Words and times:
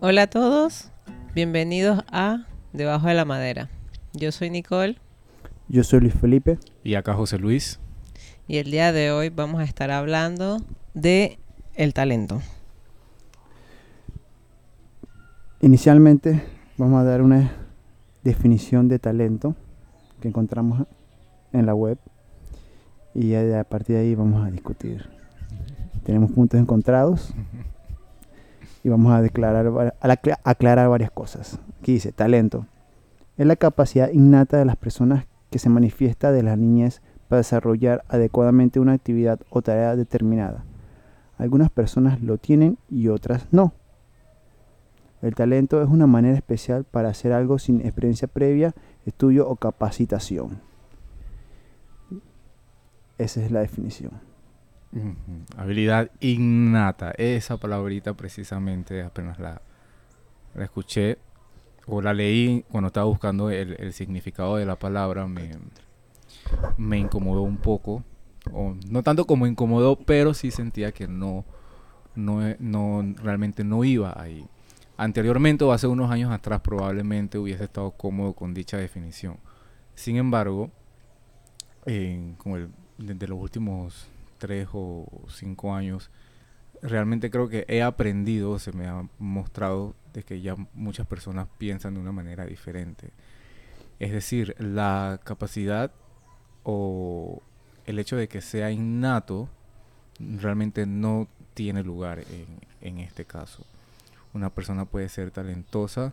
Hola 0.00 0.22
a 0.22 0.26
todos, 0.28 0.90
bienvenidos 1.34 2.02
a 2.10 2.44
Debajo 2.72 3.08
de 3.08 3.14
la 3.14 3.24
Madera. 3.24 3.68
Yo 4.14 4.32
soy 4.32 4.50
Nicole 4.50 4.96
Yo 5.68 5.84
soy 5.84 6.00
Luis 6.00 6.14
Felipe. 6.14 6.58
Y 6.84 6.94
acá 6.94 7.14
José 7.14 7.38
Luis. 7.38 7.80
y 8.46 8.56
el 8.58 8.70
día 8.70 8.92
de 8.92 9.10
hoy 9.12 9.28
vamos 9.28 9.60
a 9.60 9.64
estar 9.64 9.90
hablando 9.90 10.58
de 10.94 11.38
el 11.74 11.92
talento. 11.94 12.40
Inicialmente 15.60 16.42
vamos 16.78 17.00
a 17.00 17.04
dar 17.04 17.20
una 17.22 17.52
definición 18.24 18.88
de 18.88 18.98
talento 18.98 19.54
que 20.20 20.28
encontramos 20.28 20.86
en 21.52 21.66
la 21.66 21.74
web 21.74 21.98
y 23.14 23.30
ya 23.30 23.42
de- 23.42 23.58
a 23.58 23.64
partir 23.64 23.96
de 23.96 24.02
ahí 24.02 24.14
vamos 24.14 24.46
a 24.46 24.50
discutir. 24.50 25.08
Tenemos 26.04 26.30
puntos 26.30 26.58
encontrados 26.60 27.34
y 28.88 28.90
vamos 28.90 29.12
a 29.12 29.18
aclarar 29.18 30.88
varias 30.88 31.10
cosas. 31.10 31.60
Aquí 31.78 31.92
dice 31.92 32.10
talento 32.10 32.66
es 33.36 33.46
la 33.46 33.54
capacidad 33.54 34.10
innata 34.10 34.56
de 34.56 34.64
las 34.64 34.76
personas 34.76 35.26
que 35.50 35.60
se 35.60 35.68
manifiesta 35.68 36.32
de 36.32 36.42
la 36.42 36.56
niñez 36.56 37.02
para 37.28 37.38
desarrollar 37.38 38.02
adecuadamente 38.08 38.80
una 38.80 38.94
actividad 38.94 39.40
o 39.50 39.62
tarea 39.62 39.94
determinada. 39.94 40.64
Algunas 41.36 41.70
personas 41.70 42.20
lo 42.20 42.38
tienen 42.38 42.78
y 42.90 43.08
otras 43.08 43.46
no. 43.52 43.72
El 45.22 45.34
talento 45.34 45.82
es 45.82 45.88
una 45.88 46.06
manera 46.06 46.36
especial 46.36 46.84
para 46.84 47.10
hacer 47.10 47.32
algo 47.32 47.58
sin 47.58 47.80
experiencia 47.80 48.26
previa, 48.26 48.74
estudio 49.06 49.48
o 49.48 49.54
capacitación. 49.56 50.60
Esa 53.18 53.44
es 53.44 53.52
la 53.52 53.60
definición. 53.60 54.27
Habilidad 55.56 56.10
innata. 56.20 57.12
Esa 57.16 57.56
palabrita 57.58 58.14
precisamente 58.14 59.02
apenas 59.02 59.38
la, 59.38 59.60
escuché 60.56 61.18
o 61.86 62.02
la 62.02 62.14
leí 62.14 62.64
cuando 62.70 62.88
estaba 62.88 63.06
buscando 63.06 63.50
el, 63.50 63.92
significado 63.92 64.56
de 64.56 64.66
la 64.66 64.76
palabra. 64.76 65.26
Me, 65.26 65.50
me 66.76 66.98
incomodó 66.98 67.42
un 67.42 67.58
poco. 67.58 68.02
O, 68.52 68.74
no 68.88 69.02
tanto 69.02 69.26
como 69.26 69.46
incomodó, 69.46 69.96
pero 69.96 70.32
sí 70.32 70.50
sentía 70.50 70.92
que 70.92 71.06
no, 71.06 71.44
no, 72.14 72.46
e- 72.46 72.56
no 72.60 73.02
realmente 73.22 73.64
no 73.64 73.84
iba 73.84 74.20
ahí. 74.20 74.46
Anteriormente 74.96 75.64
o 75.64 75.72
hace 75.72 75.86
unos 75.86 76.10
años 76.10 76.32
atrás 76.32 76.60
probablemente 76.60 77.38
hubiese 77.38 77.64
estado 77.64 77.90
cómodo 77.92 78.32
con 78.32 78.54
dicha 78.54 78.78
definición. 78.78 79.36
Sin 79.94 80.16
embargo, 80.16 80.70
en- 81.84 82.34
con 82.34 82.72
los 82.98 83.38
últimos 83.38 84.08
tres 84.38 84.68
o 84.72 85.06
cinco 85.28 85.74
años, 85.74 86.10
realmente 86.82 87.30
creo 87.30 87.48
que 87.48 87.64
he 87.68 87.82
aprendido, 87.82 88.58
se 88.58 88.72
me 88.72 88.86
ha 88.86 89.08
mostrado 89.18 89.94
de 90.12 90.22
que 90.22 90.40
ya 90.40 90.56
muchas 90.74 91.06
personas 91.06 91.48
piensan 91.58 91.94
de 91.94 92.00
una 92.00 92.12
manera 92.12 92.46
diferente. 92.46 93.10
Es 93.98 94.12
decir, 94.12 94.54
la 94.58 95.20
capacidad 95.24 95.90
o 96.62 97.42
el 97.86 97.98
hecho 97.98 98.16
de 98.16 98.28
que 98.28 98.40
sea 98.40 98.70
innato 98.70 99.48
realmente 100.18 100.86
no 100.86 101.28
tiene 101.54 101.82
lugar 101.82 102.20
en, 102.20 102.46
en 102.80 103.00
este 103.00 103.24
caso. 103.24 103.64
Una 104.34 104.50
persona 104.50 104.84
puede 104.84 105.08
ser 105.08 105.30
talentosa 105.30 106.12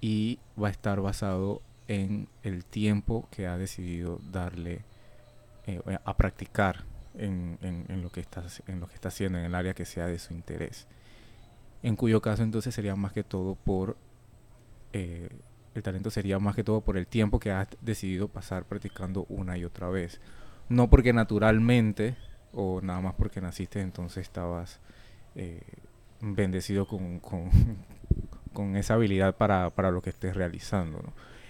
y 0.00 0.38
va 0.60 0.68
a 0.68 0.70
estar 0.70 1.00
basado 1.00 1.60
en 1.88 2.28
el 2.42 2.64
tiempo 2.64 3.28
que 3.30 3.46
ha 3.46 3.56
decidido 3.56 4.20
darle 4.30 4.82
eh, 5.66 5.80
a 6.04 6.16
practicar 6.16 6.84
en, 7.16 7.58
en- 7.62 8.02
lo 8.02 8.10
que 8.10 8.20
está, 8.20 8.44
en 8.66 8.80
lo 8.80 8.88
que 8.88 8.94
está 8.94 9.08
haciendo, 9.08 9.38
en 9.38 9.44
el 9.46 9.54
área 9.54 9.74
que 9.74 9.84
sea 9.84 10.06
de 10.06 10.18
su 10.18 10.34
interés. 10.34 10.86
En 11.82 11.96
cuyo 11.96 12.20
caso 12.22 12.42
entonces 12.42 12.74
sería 12.74 12.96
más 12.96 13.12
que 13.12 13.24
todo 13.24 13.54
por, 13.56 13.96
eh, 14.92 15.28
el 15.74 15.82
talento 15.82 16.10
sería 16.10 16.38
más 16.38 16.56
que 16.56 16.64
todo 16.64 16.80
por 16.80 16.96
el 16.96 17.06
tiempo 17.06 17.38
que 17.38 17.50
has 17.52 17.68
decidido 17.80 18.28
pasar 18.28 18.64
practicando 18.64 19.26
una 19.28 19.56
y 19.58 19.64
otra 19.64 19.88
vez. 19.90 20.20
No 20.68 20.88
porque 20.90 21.12
naturalmente 21.12 22.16
o 22.52 22.80
nada 22.82 23.00
más 23.00 23.14
porque 23.14 23.40
naciste 23.40 23.80
entonces 23.80 24.22
estabas 24.22 24.80
eh, 25.36 25.62
bendecido 26.20 26.86
con, 26.86 27.20
con, 27.20 27.50
con 28.52 28.76
esa 28.76 28.94
habilidad 28.94 29.36
para, 29.36 29.70
para 29.70 29.90
lo 29.90 30.02
que 30.02 30.10
estés 30.10 30.36
realizando. 30.36 31.02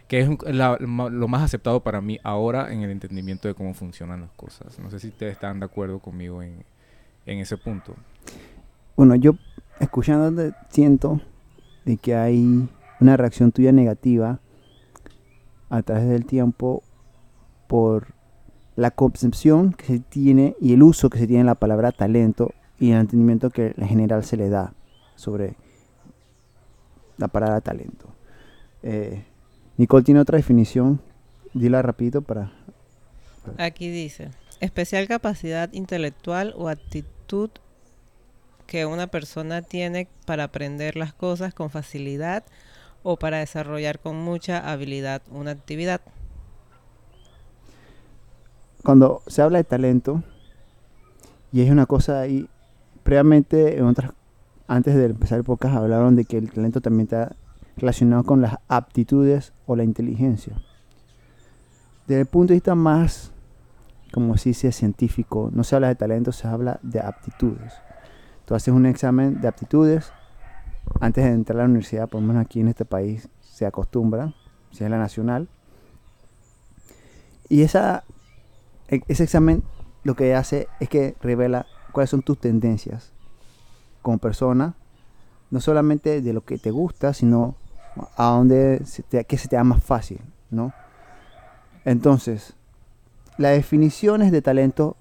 Que 0.09 0.21
es 0.21 0.28
la- 0.55 0.77
lo 0.78 1.28
más 1.28 1.43
aceptado 1.43 1.83
para 1.83 2.00
mí 2.00 2.19
ahora 2.22 2.72
en 2.72 2.83
el 2.83 2.91
entendimiento 2.91 3.49
de 3.49 3.55
cómo 3.55 3.75
funcionan 3.75 4.21
las 4.21 4.31
cosas. 4.33 4.78
No 4.78 4.91
sé 4.91 5.00
si 5.00 5.09
ustedes 5.09 5.33
están 5.33 5.59
de 5.61 5.67
acuerdo 5.67 5.99
conmigo 5.99 6.43
en, 6.43 6.65
en 7.27 7.39
ese 7.39 7.56
punto. 7.56 7.94
Bueno, 8.97 9.15
yo 9.17 9.33
escuchándote 9.81 10.56
siento 10.71 11.21
de 11.84 11.97
que 11.97 12.15
hay 12.15 12.69
una 13.00 13.17
reacción 13.17 13.53
tuya 13.53 13.72
negativa 13.72 14.41
a 15.69 15.83
través 15.83 16.09
del 16.09 16.25
tiempo 16.25 16.83
por 17.67 18.15
la 18.77 18.91
concepción 18.91 19.73
que 19.73 19.84
se 19.87 19.99
tiene 19.99 20.55
y 20.61 20.73
el 20.75 20.83
uso 20.83 21.11
que 21.11 21.19
se 21.19 21.27
tiene 21.27 21.43
de 21.43 21.47
la 21.47 21.55
palabra 21.56 21.93
talento 21.93 22.53
y 22.78 22.93
el 22.93 22.99
entendimiento 23.00 23.50
que 23.50 23.75
en 23.77 23.88
general 23.88 24.23
se 24.25 24.37
le 24.37 24.49
da 24.49 24.75
sobre 25.17 25.56
la 27.19 27.28
palabra 27.28 27.61
talento. 27.61 28.09
Eh, 28.83 29.25
Nicole 29.76 30.04
tiene 30.04 30.20
otra 30.20 30.37
definición, 30.37 31.00
dila 31.54 31.82
rapidito 31.82 32.22
para... 32.22 32.53
Aquí 33.59 33.91
dice, 33.91 34.31
especial 34.60 35.06
capacidad 35.06 35.72
intelectual 35.72 36.54
o 36.56 36.69
actitud 36.69 37.50
que 38.66 38.87
una 38.87 39.06
persona 39.06 39.62
tiene 39.62 40.09
para 40.25 40.44
aprender 40.44 40.97
las 40.97 41.12
cosas 41.12 41.54
con 41.54 41.70
facilidad 41.70 42.44
o 43.03 43.16
para 43.16 43.38
desarrollar 43.38 44.00
con 44.00 44.16
mucha 44.16 44.70
habilidad 44.70 45.22
una 45.31 45.53
actividad. 45.53 46.00
cuando 48.82 49.20
se 49.26 49.43
habla 49.43 49.58
de 49.58 49.64
talento, 49.64 50.22
y 51.50 51.60
es 51.62 51.70
una 51.70 51.87
cosa 51.87 52.20
ahí, 52.20 52.48
previamente, 53.03 53.78
en 53.78 53.84
otras, 53.84 54.12
antes 54.69 54.94
de 54.94 55.06
empezar 55.06 55.38
el 55.38 55.44
podcast, 55.44 55.75
hablaron 55.75 56.14
de 56.14 56.25
que 56.25 56.38
el 56.38 56.53
talento 56.53 56.81
también 56.81 57.06
está 57.06 57.34
relacionado 57.76 58.25
con 58.25 58.41
las 58.41 58.59
aptitudes 58.69 59.53
o 59.66 59.76
la 59.76 59.84
inteligencia. 59.84 60.60
Desde 62.06 62.20
el 62.20 62.26
punto 62.26 62.53
de 62.53 62.56
vista 62.56 62.75
más, 62.75 63.32
como 64.12 64.37
se 64.37 64.50
dice, 64.50 64.72
científico, 64.72 65.50
no 65.53 65.64
se 65.64 65.75
habla 65.75 65.88
de 65.88 65.97
talento, 65.97 66.32
se 66.32 66.47
habla 66.48 66.78
de 66.82 67.00
aptitudes. 67.00 67.75
Tú 68.44 68.54
haces 68.54 68.72
un 68.72 68.87
examen 68.87 69.41
de 69.41 69.48
aptitudes 69.48 70.12
antes 71.00 71.25
de 71.25 71.31
entrar 71.31 71.59
a 71.59 71.62
la 71.62 71.69
universidad, 71.69 72.09
por 72.09 72.20
lo 72.20 72.28
menos 72.28 72.44
aquí 72.44 72.60
en 72.60 72.69
este 72.69 72.84
país 72.84 73.28
se 73.41 73.66
acostumbra, 73.66 74.34
si 74.70 74.84
es 74.84 74.91
la 74.91 74.98
nacional. 74.98 75.48
Y 77.48 77.62
esa 77.62 78.04
e- 78.88 79.03
ese 79.08 79.25
examen 79.25 79.62
lo 80.04 80.14
que 80.14 80.34
hace 80.34 80.69
es 80.81 80.88
que 80.88 81.16
revela 81.20 81.66
cuáles 81.93 82.10
son 82.10 82.22
tus 82.22 82.38
tendencias 82.38 83.12
como 84.03 84.19
persona, 84.19 84.75
no 85.50 85.60
solamente 85.60 86.22
de 86.22 86.32
lo 86.32 86.44
que 86.44 86.58
te 86.58 86.70
gusta, 86.70 87.12
sino 87.12 87.56
a 88.16 88.24
dónde 88.26 88.84
se 88.84 89.02
te, 89.02 89.24
qué 89.24 89.38
se 89.38 89.48
te 89.48 89.56
da 89.56 89.64
más 89.64 89.82
fácil, 89.82 90.20
¿no? 90.50 90.72
Entonces, 91.84 92.54
las 93.38 93.52
definiciones 93.52 94.32
de 94.32 94.42
talento, 94.42 94.96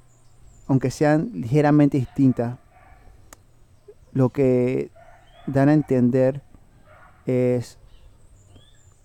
aunque 0.68 0.92
sean 0.92 1.32
ligeramente 1.34 1.98
distintas, 1.98 2.58
lo 4.14 4.30
que 4.30 4.92
dan 5.48 5.70
a 5.70 5.74
entender 5.74 6.42
es, 7.26 7.78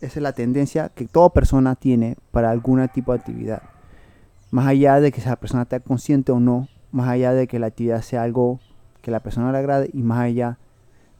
esa 0.00 0.18
es 0.18 0.22
la 0.22 0.32
tendencia 0.32 0.90
que 0.90 1.06
toda 1.06 1.30
persona 1.30 1.74
tiene 1.74 2.16
para 2.30 2.50
algún 2.50 2.86
tipo 2.88 3.12
de 3.12 3.19
actividad 3.19 3.62
más 4.50 4.66
allá 4.66 5.00
de 5.00 5.12
que 5.12 5.20
esa 5.20 5.36
persona 5.36 5.62
esté 5.62 5.81
consciente 5.81 6.32
o 6.32 6.40
no, 6.40 6.69
más 6.90 7.08
allá 7.08 7.32
de 7.32 7.46
que 7.46 7.58
la 7.58 7.69
actividad 7.69 8.02
sea 8.02 8.22
algo 8.22 8.60
que 9.00 9.10
la 9.10 9.20
persona 9.20 9.52
le 9.52 9.58
agrade 9.58 9.90
y 9.93 10.02
más 10.02 10.20
allá 10.20 10.58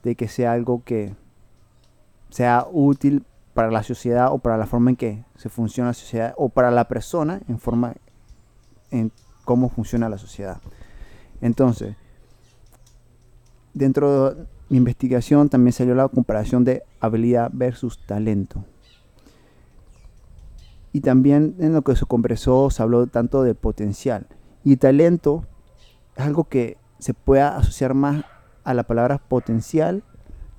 de 0.03 0.15
que 0.15 0.27
sea 0.27 0.51
algo 0.51 0.83
que 0.83 1.15
sea 2.31 2.65
útil 2.71 3.25
para 3.53 3.69
la 3.69 3.83
sociedad 3.83 4.31
o 4.31 4.39
para 4.39 4.57
la 4.57 4.65
forma 4.65 4.89
en 4.89 4.95
que 4.95 5.25
se 5.35 5.49
funciona 5.49 5.89
la 5.89 5.93
sociedad 5.93 6.33
o 6.37 6.49
para 6.49 6.71
la 6.71 6.87
persona 6.87 7.41
en 7.47 7.59
forma 7.59 7.93
en 8.89 9.11
cómo 9.45 9.69
funciona 9.69 10.09
la 10.09 10.17
sociedad. 10.17 10.61
Entonces, 11.41 11.95
dentro 13.73 14.31
de 14.31 14.47
mi 14.69 14.77
investigación 14.77 15.49
también 15.49 15.73
salió 15.73 15.93
la 15.95 16.07
comparación 16.07 16.63
de 16.63 16.83
habilidad 16.99 17.51
versus 17.53 17.99
talento. 18.05 18.63
Y 20.93 21.01
también 21.01 21.55
en 21.59 21.73
lo 21.73 21.81
que 21.83 21.95
se 21.95 22.05
conversó 22.05 22.69
se 22.69 22.81
habló 22.81 23.07
tanto 23.07 23.43
de 23.43 23.55
potencial. 23.55 24.27
Y 24.63 24.77
talento 24.77 25.45
es 26.15 26.25
algo 26.25 26.45
que 26.45 26.77
se 26.99 27.13
puede 27.13 27.41
asociar 27.41 27.93
más 27.93 28.23
a 28.63 28.73
la 28.73 28.83
palabra 28.83 29.17
potencial 29.17 30.03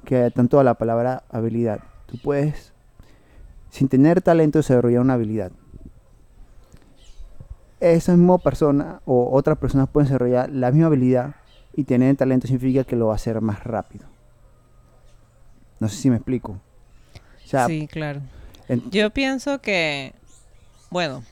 que 0.05 0.31
tanto 0.31 0.59
a 0.61 0.65
la 0.65 0.75
palabra 0.75 1.25
habilidad. 1.31 1.81
Tú 2.07 2.19
puedes, 2.19 2.73
sin 3.71 3.89
tener 3.89 4.21
talento, 4.23 4.59
desarrollar 4.59 5.01
una 5.01 5.15
habilidad. 5.15 5.53
Esa 7.81 8.13
misma 8.17 8.39
persona 8.39 9.01
o 9.05 9.37
otras 9.37 9.59
personas 9.59 9.89
pueden 9.89 10.09
desarrollar 10.09 10.51
la 10.51 10.71
misma 10.71 10.87
habilidad 10.87 11.35
y 11.75 11.85
tener 11.85 12.17
talento 12.17 12.47
significa 12.47 12.85
que 12.85 12.97
lo 12.97 13.07
va 13.07 13.15
a 13.15 13.17
hacer 13.17 13.41
más 13.41 13.65
rápido. 13.65 14.07
No 15.81 15.89
sé 15.89 15.97
si 15.97 16.11
me 16.11 16.17
explico. 16.17 16.53
O 16.53 17.49
sea, 17.49 17.67
sí, 17.67 17.89
claro. 17.91 18.21
Yo 18.91 19.11
pienso 19.11 19.61
que, 19.61 20.15
bueno, 20.91 21.25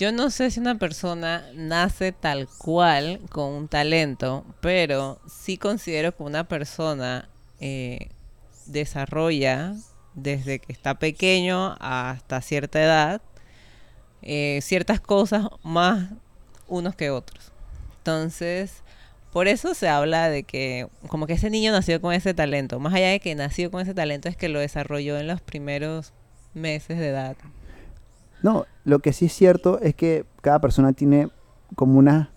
yo 0.00 0.12
no 0.12 0.30
sé 0.30 0.50
si 0.50 0.60
una 0.60 0.78
persona 0.78 1.44
nace 1.54 2.12
tal 2.12 2.48
cual 2.48 3.20
con 3.28 3.52
un 3.52 3.68
talento, 3.68 4.46
pero 4.62 5.20
sí 5.28 5.58
considero 5.58 6.16
que 6.16 6.22
una 6.22 6.44
persona 6.44 7.28
eh, 7.60 8.08
desarrolla 8.64 9.74
desde 10.14 10.58
que 10.58 10.72
está 10.72 10.98
pequeño 10.98 11.76
hasta 11.80 12.40
cierta 12.40 12.82
edad 12.82 13.20
eh, 14.22 14.60
ciertas 14.62 15.00
cosas 15.00 15.48
más 15.62 16.08
unos 16.66 16.96
que 16.96 17.10
otros. 17.10 17.52
Entonces, 17.98 18.82
por 19.34 19.48
eso 19.48 19.74
se 19.74 19.90
habla 19.90 20.30
de 20.30 20.44
que 20.44 20.88
como 21.08 21.26
que 21.26 21.34
ese 21.34 21.50
niño 21.50 21.72
nació 21.72 22.00
con 22.00 22.14
ese 22.14 22.32
talento. 22.32 22.80
Más 22.80 22.94
allá 22.94 23.08
de 23.10 23.20
que 23.20 23.34
nació 23.34 23.70
con 23.70 23.82
ese 23.82 23.92
talento 23.92 24.30
es 24.30 24.36
que 24.38 24.48
lo 24.48 24.60
desarrolló 24.60 25.18
en 25.18 25.26
los 25.26 25.42
primeros 25.42 26.14
meses 26.54 26.98
de 26.98 27.08
edad. 27.08 27.36
No, 28.42 28.64
lo 28.84 28.98
que 29.00 29.12
sí 29.12 29.26
es 29.26 29.32
cierto 29.32 29.78
es 29.80 29.94
que 29.94 30.24
cada 30.40 30.58
persona 30.60 30.92
tiene 30.92 31.28
como 31.76 31.98
una 31.98 32.30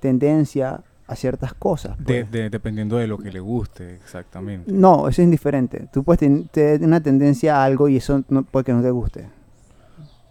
tendencia 0.00 0.82
a 1.06 1.16
ciertas 1.16 1.54
cosas. 1.54 1.96
De- 1.98 2.04
pues. 2.24 2.30
de- 2.30 2.50
dependiendo 2.50 2.96
de 2.98 3.06
lo 3.06 3.18
que 3.18 3.32
le 3.32 3.40
guste, 3.40 3.94
exactamente. 3.94 4.70
No, 4.70 5.08
eso 5.08 5.22
es 5.22 5.24
indiferente. 5.26 5.88
Tú 5.92 6.04
puedes 6.04 6.20
ten- 6.20 6.48
tener 6.48 6.82
una 6.82 7.02
tendencia 7.02 7.56
a 7.56 7.64
algo 7.64 7.88
y 7.88 7.96
eso 7.96 8.22
no, 8.28 8.42
puede 8.42 8.64
que 8.64 8.72
no 8.72 8.82
te 8.82 8.90
guste. 8.90 9.28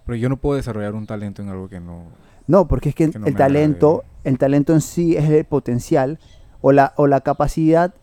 Pero 0.05 0.15
yo 0.15 0.29
no 0.29 0.37
puedo 0.37 0.55
desarrollar 0.55 0.93
un 0.95 1.05
talento 1.07 1.41
en 1.41 1.49
algo 1.49 1.67
que 1.67 1.79
no... 1.79 2.03
No, 2.47 2.67
porque 2.67 2.89
es 2.89 2.95
que, 2.95 3.09
Que 3.09 3.19
no 3.19 3.25
el 3.25 3.33
agrade. 3.33 3.53
talento, 3.53 4.03
el 4.23 4.37
talento 4.37 4.73
en 4.73 4.79
sí 4.81 5.17
es 5.17 5.29
el 5.29 5.43
potencial 5.43 6.19
o 6.61 6.71
la, 6.71 6.93
o 6.95 7.07
la 7.07 7.19
capacidad. 7.21 7.93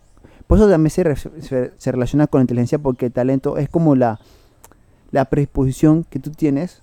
Por 0.46 0.58
eso 0.58 0.68
también 0.68 0.90
se, 0.90 1.02
re- 1.04 1.16
se, 1.16 1.72
se 1.78 1.92
relaciona 1.92 2.26
con 2.26 2.40
la 2.40 2.42
inteligencia, 2.42 2.78
porque 2.78 3.06
el 3.06 3.12
talento 3.12 3.56
es 3.56 3.70
como 3.70 3.94
la, 3.94 4.20
la 5.12 5.24
predisposición 5.26 6.04
que 6.04 6.18
tú 6.18 6.30
tienes 6.30 6.82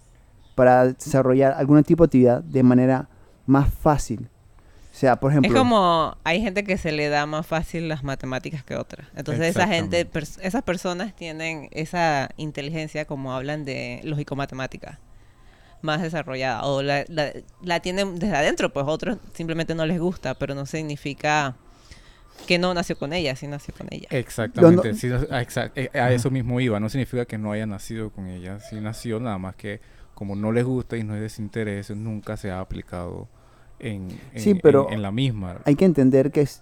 para 0.55 0.87
desarrollar 0.87 1.53
algún 1.53 1.83
tipo 1.83 2.03
de 2.03 2.07
actividad 2.07 2.43
de 2.43 2.63
manera 2.63 3.07
más 3.45 3.73
fácil. 3.73 4.29
O 4.91 4.93
sea, 5.01 5.15
por 5.15 5.31
ejemplo, 5.31 5.49
Es 5.51 5.57
como 5.57 6.17
hay 6.25 6.41
gente 6.41 6.63
que 6.63 6.77
se 6.77 6.91
le 6.91 7.07
da 7.09 7.25
más 7.25 7.47
fácil 7.47 7.87
las 7.87 8.03
matemáticas 8.03 8.63
que 8.63 8.75
otras. 8.75 9.07
Entonces 9.15 9.47
esa 9.47 9.65
gente, 9.67 10.05
pers- 10.11 10.37
esas 10.41 10.63
personas 10.63 11.15
tienen 11.15 11.69
esa 11.71 12.29
inteligencia 12.37 13.05
como 13.05 13.33
hablan 13.33 13.63
de 13.65 14.01
lógico-matemática 14.03 14.99
más 15.81 16.01
desarrollada 16.01 16.63
o 16.65 16.83
la, 16.83 17.05
la, 17.07 17.31
la 17.63 17.79
tienen 17.79 18.19
desde 18.19 18.35
adentro, 18.35 18.71
pues 18.71 18.85
otros 18.87 19.17
simplemente 19.33 19.73
no 19.73 19.85
les 19.85 19.99
gusta, 19.99 20.35
pero 20.35 20.53
no 20.53 20.65
significa 20.67 21.55
que 22.47 22.59
no 22.59 22.73
nació 22.73 22.97
con 22.97 23.13
ella, 23.13 23.35
sí 23.35 23.47
nació 23.47 23.73
con 23.75 23.87
ella. 23.91 24.07
Exactamente, 24.11 24.93
sí, 24.93 25.07
no- 25.07 25.15
a, 25.15 25.41
exact- 25.41 25.71
eh, 25.75 25.89
a 25.99 26.11
eso 26.11 26.29
mismo 26.29 26.59
iba. 26.59 26.79
No 26.79 26.89
significa 26.89 27.25
que 27.25 27.37
no 27.37 27.51
haya 27.51 27.65
nacido 27.65 28.11
con 28.11 28.27
ella. 28.27 28.59
Sí 28.59 28.75
nació, 28.79 29.19
nada 29.19 29.37
más 29.39 29.55
que 29.55 29.79
como 30.21 30.35
no 30.35 30.51
les 30.51 30.63
gusta 30.65 30.97
y 30.97 31.03
no 31.03 31.15
es 31.15 31.21
desinterés, 31.21 31.89
nunca 31.95 32.37
se 32.37 32.51
ha 32.51 32.59
aplicado 32.59 33.27
en, 33.79 34.07
en- 34.33 34.39
Sí, 34.39 34.51
en- 34.51 34.59
pero 34.61 34.91
en 34.91 35.01
la 35.01 35.11
misma. 35.11 35.61
hay 35.65 35.75
que 35.75 35.85
entender 35.85 36.31
que, 36.31 36.41
es, 36.41 36.61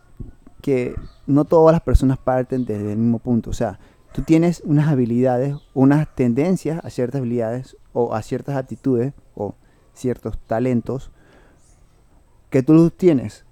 que 0.61 0.95
no 1.27 1.43
todas 1.43 1.73
las 1.73 1.81
personas 1.81 2.17
parten 2.19 2.63
desde 2.63 2.93
el 2.93 2.97
mismo 2.97 3.19
punto. 3.19 3.49
O 3.49 3.53
sea, 3.53 3.77
tú 4.13 4.21
tienes 4.21 4.61
unas 4.63 4.87
habilidades, 4.87 5.57
unas 5.73 6.07
tendencias 6.15 6.79
a 6.85 6.89
ciertas 6.89 7.19
habilidades 7.19 7.75
o 7.91 8.15
a 8.15 8.21
ciertas 8.21 8.55
actitudes 8.55 9.11
o 9.35 9.55
ciertos 9.93 10.39
talentos 10.47 11.11
que 12.49 12.63
tú 12.63 12.73
los 12.73 12.95
tienes. 12.95 13.43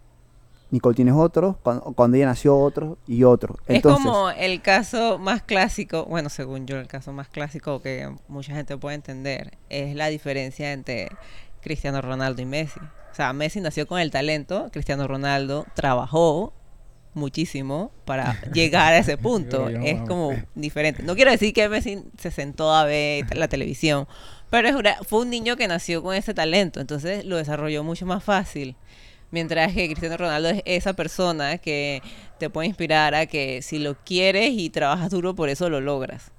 Nicole 0.70 0.96
tienes 0.96 1.14
otro, 1.16 1.58
cuando, 1.64 1.82
cuando 1.94 2.18
ella 2.18 2.26
nació 2.26 2.58
otro 2.58 2.98
y 3.08 3.24
otro. 3.24 3.58
Entonces, 3.68 4.06
es 4.06 4.12
como 4.12 4.30
el 4.32 4.62
caso 4.62 5.18
más 5.18 5.42
clásico, 5.42 6.06
bueno, 6.06 6.30
según 6.30 6.66
yo, 6.68 6.78
el 6.78 6.88
caso 6.88 7.14
más 7.14 7.30
clásico 7.30 7.82
que 7.82 8.14
mucha 8.28 8.54
gente 8.54 8.78
puede 8.78 8.96
entender, 8.96 9.58
es 9.70 9.96
la 9.96 10.08
diferencia 10.08 10.74
entre 10.74 11.10
Cristiano 11.62 12.02
Ronaldo 12.02 12.42
y 12.42 12.46
Messi. 12.46 12.80
O 12.80 13.16
sea, 13.18 13.32
Messi 13.34 13.62
nació 13.62 13.88
con 13.88 14.00
el 14.00 14.12
talento, 14.12 14.70
Cristiano 14.72 15.08
Ronaldo 15.08 15.66
trabajó 15.74 16.54
muchísimo 17.14 17.92
para 18.06 18.40
llegar 18.54 18.94
a 18.94 18.98
ese 19.00 19.18
punto. 19.18 19.70
Es 19.70 20.02
como 20.08 20.32
diferente. 20.56 21.04
No 21.04 21.16
quiero 21.16 21.32
decir 21.32 21.54
que 21.54 21.68
Messi 21.70 22.04
se 22.18 22.30
sentó 22.32 22.74
a 22.74 22.84
ver 22.86 23.26
la 23.36 23.48
televisión, 23.48 24.08
pero 24.50 24.68
es 24.68 24.76
una- 24.76 24.98
fue 25.04 25.22
un 25.22 25.30
niño 25.30 25.56
que 25.56 25.68
nació 25.68 26.04
con 26.04 26.16
ese 26.16 26.34
talento, 26.34 26.80
entonces 26.80 27.26
lo 27.26 27.38
desarrolló 27.38 27.84
mucho 27.84 28.06
más 28.06 28.24
fácil. 28.24 28.76
Mientras 29.32 29.74
que 29.74 29.88
Cristiano 29.88 30.16
Ronaldo 30.18 30.50
es 30.50 30.62
esa 30.66 30.94
persona 30.94 31.58
que 31.58 32.02
te 32.40 32.50
puede 32.50 32.68
inspirar 32.68 33.14
a 33.14 33.26
que 33.26 33.62
si 33.62 33.78
lo 33.80 33.96
quieres 34.06 34.52
y 34.54 34.70
trabajas 34.70 35.10
duro, 35.12 35.36
por 35.36 35.50
eso 35.50 35.70
lo 35.70 35.82
logras. 35.82 36.32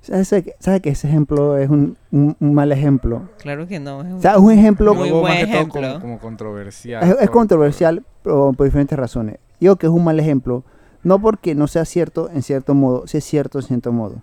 ¿sabes, 0.00 0.28
que- 0.30 0.54
sabes 0.58 0.80
que 0.80 0.90
ese 0.90 1.06
ejemplo 1.06 1.56
es 1.58 1.68
un, 1.70 1.96
un- 2.10 2.36
un 2.40 2.54
mal 2.54 2.72
ejemplo? 2.72 3.28
Claro 3.38 3.66
que 3.68 3.78
no. 3.78 4.00
es 4.02 4.08
un- 4.08 4.18
O 4.18 4.20
sea, 4.20 4.32
es 4.32 4.38
un 4.38 4.52
ejemplo, 4.52 4.94
Muy 4.94 5.10
buen 5.10 5.32
ejemplo. 5.32 5.80
como, 5.80 6.00
como 6.00 6.18
controversial. 6.18 7.04
es, 7.04 7.10
es 7.10 7.16
por- 7.16 7.30
controversial 7.30 8.02
pero 8.22 8.52
por 8.52 8.64
diferentes 8.66 8.98
razones. 8.98 9.36
Digo 9.60 9.76
que 9.76 9.86
es 9.86 9.92
un 9.92 10.02
mal 10.04 10.18
ejemplo, 10.18 10.64
no 11.04 11.20
porque 11.20 11.54
no 11.54 11.66
sea 11.68 11.84
cierto 11.84 12.30
en 12.32 12.42
cierto 12.42 12.74
modo, 12.74 13.06
sí 13.06 13.18
es 13.18 13.24
cierto 13.24 13.58
en 13.60 13.64
cierto 13.64 13.92
modo. 13.92 14.22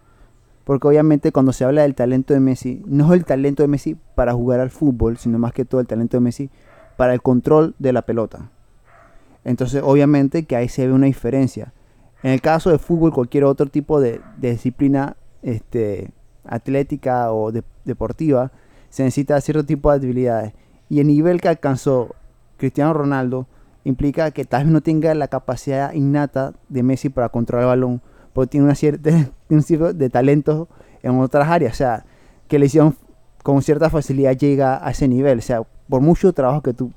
Porque 0.65 0.87
obviamente 0.87 1.31
cuando 1.31 1.51
se 1.53 1.63
habla 1.65 1.81
del 1.83 1.95
talento 1.95 2.33
de 2.33 2.39
Messi, 2.41 2.81
no 2.85 3.05
es 3.13 3.19
el 3.19 3.25
talento 3.25 3.63
de 3.63 3.67
Messi 3.67 3.95
para 4.15 4.33
jugar 4.33 4.59
al 4.59 4.69
fútbol, 4.69 5.17
sino 5.17 5.39
más 5.39 5.51
que 5.53 5.65
todo 5.65 5.81
el 5.81 5.87
talento 5.87 6.17
de 6.17 6.21
Messi 6.21 6.49
para 6.99 7.13
el 7.13 7.21
control 7.21 7.75
de 7.79 7.93
la 7.93 8.01
pelota. 8.01 8.51
Entonces 9.45 9.81
obviamente 9.85 10.43
que 10.43 10.57
ahí 10.57 10.67
se 10.67 10.85
ve 10.85 10.91
una 10.91 11.05
diferencia. 11.05 11.71
En 12.23 12.33
el 12.33 12.41
caso 12.41 12.71
de 12.71 12.77
fútbol, 12.77 13.13
cualquier 13.13 13.45
otro 13.45 13.67
tipo 13.67 14.01
de, 14.01 14.19
de 14.35 14.51
disciplina 14.51 15.15
este, 15.41 16.11
atlética 16.43 17.31
o 17.31 17.53
de- 17.53 17.63
deportiva, 17.85 18.51
se 18.89 19.03
necesita 19.03 19.39
cierto 19.39 19.65
tipo 19.65 19.89
de 19.89 19.95
habilidades. 19.95 20.51
Y 20.89 20.99
el 20.99 21.07
nivel 21.07 21.39
que 21.39 21.47
alcanzó 21.47 22.15
Cristiano 22.57 22.91
Ronaldo 22.91 23.47
implica 23.85 24.31
que 24.31 24.43
tal 24.43 24.65
vez 24.65 24.73
no 24.73 24.81
tenga 24.81 25.15
la 25.15 25.29
capacidad 25.29 25.93
innata 25.93 26.53
de 26.67 26.83
Messi 26.83 27.07
para 27.07 27.29
controlar 27.29 27.63
el 27.63 27.69
balón, 27.69 28.01
porque 28.33 28.49
tiene 28.49 28.67
un 29.49 29.63
cierto 29.63 29.93
de 29.93 30.09
talento 30.09 30.67
en 31.01 31.17
otras 31.17 31.47
áreas, 31.47 31.71
o 31.71 31.77
sea, 31.77 32.05
que 32.49 32.59
le 32.59 32.65
hicieron 32.65 32.93
con 33.41 33.61
cierta 33.61 33.89
facilidad 33.89 34.35
llega 34.35 34.85
a 34.85 34.91
ese 34.91 35.07
nivel, 35.07 35.39
o 35.39 35.41
sea, 35.41 35.61
por 35.89 36.01
mucho 36.01 36.31
trabajo 36.33 36.61
que 36.61 36.73
tú 36.73 36.91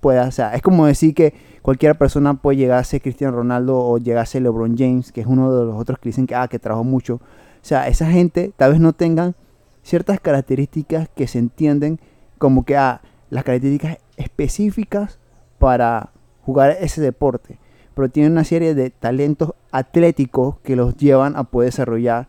puedas, 0.00 0.28
o 0.28 0.32
sea, 0.32 0.54
es 0.54 0.62
como 0.62 0.86
decir 0.86 1.14
que 1.14 1.32
cualquier 1.62 1.96
persona 1.96 2.34
puede 2.34 2.56
llegar 2.56 2.78
a 2.78 2.84
ser 2.84 3.00
Cristiano 3.00 3.36
Ronaldo 3.36 3.78
o 3.78 3.98
llegar 3.98 4.22
a 4.22 4.26
ser 4.26 4.42
LeBron 4.42 4.76
James, 4.76 5.12
que 5.12 5.20
es 5.20 5.26
uno 5.26 5.56
de 5.56 5.64
los 5.64 5.76
otros 5.76 5.98
que 6.00 6.08
dicen 6.08 6.26
que, 6.26 6.34
ah, 6.34 6.48
que 6.48 6.58
trabajó 6.58 6.82
mucho, 6.82 7.14
o 7.14 7.64
sea, 7.64 7.86
esa 7.86 8.10
gente 8.10 8.52
tal 8.56 8.72
vez 8.72 8.80
no 8.80 8.92
tengan 8.92 9.36
ciertas 9.84 10.18
características 10.20 11.08
que 11.14 11.28
se 11.28 11.38
entienden 11.38 12.00
como 12.38 12.64
que 12.64 12.76
ah, 12.76 13.00
las 13.30 13.44
características 13.44 13.98
específicas 14.16 15.18
para 15.58 16.10
jugar 16.44 16.76
ese 16.80 17.00
deporte, 17.00 17.58
pero 17.94 18.08
tienen 18.08 18.32
una 18.32 18.44
serie 18.44 18.74
de 18.74 18.90
talentos 18.90 19.54
atléticos 19.70 20.56
que 20.64 20.74
los 20.74 20.96
llevan 20.96 21.36
a 21.36 21.44
poder 21.44 21.70
desarrollar 21.70 22.26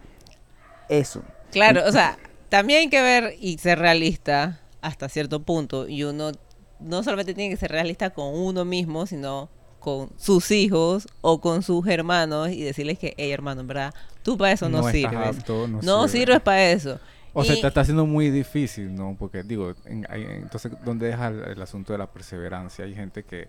eso. 0.90 1.24
Claro, 1.52 1.82
o 1.88 1.92
sea, 1.92 2.18
también 2.50 2.82
hay 2.82 2.90
que 2.90 3.02
ver 3.02 3.34
y 3.40 3.58
ser 3.58 3.80
realista 3.80 4.60
hasta 4.84 5.10
cierto 5.10 5.42
punto. 5.42 5.88
Y 5.88 6.04
uno 6.04 6.32
no 6.80 7.02
solamente 7.04 7.34
tiene 7.34 7.50
que 7.50 7.58
ser 7.58 7.72
realista 7.72 8.12
con 8.12 8.34
uno 8.36 8.66
mismo, 8.66 9.06
sino 9.08 9.50
con 9.80 10.10
sus 10.18 10.52
hijos 10.52 11.08
o 11.22 11.42
con 11.42 11.62
sus 11.64 11.86
hermanos 11.88 12.50
y 12.50 12.62
decirles 12.64 13.00
que, 13.00 13.14
hey 13.18 13.32
hermano, 13.32 13.62
en 13.62 13.68
verdad, 13.68 13.94
tú 14.24 14.38
para 14.38 14.52
eso 14.54 14.70
no, 14.70 14.78
estás 14.80 14.94
sirves. 14.94 15.38
apto, 15.40 15.68
no 15.68 15.82
No 15.82 16.08
sirve. 16.08 16.26
sirves 16.26 16.42
para 16.42 16.72
eso. 16.72 17.00
O 17.34 17.44
sea, 17.44 17.56
Y- 17.56 17.62
te 17.62 17.68
está 17.68 17.82
haciendo 17.82 18.06
muy 18.06 18.30
difícil, 18.30 18.94
¿no? 18.94 19.16
Porque 19.18 19.42
digo, 19.44 19.74
en- 19.86 20.06
hay- 20.10 20.24
entonces, 20.24 20.72
¿dónde 20.86 21.08
deja 21.08 21.30
el, 21.30 21.44
el 21.44 21.62
asunto 21.62 21.92
de 21.92 22.00
la 22.00 22.08
perseverancia? 22.08 22.86
Hay 22.86 22.94
gente 22.96 23.24
que, 23.24 23.48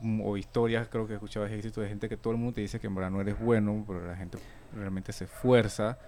mm, 0.00 0.20
o 0.24 0.36
historias, 0.36 0.88
creo 0.88 1.06
que 1.06 1.12
he 1.14 1.16
escuchado 1.16 1.44
de 1.46 1.88
gente 1.88 2.08
que 2.08 2.16
todo 2.16 2.32
el 2.32 2.38
mundo 2.38 2.54
te 2.54 2.60
dice 2.62 2.78
que 2.80 2.86
en 2.86 2.94
verdad 2.94 3.10
no 3.10 3.20
eres 3.20 3.38
bueno, 3.40 3.84
pero 3.86 4.06
la 4.06 4.16
gente 4.16 4.38
realmente 4.74 5.12
se 5.12 5.24
esfuerza 5.24 5.98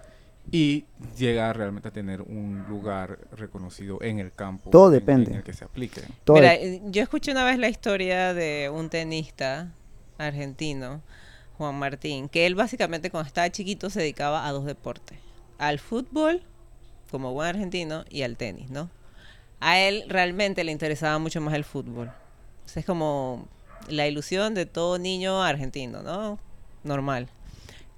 y 0.51 0.85
llega 1.17 1.51
realmente 1.53 1.89
a 1.89 1.91
tener 1.91 2.21
un 2.21 2.65
lugar 2.67 3.19
reconocido 3.31 4.01
en 4.01 4.19
el 4.19 4.33
campo. 4.33 4.69
Todo 4.69 4.87
en- 4.87 4.93
depende. 4.93 5.31
En 5.31 5.37
el 5.37 5.43
que 5.43 5.53
se 5.53 5.65
aplique. 5.65 6.01
Todo 6.23 6.37
Mira, 6.37 6.53
eh, 6.55 6.81
yo 6.85 7.01
escuché 7.03 7.31
una 7.31 7.43
vez 7.45 7.57
la 7.59 7.69
historia 7.69 8.33
de 8.33 8.69
un 8.73 8.89
tenista 8.89 9.73
argentino, 10.17 11.01
Juan 11.57 11.75
Martín, 11.75 12.29
que 12.29 12.45
él 12.45 12.55
básicamente 12.55 13.09
cuando 13.09 13.27
estaba 13.27 13.49
chiquito 13.49 13.89
se 13.89 13.99
dedicaba 13.99 14.47
a 14.47 14.51
dos 14.51 14.65
deportes, 14.65 15.17
al 15.57 15.79
fútbol, 15.79 16.41
como 17.11 17.33
buen 17.33 17.49
argentino, 17.49 18.05
y 18.09 18.21
al 18.23 18.37
tenis, 18.37 18.69
¿no? 18.69 18.89
A 19.59 19.79
él 19.79 20.05
realmente 20.07 20.63
le 20.63 20.71
interesaba 20.71 21.19
mucho 21.19 21.41
más 21.41 21.53
el 21.53 21.63
fútbol. 21.65 22.11
O 22.65 22.69
sea, 22.69 22.79
es 22.79 22.85
como 22.85 23.47
la 23.89 24.07
ilusión 24.07 24.53
de 24.53 24.65
todo 24.65 24.97
niño 24.99 25.41
argentino, 25.43 26.01
¿no? 26.01 26.39
Normal. 26.83 27.27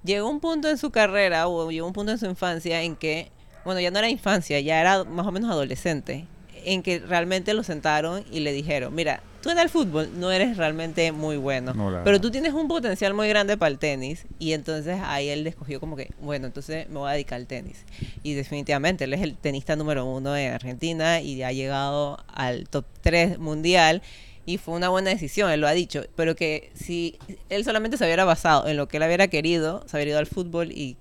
Llegó 0.04 0.30
un 0.30 0.40
punto 0.40 0.70
en 0.70 0.78
su 0.78 0.90
carrera, 0.92 1.48
o 1.48 1.70
llegó 1.72 1.88
un 1.88 1.94
punto 1.94 2.12
en 2.12 2.18
su 2.18 2.26
infancia 2.26 2.82
en 2.82 2.96
que, 2.96 3.32
bueno, 3.66 3.80
ya 3.80 3.92
no 3.92 4.00
era 4.00 4.10
infancia, 4.10 4.60
ya 4.60 4.82
era 4.82 5.04
más 5.04 5.28
o 5.28 5.32
menos 5.32 5.52
adolescente, 5.52 6.26
en 6.64 6.82
que 6.84 7.00
realmente 7.00 7.54
lo 7.54 7.64
sentaron 7.64 8.24
y 8.32 8.40
le 8.42 8.52
dijeron, 8.52 8.94
mira, 8.96 9.22
tú 9.42 9.50
en 9.50 9.58
el 9.60 9.70
fútbol 9.70 10.10
no 10.20 10.32
eres 10.32 10.58
realmente 10.58 11.12
muy 11.12 11.38
bueno, 11.38 11.74
No, 11.74 11.86
pero 11.86 12.04
verdad. 12.04 12.22
tú 12.22 12.30
tienes 12.32 12.54
un 12.54 12.68
potencial 12.68 13.14
muy 13.16 13.28
grande 13.28 13.58
para 13.58 13.72
el 13.72 13.80
tenis 13.80 14.26
y 14.38 14.54
entonces 14.54 15.00
ahí 15.04 15.30
él 15.30 15.46
escogió 15.48 15.80
como 15.80 15.96
que, 15.96 16.12
bueno, 16.22 16.46
entonces 16.48 16.88
me 16.90 17.00
voy 17.00 17.10
a 17.10 17.14
dedicar 17.14 17.38
al 17.40 17.48
tenis. 17.48 17.84
Y 18.22 18.34
definitivamente 18.34 19.06
él 19.06 19.14
es 19.14 19.22
el 19.22 19.36
tenista 19.36 19.76
número 19.76 20.06
uno 20.06 20.36
en 20.38 20.54
Argentina 20.54 21.22
y 21.22 21.42
ha 21.42 21.52
llegado 21.52 22.24
al 22.32 22.68
top 22.70 22.86
3 23.02 23.40
mundial 23.40 24.04
y 24.46 24.58
fue 24.58 24.74
una 24.76 24.90
buena 24.90 25.10
decisión, 25.12 25.52
él 25.52 25.62
lo 25.62 25.68
ha 25.68 25.72
dicho, 25.72 26.02
pero 26.16 26.36
que 26.36 26.72
si 26.74 27.18
él 27.50 27.64
solamente 27.64 27.98
se 27.98 28.06
hubiera 28.06 28.26
basado 28.26 28.68
en 28.68 28.78
lo 28.78 28.88
que 28.88 28.98
él 28.98 29.04
hubiera 29.04 29.28
querido, 29.28 29.84
se 29.88 29.98
hubiera 29.98 30.12
ido 30.12 30.20
al 30.20 30.26
fútbol 30.28 30.72
y 30.72 30.98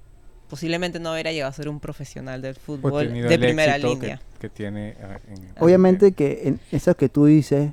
posiblemente 0.48 0.98
no 1.00 1.12
hubiera 1.12 1.32
llegado 1.32 1.50
a 1.50 1.52
ser 1.54 1.68
un 1.68 1.80
profesional 1.80 2.42
del 2.42 2.54
Pues 2.54 2.64
fútbol 2.64 3.12
de 3.12 3.34
el 3.34 3.40
primera 3.40 3.74
que- 3.78 3.86
línea. 3.86 4.20
Que, 4.40 4.48
tiene. 4.48 4.90
en- 5.28 5.52
Obviamente 5.58 6.12
que 6.12 6.42
en 6.44 6.60
eso 6.72 6.94
que 6.96 7.08
tú 7.08 7.26
dices 7.26 7.72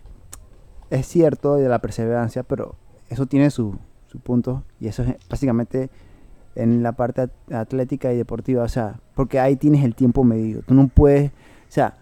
es 0.89 1.05
cierto 1.07 1.55
de 1.55 1.67
la 1.69 1.79
perseverancia, 1.79 2.43
pero 2.43 2.75
eso 3.09 3.25
tiene 3.25 3.49
su, 3.49 3.77
su 4.11 4.19
punto 4.19 4.63
y 4.79 4.87
eso 4.87 5.03
es 5.03 5.15
básicamente 5.29 5.89
en 6.55 6.81
la 6.83 6.91
parte 6.93 7.21
at- 7.21 7.53
atlética 7.53 8.11
y 8.13 8.17
deportiva, 8.17 8.63
o 8.63 8.67
sea, 8.69 8.99
porque 9.15 9.39
ahí 9.39 9.55
tienes 9.57 9.83
el 9.83 9.95
tiempo 9.95 10.23
medido. 10.23 10.61
Tú 10.61 10.73
no 10.73 10.87
puedes, 10.87 11.31
o 11.31 11.71
sea, 11.71 11.95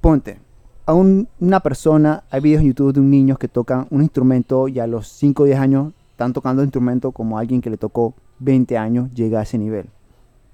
ponte, 0.00 0.38
a 0.86 0.94
un- 0.94 1.28
una 1.40 1.60
persona, 1.60 2.24
hay 2.30 2.40
videos 2.40 2.60
en 2.62 2.68
YouTube 2.68 2.92
de 2.92 3.00
un 3.00 3.10
niño 3.10 3.36
que 3.36 3.48
tocan 3.48 3.86
un 3.90 4.02
instrumento 4.02 4.68
y 4.68 4.78
a 4.80 4.86
los 4.86 5.08
5 5.08 5.42
o 5.44 5.46
10 5.46 5.58
años 5.58 5.92
están 6.10 6.32
tocando 6.32 6.62
el 6.62 6.66
instrumento 6.66 7.12
como 7.12 7.38
alguien 7.38 7.60
que 7.60 7.70
le 7.70 7.76
tocó 7.76 8.14
20 8.38 8.76
años 8.76 9.12
llega 9.14 9.40
a 9.40 9.42
ese 9.42 9.58
nivel, 9.58 9.88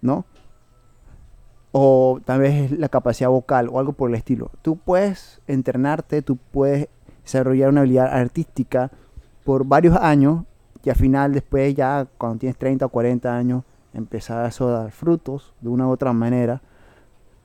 ¿no? 0.00 0.24
o 1.72 2.20
tal 2.24 2.40
vez 2.40 2.72
la 2.72 2.88
capacidad 2.88 3.30
vocal 3.30 3.68
o 3.70 3.78
algo 3.78 3.92
por 3.92 4.10
el 4.10 4.16
estilo. 4.16 4.50
Tú 4.62 4.76
puedes 4.76 5.40
entrenarte, 5.46 6.20
tú 6.20 6.36
puedes 6.36 6.88
desarrollar 7.22 7.68
una 7.68 7.82
habilidad 7.82 8.12
artística 8.12 8.90
por 9.44 9.64
varios 9.64 9.96
años 9.96 10.44
y 10.82 10.90
al 10.90 10.96
final 10.96 11.32
después 11.32 11.72
ya 11.74 12.08
cuando 12.18 12.38
tienes 12.38 12.56
30 12.58 12.86
o 12.86 12.88
40 12.88 13.36
años 13.36 13.62
empezar 13.94 14.38
a 14.44 14.64
dar 14.66 14.90
frutos 14.90 15.54
de 15.60 15.68
una 15.68 15.86
u 15.86 15.90
otra 15.90 16.12
manera. 16.12 16.60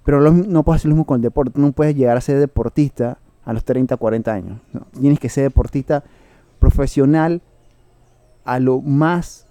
Pero 0.05 0.21
lo- 0.21 0.31
no 0.31 0.63
puedes 0.63 0.81
hacer 0.81 0.89
lo 0.89 0.95
mismo 0.95 1.05
con 1.05 1.15
el 1.17 1.21
deporte. 1.23 1.59
No 1.59 1.71
puedes 1.73 1.95
llegar 1.95 2.15
a 2.15 2.21
ser 2.21 2.39
deportista 2.39 3.17
a 3.43 3.51
los 3.53 3.65
30 3.65 3.95
o 3.95 3.97
40 3.97 4.31
años. 4.33 4.59
¿no? 4.71 4.81
Tienes 4.99 5.19
que 5.19 5.27
ser 5.29 5.43
deportista 5.43 6.03
profesional 6.59 7.41
a 8.43 8.59
lo 8.59 8.81
más 8.81 9.47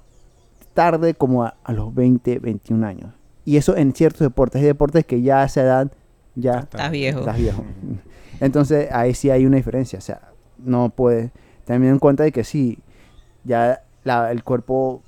tarde 0.75 1.15
como 1.15 1.45
a, 1.45 1.55
a 1.65 1.73
los 1.73 1.95
20, 1.95 2.39
21 2.39 2.85
años. 2.87 3.13
Y 3.45 3.57
eso 3.57 3.77
en 3.77 3.93
ciertos 3.95 4.21
deportes. 4.21 4.61
Hay 4.61 4.67
deportes 4.67 5.05
que 5.05 5.21
ya 5.23 5.43
a 5.43 5.45
esa 5.45 5.63
edad 5.63 5.93
ya 6.35 6.61
Estás 6.61 6.91
viejo. 6.91 7.21
estás 7.21 7.37
viejo. 7.37 7.65
Entonces 8.41 8.89
ahí 8.93 9.15
sí 9.15 9.31
hay 9.31 9.47
una 9.47 9.57
diferencia. 9.57 9.99
O 9.99 10.03
sea, 10.03 10.21
no 10.59 10.89
puede. 10.91 11.31
También 11.65 11.93
en 11.95 11.99
cuenta 11.99 12.23
de 12.25 12.33
que 12.33 12.45
sí, 12.45 12.79
ya 13.45 13.83
la- 14.05 14.31
el 14.33 14.43
cuerpo 14.45 15.03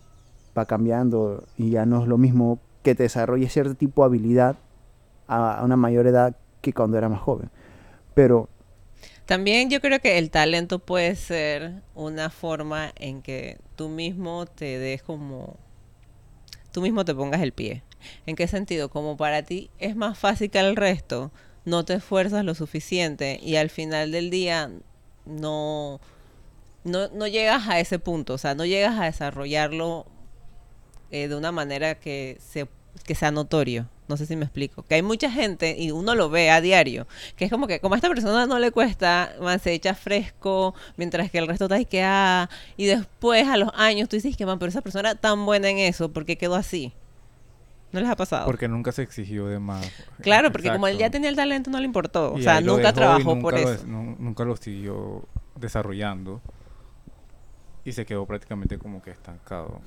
va 0.56 0.66
cambiando 0.66 1.44
y 1.56 1.70
ya 1.70 1.86
no 1.86 2.02
es 2.02 2.08
lo 2.08 2.18
mismo 2.18 2.58
que 2.82 2.94
te 2.94 3.02
desarrolle 3.04 3.48
cierto 3.48 3.74
tipo 3.74 4.02
de 4.02 4.06
habilidad 4.06 4.56
a, 5.28 5.60
una 5.64 5.76
mayor 5.76 6.06
edad 6.06 6.36
que 6.60 6.72
cuando 6.72 6.98
era 6.98 7.08
más 7.08 7.20
joven. 7.20 7.50
Pero 8.14 8.48
También 9.26 9.70
yo 9.70 9.80
creo 9.80 10.00
que 10.00 10.18
el 10.18 10.30
talento 10.30 10.78
puede 10.78 11.16
ser 11.16 11.82
una 11.94 12.30
forma 12.30 12.92
en 12.96 13.22
que 13.22 13.58
tú 13.76 13.88
mismo 13.88 14.46
te 14.46 14.78
des 14.78 15.02
como... 15.02 15.56
Tú 16.72 16.82
mismo 16.82 17.04
te 17.04 17.14
pongas 17.14 17.40
el 17.40 17.52
pie. 17.52 17.82
¿En 18.26 18.36
qué 18.36 18.46
sentido? 18.46 18.90
Como 18.90 19.16
para 19.16 19.42
ti 19.42 19.70
es 19.78 19.96
más 19.96 20.18
fácil 20.18 20.50
que 20.50 20.58
el 20.58 20.76
resto, 20.76 21.32
no 21.64 21.84
te 21.84 21.94
esfuerzas 21.94 22.44
lo 22.44 22.54
suficiente 22.54 23.40
y 23.42 23.56
al 23.56 23.70
final 23.70 24.12
del 24.12 24.30
día 24.30 24.70
no, 25.24 26.00
no, 26.84 27.08
no 27.08 27.26
llegas 27.26 27.68
a 27.68 27.80
ese 27.80 27.98
punto, 27.98 28.34
o 28.34 28.38
sea, 28.38 28.54
no 28.54 28.64
llegas 28.64 28.98
a 29.00 29.04
desarrollarlo 29.04 30.06
eh, 31.10 31.28
de 31.28 31.36
una 31.36 31.52
manera 31.52 31.96
que, 31.96 32.38
se, 32.40 32.66
que 33.04 33.14
sea 33.14 33.30
notorio. 33.30 33.88
No 34.08 34.16
sé 34.16 34.24
si 34.26 34.36
me 34.36 34.44
explico. 34.44 34.84
Que 34.84 34.94
hay 34.96 35.02
mucha 35.02 35.30
gente, 35.30 35.74
y 35.76 35.90
uno 35.90 36.14
lo 36.14 36.30
ve 36.30 36.50
a 36.50 36.60
diario, 36.60 37.06
que 37.36 37.44
es 37.46 37.50
como 37.50 37.66
que 37.66 37.80
como 37.80 37.94
a 37.94 37.98
esta 37.98 38.08
persona 38.08 38.46
no 38.46 38.58
le 38.60 38.70
cuesta, 38.70 39.32
man, 39.40 39.58
se 39.58 39.72
echa 39.72 39.94
fresco, 39.94 40.74
mientras 40.96 41.28
que 41.30 41.38
el 41.38 41.48
resto 41.48 41.64
está 41.64 41.74
ahí 41.74 41.84
que, 41.86 42.04
ah, 42.04 42.48
y 42.76 42.86
después 42.86 43.48
a 43.48 43.56
los 43.56 43.70
años 43.74 44.08
tú 44.08 44.14
dices 44.16 44.36
que, 44.36 44.46
man, 44.46 44.58
pero 44.60 44.68
esa 44.68 44.80
persona 44.80 45.10
era 45.10 45.18
tan 45.18 45.44
buena 45.44 45.68
en 45.68 45.78
eso, 45.78 46.12
¿por 46.12 46.24
qué 46.24 46.36
quedó 46.38 46.54
así? 46.54 46.92
¿No 47.92 48.00
les 48.00 48.08
ha 48.08 48.16
pasado? 48.16 48.46
Porque 48.46 48.68
nunca 48.68 48.92
se 48.92 49.02
exigió 49.02 49.46
de 49.46 49.58
más. 49.58 49.90
claro, 50.20 50.52
porque 50.52 50.70
como 50.70 50.86
él 50.86 50.98
ya 50.98 51.10
tenía 51.10 51.28
el 51.30 51.36
talento, 51.36 51.70
no 51.70 51.78
le 51.78 51.84
importó. 51.86 52.34
O 52.34 52.38
Y 52.38 52.42
sea, 52.42 52.60
nunca 52.60 52.92
trabajó 52.92 53.34
nunca 53.34 53.42
por 53.42 53.54
lo 53.54 53.72
eso. 53.72 53.86
nunca 53.86 54.44
lo 54.44 54.56
siguió 54.56 55.26
desarrollando. 55.54 56.40
Y 57.84 57.92
se 57.92 58.04
quedó 58.04 58.26
prácticamente 58.26 58.78
como 58.78 59.00
que 59.00 59.10
estancado. 59.12 59.80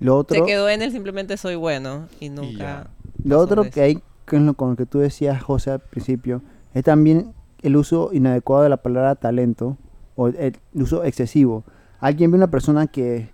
Lo 0.00 0.16
otro, 0.16 0.38
Se 0.38 0.44
quedó 0.44 0.68
en 0.68 0.82
el 0.82 0.90
simplemente 0.90 1.36
soy 1.36 1.54
bueno 1.54 2.08
y 2.18 2.30
nunca... 2.30 2.88
lo 3.22 3.38
otro 3.38 3.64
que 3.70 3.82
hay 3.82 4.02
con 4.26 4.46
lo, 4.46 4.54
con 4.54 4.70
lo 4.70 4.76
que 4.76 4.86
tú 4.86 4.98
decías, 4.98 5.42
José, 5.42 5.72
al 5.72 5.80
principio, 5.80 6.42
es 6.72 6.84
también 6.84 7.34
el 7.62 7.76
uso 7.76 8.10
inadecuado 8.12 8.62
de 8.62 8.70
la 8.70 8.78
palabra 8.78 9.14
talento 9.14 9.76
o 10.16 10.28
el, 10.28 10.36
el 10.36 10.56
uso 10.74 11.04
excesivo. 11.04 11.64
Alguien 11.98 12.30
ve 12.30 12.36
una 12.36 12.50
persona 12.50 12.86
que 12.86 13.28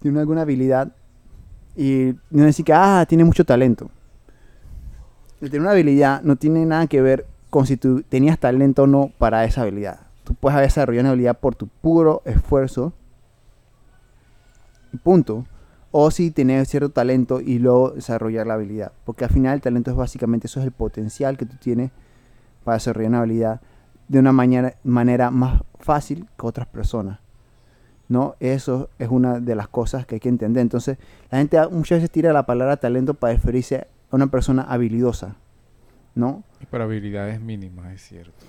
tiene 0.00 0.20
alguna 0.20 0.42
habilidad 0.42 0.92
y 1.76 2.14
no 2.30 2.44
decir 2.44 2.64
que, 2.64 2.72
ah, 2.72 3.04
tiene 3.08 3.24
mucho 3.24 3.44
talento. 3.44 3.90
El 5.40 5.50
tener 5.50 5.62
una 5.62 5.72
habilidad 5.72 6.22
no 6.22 6.36
tiene 6.36 6.64
nada 6.64 6.86
que 6.86 7.02
ver 7.02 7.26
con 7.50 7.66
si 7.66 7.76
tú 7.76 8.02
tenías 8.02 8.38
talento 8.38 8.84
o 8.84 8.86
no 8.86 9.10
para 9.18 9.44
esa 9.44 9.62
habilidad. 9.62 10.00
Tú 10.24 10.34
puedes 10.34 10.54
haber 10.54 10.68
desarrollado 10.68 11.02
una 11.02 11.10
habilidad 11.10 11.38
por 11.38 11.54
tu 11.54 11.66
puro 11.66 12.22
esfuerzo 12.24 12.92
punto. 14.98 15.46
O 15.96 16.10
si 16.10 16.30
tener 16.32 16.66
cierto 16.66 16.90
talento 16.90 17.40
y 17.40 17.58
luego 17.60 17.90
desarrollar 17.90 18.46
la 18.48 18.54
habilidad. 18.54 18.92
Porque 19.04 19.24
al 19.24 19.30
final 19.30 19.54
el 19.54 19.60
talento 19.60 19.90
es 19.92 19.96
básicamente 19.96 20.48
eso 20.48 20.58
es 20.60 20.66
el 20.66 20.72
potencial 20.72 21.36
que 21.36 21.46
tú 21.46 21.56
tienes 21.56 21.92
para 22.64 22.76
desarrollar 22.76 23.10
una 23.10 23.18
habilidad 23.20 23.60
de 24.08 24.18
una 24.18 24.32
mañana- 24.32 24.74
manera 24.82 25.30
más 25.30 25.62
fácil 25.78 26.26
que 26.38 26.46
otras 26.46 26.66
personas. 26.66 27.20
¿No? 28.08 28.34
Eso 28.40 28.90
es 28.98 29.08
una 29.08 29.38
de 29.40 29.54
las 29.54 29.68
cosas 29.68 30.04
que 30.04 30.16
hay 30.16 30.20
que 30.20 30.28
entender. 30.28 30.60
Entonces, 30.62 30.98
la 31.30 31.38
gente 31.38 31.58
muchas 31.68 31.98
veces 31.98 32.10
tira 32.10 32.32
la 32.32 32.44
palabra 32.44 32.76
talento 32.76 33.14
para 33.14 33.32
referirse 33.34 33.86
a 34.10 34.16
una 34.16 34.26
persona 34.26 34.62
habilidosa. 34.62 35.36
¿No? 36.16 36.42
Y 36.60 36.66
para 36.66 36.84
habilidades 36.84 37.40
mínimas, 37.40 37.92
es 37.94 38.02
cierto. 38.02 38.44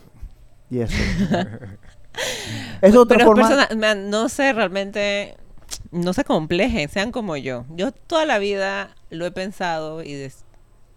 Y 0.69 0.79
eso. 0.79 0.95
es 2.81 2.95
otra 2.95 3.17
Pero 3.17 3.27
forma. 3.27 3.67
man, 3.77 4.09
no 4.09 4.29
sé 4.29 4.51
realmente, 4.53 5.35
no 5.91 6.13
se 6.13 6.23
complejen, 6.23 6.89
sean 6.89 7.11
como 7.11 7.37
yo. 7.37 7.65
Yo 7.69 7.91
toda 7.91 8.25
la 8.25 8.39
vida 8.39 8.95
lo 9.09 9.25
he 9.25 9.31
pensado 9.31 10.03
y 10.03 10.13
de 10.13 10.31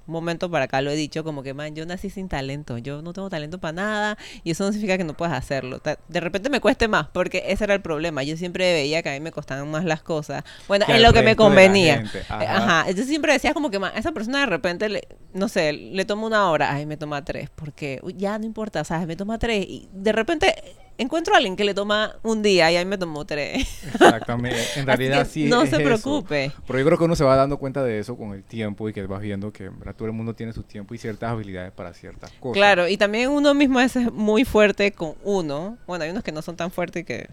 un 0.08 0.12
momento 0.12 0.50
para 0.50 0.64
acá 0.64 0.80
lo 0.80 0.90
he 0.90 0.96
dicho 0.96 1.22
como 1.22 1.42
que, 1.42 1.52
man, 1.52 1.74
yo 1.74 1.84
nací 1.84 2.08
sin 2.08 2.28
talento, 2.28 2.78
yo 2.78 3.02
no 3.02 3.12
tengo 3.12 3.28
talento 3.28 3.58
para 3.58 3.72
nada 3.72 4.18
y 4.42 4.50
eso 4.50 4.64
no 4.64 4.72
significa 4.72 4.96
que 4.96 5.04
no 5.04 5.14
puedas 5.14 5.36
hacerlo. 5.36 5.80
De 6.08 6.20
repente 6.20 6.48
me 6.48 6.60
cueste 6.60 6.88
más 6.88 7.08
porque 7.08 7.44
ese 7.48 7.64
era 7.64 7.74
el 7.74 7.82
problema. 7.82 8.22
Yo 8.22 8.36
siempre 8.36 8.72
veía 8.72 9.02
que 9.02 9.10
a 9.10 9.12
mí 9.12 9.20
me 9.20 9.32
costaban 9.32 9.70
más 9.70 9.84
las 9.84 10.02
cosas. 10.02 10.44
Bueno, 10.66 10.86
Que 10.86 10.96
en 10.96 11.02
lo 11.02 11.12
que 11.12 11.22
me 11.22 11.36
convenía. 11.36 11.96
Eh, 12.14 12.22
ajá. 12.28 12.56
Ajá. 12.56 12.80
Entonces 12.88 13.06
siempre 13.06 13.32
decías 13.34 13.52
como 13.52 13.70
que, 13.70 13.78
man, 13.78 13.92
esa 13.94 14.12
persona 14.12 14.40
de 14.40 14.46
repente, 14.46 14.88
le, 14.88 15.06
no 15.34 15.48
sé, 15.48 15.74
le 15.74 16.04
toma 16.06 16.26
una 16.26 16.50
hora, 16.50 16.72
ay, 16.72 16.86
me 16.86 16.96
toma 16.96 17.22
tres, 17.24 17.50
porque 17.54 18.00
uy, 18.02 18.14
ya 18.16 18.38
no 18.38 18.46
importa, 18.46 18.84
¿sabes? 18.84 19.06
Me 19.06 19.16
toma 19.16 19.38
tres 19.38 19.66
y 19.68 19.90
de 19.92 20.12
repente 20.12 20.54
encuentro 20.98 21.32
a 21.34 21.38
alguien 21.38 21.56
que 21.56 21.64
le 21.64 21.74
toma 21.74 22.16
un 22.22 22.42
día 22.42 22.70
y 22.70 22.76
a 22.76 22.80
mí 22.80 22.84
me 22.84 22.98
tomó 22.98 23.24
tres. 23.24 23.84
Exactamente. 23.94 24.60
En 24.60 24.64
Así 24.80 24.84
realidad 24.84 25.18
que 25.26 25.32
sí. 25.32 25.44
no 25.44 25.62
es 25.62 25.70
se 25.70 25.76
eso. 25.76 25.84
preocupe. 25.84 26.52
Pero 26.66 26.78
yo 26.78 26.84
creo 26.84 26.98
que 26.98 27.04
uno 27.04 27.16
se 27.16 27.24
va 27.24 27.36
dando 27.36 27.56
cuenta 27.58 27.82
de 27.82 27.98
eso 27.98 28.16
con 28.16 28.34
el 28.34 28.42
tiempo 28.44 28.88
y 28.88 28.92
que 28.92 29.06
vas 29.06 29.20
viendo 29.20 29.52
que 29.52 29.68
verdad, 29.68 29.94
todo 29.94 30.06
el 30.06 30.12
mundo 30.14 30.34
tiene 30.34 30.52
su 30.52 30.62
tiempo 30.62 30.94
y 30.94 30.98
ciertas 30.98 31.30
habilidades 31.30 31.72
para 31.72 31.94
ciertas 31.94 32.30
cosas. 32.32 32.54
Claro, 32.54 32.88
y 32.88 32.96
también 32.96 33.30
uno 33.30 33.54
mismo 33.54 33.80
es 33.80 33.96
muy 34.12 34.44
fuerte 34.44 34.92
con 34.92 35.14
uno. 35.24 35.78
Bueno, 35.86 36.04
hay 36.04 36.10
unos 36.10 36.22
que 36.24 36.32
no 36.32 36.42
son 36.42 36.56
tan 36.56 36.70
fuertes 36.70 37.04
que... 37.06 37.28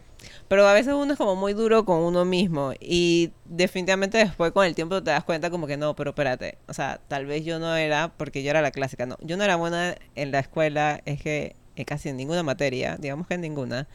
Pero 0.47 0.67
a 0.67 0.73
veces 0.73 0.93
uno 0.93 1.11
es 1.13 1.17
como 1.17 1.35
muy 1.35 1.53
duro 1.53 1.85
con 1.85 1.99
uno 2.01 2.25
mismo 2.25 2.73
y 2.79 3.31
definitivamente 3.45 4.17
después 4.17 4.51
con 4.51 4.65
el 4.65 4.73
tiempo 4.75 5.01
te 5.03 5.11
das 5.11 5.23
cuenta 5.23 5.49
como 5.49 5.67
que 5.67 5.77
no, 5.77 5.95
pero 5.95 6.11
espérate, 6.11 6.57
o 6.67 6.73
sea, 6.73 6.99
tal 7.07 7.25
vez 7.25 7.45
yo 7.45 7.59
no 7.59 7.75
era, 7.75 8.11
porque 8.17 8.41
yo 8.41 8.49
era 8.49 8.61
la 8.61 8.71
clásica, 8.71 9.05
no, 9.05 9.17
yo 9.21 9.37
no 9.37 9.43
era 9.43 9.55
buena 9.55 9.95
en 10.15 10.31
la 10.31 10.39
escuela, 10.39 11.01
es 11.05 11.21
que 11.21 11.55
casi 11.83 12.07
en 12.09 12.15
ninguna 12.15 12.43
materia, 12.43 12.95
digamos 12.97 13.27
que 13.27 13.33
en 13.33 13.41
ninguna, 13.41 13.87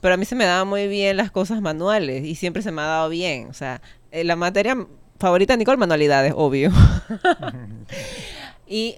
pero 0.00 0.14
a 0.14 0.16
mí 0.16 0.24
se 0.24 0.34
me 0.36 0.44
daban 0.46 0.68
muy 0.68 0.88
bien 0.88 1.16
las 1.18 1.30
cosas 1.30 1.60
manuales 1.60 2.24
y 2.24 2.34
siempre 2.36 2.62
se 2.62 2.70
me 2.72 2.80
ha 2.80 2.86
dado 2.86 3.08
bien, 3.10 3.48
o 3.48 3.52
sea, 3.52 3.82
eh, 4.12 4.24
la 4.24 4.36
materia 4.36 4.74
favorita 5.18 5.52
de 5.52 5.58
Nicole, 5.58 5.76
manualidades, 5.76 6.32
obvio. 6.36 6.70
y 8.66 8.96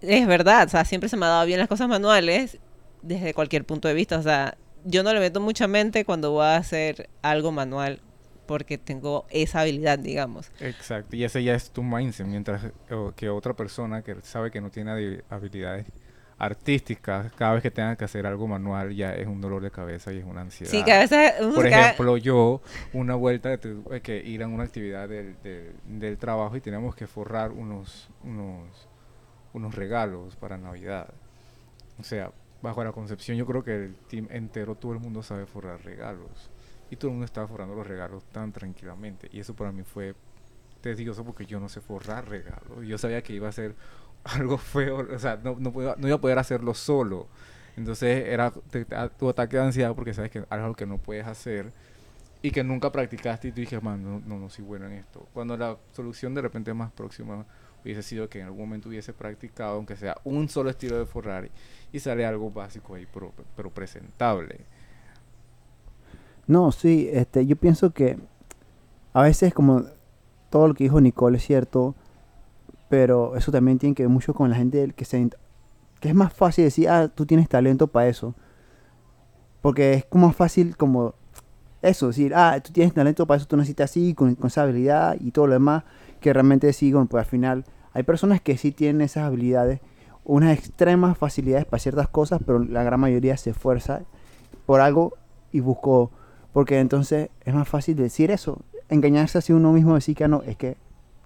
es 0.00 0.26
verdad, 0.26 0.66
o 0.66 0.70
sea, 0.70 0.84
siempre 0.84 1.08
se 1.08 1.16
me 1.16 1.26
ha 1.26 1.30
dado 1.30 1.46
bien 1.46 1.58
las 1.58 1.68
cosas 1.68 1.88
manuales 1.88 2.58
desde 3.02 3.34
cualquier 3.34 3.64
punto 3.64 3.88
de 3.88 3.94
vista. 3.94 4.18
O 4.18 4.22
sea, 4.22 4.56
yo 4.84 5.02
no 5.02 5.12
le 5.14 5.20
meto 5.20 5.40
mucha 5.40 5.66
mente 5.66 6.04
cuando 6.04 6.32
voy 6.32 6.44
a 6.44 6.56
hacer 6.56 7.08
algo 7.22 7.52
manual 7.52 8.00
porque 8.46 8.76
tengo 8.76 9.24
esa 9.30 9.60
habilidad, 9.60 9.98
digamos. 9.98 10.50
Exacto. 10.60 11.16
Y 11.16 11.24
ese 11.24 11.42
ya 11.42 11.54
es 11.54 11.70
tu 11.70 11.82
mindset. 11.82 12.26
Mientras 12.26 12.66
o- 12.90 13.12
que 13.16 13.30
otra 13.30 13.54
persona 13.54 14.02
que 14.02 14.16
sabe 14.22 14.50
que 14.50 14.60
no 14.60 14.70
tiene 14.70 14.90
habi- 14.90 15.22
habilidades 15.30 15.86
artísticas, 16.44 17.32
cada 17.32 17.54
vez 17.54 17.62
que 17.62 17.70
tengan 17.70 17.96
que 17.96 18.04
hacer 18.04 18.26
algo 18.26 18.46
manual 18.46 18.94
ya 18.94 19.12
es 19.14 19.26
un 19.26 19.40
dolor 19.40 19.62
de 19.62 19.70
cabeza 19.70 20.12
y 20.12 20.18
es 20.18 20.24
una 20.24 20.42
ansiedad. 20.42 20.70
Sí, 20.70 20.84
que 20.84 20.92
a 20.92 20.98
veces 21.00 21.32
Por 21.54 21.66
ejemplo, 21.66 22.16
yo, 22.16 22.60
una 22.92 23.14
vuelta 23.14 23.48
de 23.50 23.58
tuve 23.58 24.00
que 24.00 24.18
ir 24.18 24.42
a 24.42 24.46
una 24.48 24.64
actividad 24.64 25.08
del, 25.08 25.36
del- 25.42 25.74
del 25.84 26.18
trabajo 26.18 26.56
y 26.56 26.60
teníamos 26.60 26.94
que 26.94 27.06
forrar 27.06 27.50
unos, 27.52 28.08
unos, 28.22 28.88
unos 29.52 29.74
regalos 29.74 30.36
para 30.36 30.56
Navidad. 30.58 31.08
O 31.98 32.02
sea, 32.04 32.32
bajo 32.62 32.82
la 32.84 32.92
concepción, 32.92 33.36
yo 33.36 33.46
creo 33.46 33.62
que 33.62 33.74
el 33.84 33.94
team 34.08 34.26
entero, 34.30 34.74
todo 34.74 34.92
el 34.92 34.98
mundo 35.00 35.22
sabe 35.22 35.46
forrar 35.46 35.84
regalos. 35.84 36.50
Y 36.90 36.96
todo 36.96 37.08
el 37.08 37.12
mundo 37.12 37.24
estaba 37.26 37.46
forrando 37.48 37.74
los 37.74 37.86
regalos 37.86 38.24
tan 38.32 38.52
tranquilamente. 38.52 39.28
Y 39.32 39.40
eso 39.40 39.54
para 39.54 39.72
mí 39.72 39.82
fue 39.82 40.14
tedioso 40.80 41.24
porque 41.24 41.46
yo 41.46 41.58
no 41.60 41.68
sé 41.68 41.80
forrar 41.80 42.28
regalos. 42.28 42.84
Yo 42.86 42.98
sabía 42.98 43.22
que 43.22 43.32
iba 43.32 43.48
a 43.48 43.52
ser 43.52 43.74
algo 44.38 44.58
feo, 44.58 45.06
o 45.14 45.18
sea, 45.18 45.38
no, 45.42 45.56
no, 45.58 45.72
podía- 45.72 45.96
no 45.98 46.06
iba 46.08 46.16
a 46.16 46.20
poder 46.20 46.38
hacerlo 46.38 46.74
solo. 46.74 47.28
Entonces 47.76 48.26
era 48.28 48.52
tu 49.18 49.28
ataque 49.28 49.56
de 49.56 49.64
ansiedad 49.64 49.94
porque 49.94 50.14
sabes 50.14 50.30
que 50.30 50.44
algo 50.48 50.74
que 50.74 50.86
no 50.86 50.98
puedes 50.98 51.26
hacer 51.26 51.72
y 52.42 52.50
que 52.52 52.62
nunca 52.62 52.92
practicaste 52.92 53.48
y 53.48 53.52
tú 53.52 53.60
dije, 53.62 53.80
man, 53.80 54.22
no, 54.28 54.38
no, 54.38 54.50
soy 54.50 54.64
bueno 54.64 54.86
en 54.86 54.92
esto. 54.92 55.26
Cuando 55.32 55.56
la 55.56 55.76
solución 55.92 56.34
de 56.34 56.42
repente 56.42 56.72
más 56.74 56.92
próxima 56.92 57.46
hubiese 57.82 58.02
sido 58.02 58.28
que 58.28 58.40
en 58.40 58.46
algún 58.46 58.60
momento 58.60 58.88
hubiese 58.88 59.12
practicado, 59.12 59.76
aunque 59.76 59.96
sea 59.96 60.16
un 60.24 60.48
solo 60.48 60.70
estilo 60.70 60.98
de 60.98 61.06
forrar 61.06 61.50
y 61.92 62.00
sale 62.00 62.24
algo 62.26 62.50
básico 62.50 62.94
ahí, 62.94 63.06
pero, 63.12 63.32
pero 63.56 63.70
presentable. 63.70 64.60
No, 66.46 66.72
sí, 66.72 67.08
este, 67.12 67.46
yo 67.46 67.56
pienso 67.56 67.90
que 67.92 68.18
a 69.12 69.22
veces 69.22 69.54
como 69.54 69.84
todo 70.50 70.68
lo 70.68 70.74
que 70.74 70.84
dijo 70.84 71.00
Nicole 71.00 71.38
es 71.38 71.44
cierto, 71.46 71.94
pero 72.88 73.36
eso 73.36 73.50
también 73.52 73.78
tiene 73.78 73.94
que 73.94 74.02
ver 74.04 74.10
mucho 74.10 74.34
con 74.34 74.50
la 74.50 74.56
gente 74.56 74.92
que 74.94 75.04
se 75.04 75.28
que 76.00 76.08
es 76.10 76.14
más 76.14 76.32
fácil 76.34 76.64
decir, 76.64 76.88
ah, 76.88 77.08
tú 77.08 77.24
tienes 77.24 77.48
talento 77.48 77.86
para 77.86 78.08
eso. 78.08 78.34
Porque 79.62 79.94
es 79.94 80.04
como 80.04 80.26
más 80.26 80.36
fácil 80.36 80.76
como 80.76 81.14
eso, 81.80 82.08
decir, 82.08 82.34
ah, 82.34 82.60
tú 82.62 82.72
tienes 82.72 82.92
talento 82.92 83.26
para 83.26 83.38
eso, 83.38 83.46
tú 83.46 83.56
necesitas 83.56 83.90
así, 83.90 84.12
con, 84.14 84.34
con 84.34 84.48
esa 84.48 84.62
habilidad 84.62 85.16
y 85.18 85.30
todo 85.30 85.46
lo 85.46 85.54
demás, 85.54 85.84
que 86.20 86.32
realmente 86.32 86.72
sí, 86.74 86.92
bueno, 86.92 87.06
pues 87.08 87.24
al 87.24 87.30
final 87.30 87.64
hay 87.94 88.02
personas 88.02 88.40
que 88.40 88.58
sí 88.58 88.72
tienen 88.72 89.00
esas 89.00 89.24
habilidades, 89.24 89.80
unas 90.24 90.56
extremas 90.58 91.16
facilidades 91.16 91.64
para 91.64 91.80
ciertas 91.80 92.08
cosas, 92.08 92.40
pero 92.44 92.58
la 92.58 92.82
gran 92.82 93.00
mayoría 93.00 93.36
se 93.36 93.50
esfuerza 93.50 94.02
por 94.66 94.80
algo 94.80 95.14
y 95.52 95.60
buscó, 95.60 96.10
porque 96.52 96.80
entonces 96.80 97.30
es 97.44 97.54
más 97.54 97.68
fácil 97.68 97.96
decir 97.96 98.30
eso, 98.30 98.58
engañarse 98.88 99.38
así 99.38 99.52
uno 99.52 99.72
mismo, 99.72 99.94
decir 99.94 100.16
que 100.16 100.24
"Ah, 100.24 100.28
no, 100.28 100.42
es 100.42 100.56
que 100.56 100.76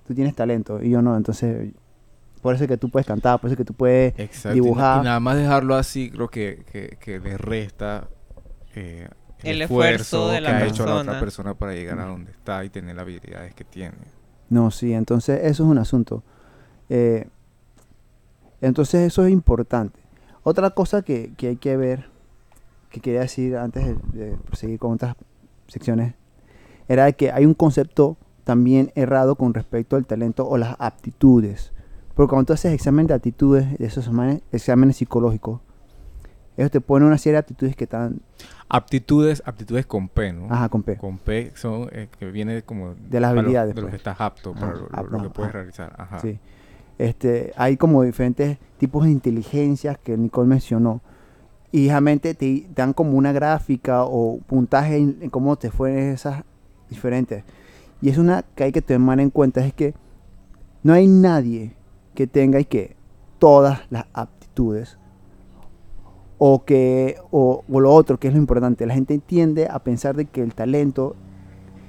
tú 0.09 0.15
tienes 0.15 0.35
talento 0.35 0.83
y 0.83 0.91
yo 0.91 1.03
no, 1.03 1.17
entonces 1.17 1.73
por 2.41 2.55
eso 2.55 2.65
es 2.65 2.69
que 2.69 2.77
tú 2.77 2.89
puedes 2.89 3.07
cantar, 3.07 3.41
por 3.41 3.49
eso 3.49 3.55
es 3.55 3.59
que 3.59 3.65
tú 3.65 3.75
puedes 3.75 4.19
Exacto. 4.19 4.55
dibujar. 4.55 5.03
Y, 5.03 5.05
nada 5.05 5.21
más 5.21 5.37
dejarlo 5.37 5.75
así, 5.75 6.11
creo 6.11 6.29
que, 6.29 6.65
que, 6.71 6.97
que 7.01 7.19
le 7.21 7.37
resta 7.37 8.09
eh, 8.75 9.09
El 9.43 9.63
esfuerzo 9.63 10.29
de 10.31 10.41
la 10.41 10.51
que 10.51 10.65
ha 10.65 10.67
hecho 10.67 10.87
la 10.87 10.95
otra 10.95 11.05
persona. 11.05 11.21
persona 11.21 11.55
para 11.55 11.75
llegar 11.75 11.99
a 12.01 12.07
donde 12.07 12.31
está 12.31 12.65
y 12.65 12.71
tener 12.71 12.97
las 12.97 13.03
habilidades 13.03 13.55
que 13.55 13.65
tiene. 13.65 13.97
No, 14.49 14.71
sí, 14.71 14.95
entonces 14.95 15.41
eso 15.43 15.65
es 15.65 15.69
un 15.69 15.79
asunto. 15.79 16.23
Eh, 16.89 17.29
entonces 18.61 19.03
eso 19.03 19.25
es 19.27 19.33
importante. 19.33 20.01
Otra 20.43 20.71
cosa 20.71 21.03
que, 21.03 21.35
que 21.37 21.49
hay 21.49 21.57
que 21.57 21.77
ver, 21.77 22.07
que 22.91 23.01
quería 23.01 23.21
decir 23.21 23.57
antes 23.57 23.85
de, 23.85 23.97
de 24.13 24.37
proseguir 24.39 24.79
con 24.79 24.93
otras 24.93 25.17
secciones, 25.67 26.15
era 26.89 27.13
que 27.13 27.31
hay 27.31 27.45
un 27.45 27.55
concepto 27.55 28.17
también 28.49 28.91
errado 28.95 29.35
con 29.37 29.53
respecto 29.53 29.95
al 29.97 30.07
talento 30.07 30.49
o 30.49 30.57
las 30.57 30.75
aptitudes. 30.79 31.71
Porque 32.15 32.31
cuando 32.31 32.47
tú 32.47 32.53
haces 32.55 32.73
examen 32.73 33.07
de 33.07 33.13
aptitudes, 33.13 33.77
de 33.79 33.85
esos 33.85 34.05
exámenes, 34.07 34.41
exámenes 34.53 34.97
psicológicos, 34.97 35.61
ellos 36.57 36.71
te 36.71 36.81
ponen 36.81 37.09
una 37.09 37.19
serie 37.19 37.35
de 37.35 37.39
aptitudes 37.41 37.77
que 37.77 37.85
están, 37.85 38.23
Aptitudes, 38.71 39.43
aptitudes 39.45 39.85
con 39.85 40.09
P, 40.09 40.33
¿no? 40.33 40.47
ajá, 40.51 40.71
con 40.71 40.83
P. 40.83 40.97
Con 40.97 41.19
P 41.19 41.53
son 41.57 41.91
eh, 41.93 42.09
que 42.19 42.31
viene 42.31 42.63
como 42.63 42.95
De 42.95 43.21
las 43.21 43.35
lo- 43.35 43.41
habilidades, 43.41 43.75
de 43.75 43.83
lo 43.83 43.87
pues. 43.89 43.93
que 43.93 43.97
estás 43.99 44.19
apto 44.19 44.55
para 44.55 44.69
Ajá, 44.69 44.75
lo, 44.77 44.81
lo- 44.89 44.99
apto, 44.99 45.11
lo 45.19 45.23
que 45.25 45.29
puedes 45.31 45.51
ajá. 45.51 45.59
realizar. 45.59 45.95
Ajá. 45.99 46.19
Sí. 46.21 46.39
Este, 46.97 47.53
hay 47.57 47.77
como 47.77 48.03
diferentes 48.03 48.57
tipos 48.79 49.05
de 49.05 49.11
inteligencias 49.11 49.99
que 49.99 50.17
Nicole 50.17 50.49
mencionó. 50.49 51.03
Y 51.71 51.89
realmente 51.89 52.35
te 52.35 52.67
dan 52.75 52.95
como 52.95 53.13
una 53.13 53.31
gráfica 53.33 54.05
o 54.05 54.39
puntaje 54.47 54.97
en, 54.97 55.19
en 55.21 55.29
cómo 55.29 55.57
te 55.57 55.71
fueron 55.71 55.99
esas 55.99 56.43
diferentes. 56.89 57.45
Y 58.01 58.11
es 58.11 58.19
una 58.19 58.43
que 58.55 58.65
hay 58.65 58.73
que 58.73 58.83
tomar 58.83 59.21
en 59.21 59.31
cuenta, 59.31 59.65
es 59.65 59.73
que 59.73 59.95
no 60.83 60.93
hay 60.93 61.07
nadie 61.07 61.75
que 62.15 62.27
tenga 62.27 62.61
y 62.61 62.65
que 62.65 62.97
todas 63.39 63.81
las 63.91 64.07
aptitudes. 64.13 64.99
O 66.41 66.65
que, 66.65 67.17
o, 67.33 67.65
lo 67.69 67.93
otro, 67.93 68.19
que 68.19 68.29
es 68.29 68.35
lo 68.35 68.39
importante, 68.39 68.87
la 68.87 68.95
gente 68.95 69.19
tiende 69.19 69.67
a 69.69 69.81
pensar 69.81 70.15
de 70.15 70.27
que 70.27 70.41
el 70.41 70.55
talento, 70.55 71.17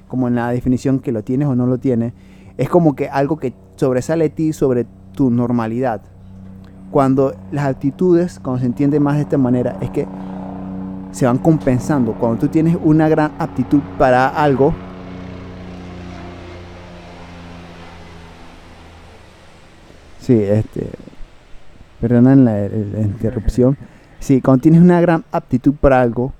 como 0.07 0.27
en 0.27 0.35
la 0.35 0.49
definición 0.49 0.99
que 0.99 1.11
lo 1.11 1.23
tienes 1.23 1.47
o 1.47 1.55
no 1.55 1.67
lo 1.67 1.77
tienes, 1.77 2.13
es 2.57 2.67
como 2.67 2.95
que 2.95 3.09
algo 3.09 3.37
que 3.37 3.53
sobresale 3.75 4.25
de 4.25 4.29
ti 4.31 4.53
sobre 4.53 4.87
tu 5.13 5.29
normalidad. 5.29 6.01
Cuando 6.89 7.35
las 7.51 7.65
actitudes, 7.65 8.39
cuando 8.39 8.61
se 8.61 8.65
entiende 8.65 8.99
más 8.99 9.17
de 9.17 9.21
esta 9.21 9.37
manera, 9.37 9.77
es 9.81 9.91
que 9.91 10.07
se 11.11 11.27
van 11.27 11.37
compensando. 11.37 12.13
Cuando 12.13 12.39
tú 12.39 12.47
tienes 12.47 12.75
una 12.83 13.07
gran 13.07 13.31
aptitud 13.37 13.81
para 13.99 14.27
algo, 14.29 14.73
sí, 20.19 20.33
este, 20.41 20.87
perdonan 22.01 22.45
la, 22.45 22.67
la 22.67 23.01
interrupción. 23.01 23.77
Sí, 24.19 24.41
cuando 24.41 24.61
tienes 24.63 24.81
una 24.81 24.99
gran 25.01 25.23
aptitud 25.31 25.73
para 25.75 26.01
algo, 26.01 26.33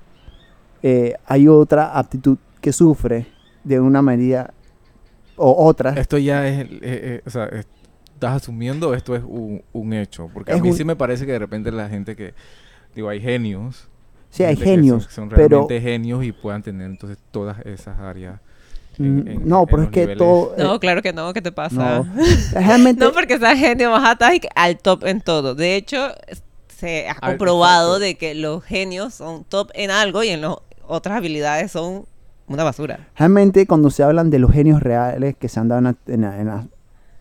eh, 0.82 1.14
hay 1.26 1.48
otra 1.48 1.96
aptitud 1.98 2.38
que 2.60 2.72
sufre 2.72 3.26
de 3.64 3.80
una 3.80 4.02
medida 4.02 4.52
o 5.36 5.66
otra. 5.66 5.90
Esto 5.94 6.18
ya 6.18 6.46
es, 6.46 6.66
eh, 6.66 6.78
eh, 6.82 7.22
o 7.26 7.30
sea, 7.30 7.46
es- 7.46 7.66
estás 8.14 8.42
asumiendo 8.42 8.92
esto 8.94 9.16
es 9.16 9.22
un, 9.26 9.62
un 9.72 9.92
hecho. 9.94 10.28
Porque 10.32 10.52
a 10.52 10.58
mí 10.58 10.70
un- 10.70 10.76
sí 10.76 10.84
me 10.84 10.94
parece 10.96 11.24
que 11.24 11.32
de 11.32 11.38
repente 11.38 11.72
la 11.72 11.88
gente 11.88 12.14
que, 12.16 12.34
digo, 12.94 13.08
hay 13.08 13.20
genios. 13.20 13.88
Sí, 14.28 14.44
hay 14.44 14.56
son- 14.56 14.64
genios, 14.64 15.04
Son, 15.10 15.28
pero 15.30 15.48
realmente 15.48 15.80
genios 15.80 16.24
y 16.24 16.32
puedan 16.32 16.62
tener 16.62 16.86
entonces 16.90 17.18
todas 17.30 17.58
esas 17.64 17.98
áreas. 17.98 18.40
En- 18.98 19.48
no, 19.48 19.60
en 19.62 19.66
pero 19.66 19.82
es 19.84 19.88
que 19.90 20.00
niveles. 20.00 20.18
todo 20.18 20.54
No, 20.58 20.74
eh, 20.74 20.78
claro 20.78 21.02
que 21.02 21.12
no, 21.12 21.32
¿qué 21.32 21.40
te 21.42 21.52
pasa? 21.52 21.74
no, 22.00 22.06
realmente 22.52 23.04
No, 23.04 23.12
porque 23.12 23.34
esa 23.34 23.56
gente 23.56 23.86
vas 23.86 24.04
a 24.08 24.12
estar 24.12 24.32
al 24.54 24.78
top 24.78 25.04
en 25.06 25.20
todo. 25.20 25.54
De 25.54 25.76
hecho, 25.76 26.08
se 26.68 27.08
ha 27.08 27.14
comprobado 27.14 27.98
de 27.98 28.16
que 28.16 28.34
los 28.34 28.62
genios 28.64 29.14
son 29.14 29.44
top 29.44 29.70
en 29.74 29.90
algo 29.90 30.22
y 30.22 30.28
en 30.28 30.40
las 30.42 30.56
otras 30.86 31.16
habilidades 31.18 31.70
son 31.72 32.04
una 32.48 32.64
basura. 32.64 33.08
Realmente 33.16 33.66
cuando 33.66 33.90
se 33.90 34.02
hablan 34.02 34.28
de 34.30 34.38
los 34.40 34.50
genios 34.52 34.82
reales 34.82 35.36
que 35.38 35.48
se 35.48 35.60
han 35.60 35.68
dado 35.68 35.78
en 35.78 35.84
la, 35.84 35.96
en 36.14 36.20
la- 36.22 36.40
en 36.40 36.46
la- 36.46 36.60
en 36.62 36.68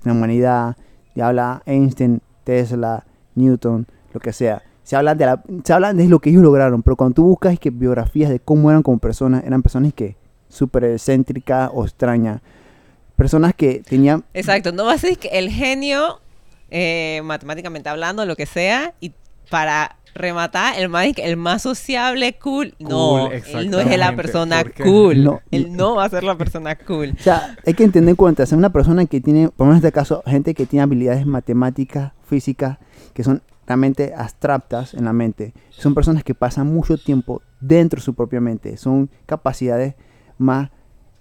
la 0.06 0.12
humanidad, 0.14 0.78
y 1.14 1.22
habla 1.22 1.62
Einstein, 1.66 2.22
Tesla, 2.46 3.06
Newton, 3.36 3.86
lo 4.14 4.20
que 4.22 4.32
sea, 4.34 4.64
se 4.84 4.96
habla 4.96 5.14
de 5.14 5.26
la, 5.26 5.44
se 5.64 5.74
hablan 5.74 5.98
de 5.98 6.08
lo 6.08 6.20
que 6.20 6.30
ellos 6.30 6.42
lograron, 6.42 6.82
pero 6.82 6.96
cuando 6.96 7.16
tú 7.16 7.24
buscas 7.26 7.60
que 7.60 7.70
biografías 7.70 8.30
de 8.30 8.40
cómo 8.40 8.70
eran 8.72 8.82
como 8.82 8.98
personas, 8.98 9.44
eran 9.44 9.62
personas 9.62 9.94
que 9.94 10.16
súper 10.50 10.84
excéntricas 10.86 11.70
o 11.74 11.86
extrañas, 11.86 12.42
personas 13.16 13.54
que 13.54 13.82
tenían 13.88 14.26
Exacto, 14.34 14.72
no 14.72 14.86
va 14.86 14.94
a 14.94 14.98
ser 14.98 15.18
que 15.18 15.30
el 15.30 15.50
genio, 15.50 16.20
eh, 16.72 17.22
matemáticamente 17.24 17.90
hablando, 17.90 18.26
lo 18.26 18.36
que 18.36 18.46
sea, 18.46 18.94
y 19.00 19.14
para 19.50 19.98
rematar, 20.16 20.78
el 20.78 20.90
más, 20.90 21.08
el 21.18 21.38
más 21.38 21.62
sociable, 21.62 22.34
cool. 22.34 22.74
no, 22.80 23.30
Cool, 23.30 23.60
él 23.60 23.70
no 23.70 23.80
es 23.80 23.98
la 23.98 24.16
persona 24.16 24.64
cool. 24.84 25.24
No. 25.24 25.42
Él 25.52 25.76
no 25.76 25.96
va 25.96 26.06
a 26.06 26.10
ser 26.10 26.24
la 26.24 26.38
persona 26.38 26.76
cool. 26.76 27.16
O 27.18 27.24
sea, 27.24 27.56
hay 27.66 27.74
que 27.74 27.84
entender 27.84 28.10
en 28.10 28.16
cuenta, 28.16 28.44
es 28.44 28.52
una 28.52 28.72
persona 28.72 29.06
que 29.06 29.22
tiene, 29.22 29.50
por 29.50 29.66
lo 29.66 29.72
menos 29.72 29.84
en 29.84 29.88
este 29.88 29.94
caso, 29.94 30.24
gente 30.26 30.54
que 30.54 30.66
tiene 30.66 30.84
habilidades 30.84 31.26
matemáticas, 31.26 32.14
físicas, 32.26 32.78
que 33.14 33.24
son 33.24 33.42
realmente 33.68 34.14
abstractas 34.16 34.94
en 34.94 35.06
la 35.06 35.14
mente. 35.14 35.54
Son 35.70 35.94
personas 35.94 36.24
que 36.24 36.34
pasan 36.34 36.68
mucho 36.68 36.98
tiempo 36.98 37.42
dentro 37.60 38.00
de 38.00 38.04
su 38.04 38.16
propia 38.16 38.42
mente. 38.42 38.78
Son 38.78 39.10
capacidades 39.26 39.96
más 40.40 40.70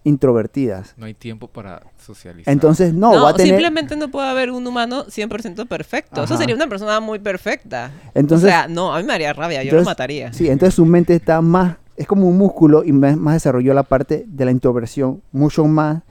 introvertidas. 0.05 0.95
No 0.97 1.05
hay 1.07 1.13
tiempo 1.15 1.49
para 1.49 1.83
socializar. 1.99 2.51
Entonces, 2.51 2.95
no, 2.95 3.13
No, 3.13 3.23
va 3.25 3.31
a 3.31 3.35
tener... 3.35 3.53
simplemente 3.53 3.95
no 3.97 4.11
puede 4.11 4.29
haber 4.29 4.51
un 4.51 4.67
humano 4.67 5.05
100% 5.05 5.67
perfecto. 5.69 6.23
Eso 6.23 6.37
sería 6.39 6.55
una 6.55 6.67
persona 6.67 6.99
muy 7.01 7.19
perfecta. 7.19 7.91
Entonces, 8.15 8.47
o 8.47 8.51
sea, 8.51 8.69
no, 8.69 8.95
a 8.95 8.99
mí 9.01 9.05
me 9.07 9.13
haría 9.13 9.33
rabia, 9.35 9.63
yo 9.63 9.77
lo 9.77 9.85
mataría. 9.85 10.33
Sí, 10.33 10.49
entonces 10.49 10.75
su 10.75 10.87
mente 10.87 11.15
está 11.15 11.43
más, 11.43 11.77
es 11.97 12.07
como 12.07 12.27
un 12.29 12.39
músculo 12.39 12.85
y 12.85 12.93
más, 12.93 13.17
más 13.19 13.35
desarrolló 13.35 13.75
la 13.75 13.83
parte 13.83 14.25
de 14.27 14.45
la 14.47 14.51
introversión, 14.51 15.21
mucho 15.33 15.67
más 15.67 16.03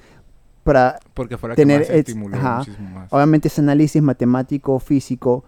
para 0.64 1.00
Porque 1.14 1.38
tener 1.56 1.84
que 1.84 1.88
más 1.88 1.98
estimuló 1.98 2.36
ajá. 2.38 2.58
muchísimo 2.58 2.90
más. 2.90 3.14
obviamente 3.14 3.48
ese 3.48 3.62
análisis 3.62 4.02
matemático, 4.02 4.78
físico, 4.80 5.46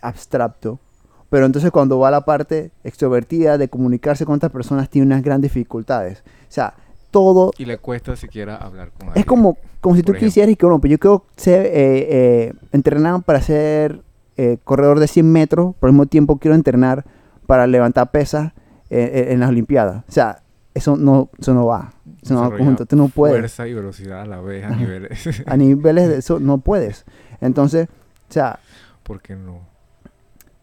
abstracto. 0.00 0.80
Pero 1.28 1.46
entonces 1.46 1.70
cuando 1.70 1.98
va 1.98 2.08
a 2.08 2.10
la 2.10 2.24
parte 2.24 2.72
extrovertida 2.84 3.56
de 3.58 3.68
comunicarse 3.68 4.26
con 4.26 4.34
otras 4.36 4.50
personas 4.52 4.90
tiene 4.90 5.06
unas 5.06 5.22
grandes 5.22 5.52
dificultades. 5.54 6.20
O 6.20 6.50
sea, 6.52 6.74
todo 7.12 7.52
Y 7.58 7.66
le 7.66 7.78
cuesta 7.78 8.16
siquiera 8.16 8.56
hablar 8.56 8.90
con 8.90 9.06
alguien. 9.08 9.20
es 9.20 9.26
como, 9.26 9.56
como 9.80 9.94
si 9.94 10.02
tú 10.02 10.10
ejemplo. 10.12 10.26
quisieras 10.26 10.52
y 10.52 10.56
que, 10.56 10.66
bueno, 10.66 10.80
pues 10.80 10.90
yo 10.90 10.98
quiero 10.98 11.24
ser 11.36 11.66
eh, 11.66 11.70
eh, 11.74 12.52
entrenado 12.72 13.20
para 13.22 13.40
ser 13.40 14.02
eh, 14.36 14.58
corredor 14.64 14.98
de 14.98 15.06
100 15.06 15.30
metros, 15.30 15.76
por 15.78 15.88
el 15.90 15.92
mismo 15.94 16.06
tiempo 16.06 16.38
quiero 16.38 16.54
entrenar 16.56 17.04
para 17.46 17.66
levantar 17.68 18.10
pesas 18.10 18.52
eh, 18.90 19.10
eh, 19.28 19.32
en 19.32 19.38
las 19.40 19.50
Olimpiadas. 19.50 20.02
O 20.08 20.12
sea, 20.12 20.42
eso 20.74 20.96
no, 20.96 21.30
eso 21.38 21.52
no 21.54 21.66
va. 21.66 21.92
Eso 22.22 22.34
no 22.34 22.40
va 22.40 22.46
Desarrollar 22.46 22.58
conjunto. 22.58 22.86
Tú 22.86 22.96
no 22.96 23.08
puedes. 23.08 23.36
Fuerza 23.38 23.68
y 23.68 23.74
velocidad 23.74 24.22
a 24.22 24.26
la 24.26 24.40
vez 24.40 24.64
a 24.64 24.68
Ajá. 24.68 24.76
niveles. 24.76 25.42
A 25.46 25.56
niveles 25.56 26.08
de 26.08 26.16
eso 26.18 26.40
no 26.40 26.58
puedes. 26.58 27.04
Entonces, 27.40 27.88
o 28.30 28.32
sea, 28.32 28.58
¿Por 29.02 29.20
qué 29.20 29.36
no? 29.36 29.60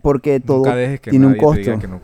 porque 0.01 0.39
todo 0.39 0.59
Nunca 0.59 0.75
dejes 0.75 1.01
que 1.01 1.09
tiene 1.11 1.25
un 1.27 1.33
nadie 1.33 1.41
te 1.53 1.59
diga 1.59 1.73
costo. 1.73 1.81
que 1.81 1.91
no 1.91 1.99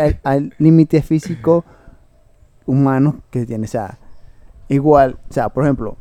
hay- 0.00 0.16
hay 0.24 0.50
límites 0.58 1.04
físicos 1.04 1.64
humanos 2.66 3.16
que 3.30 3.46
tiene. 3.46 3.64
O 3.64 3.68
sea, 3.68 3.98
igual, 4.68 5.18
o 5.28 5.32
sea, 5.32 5.48
por 5.50 5.64
ejemplo, 5.64 5.96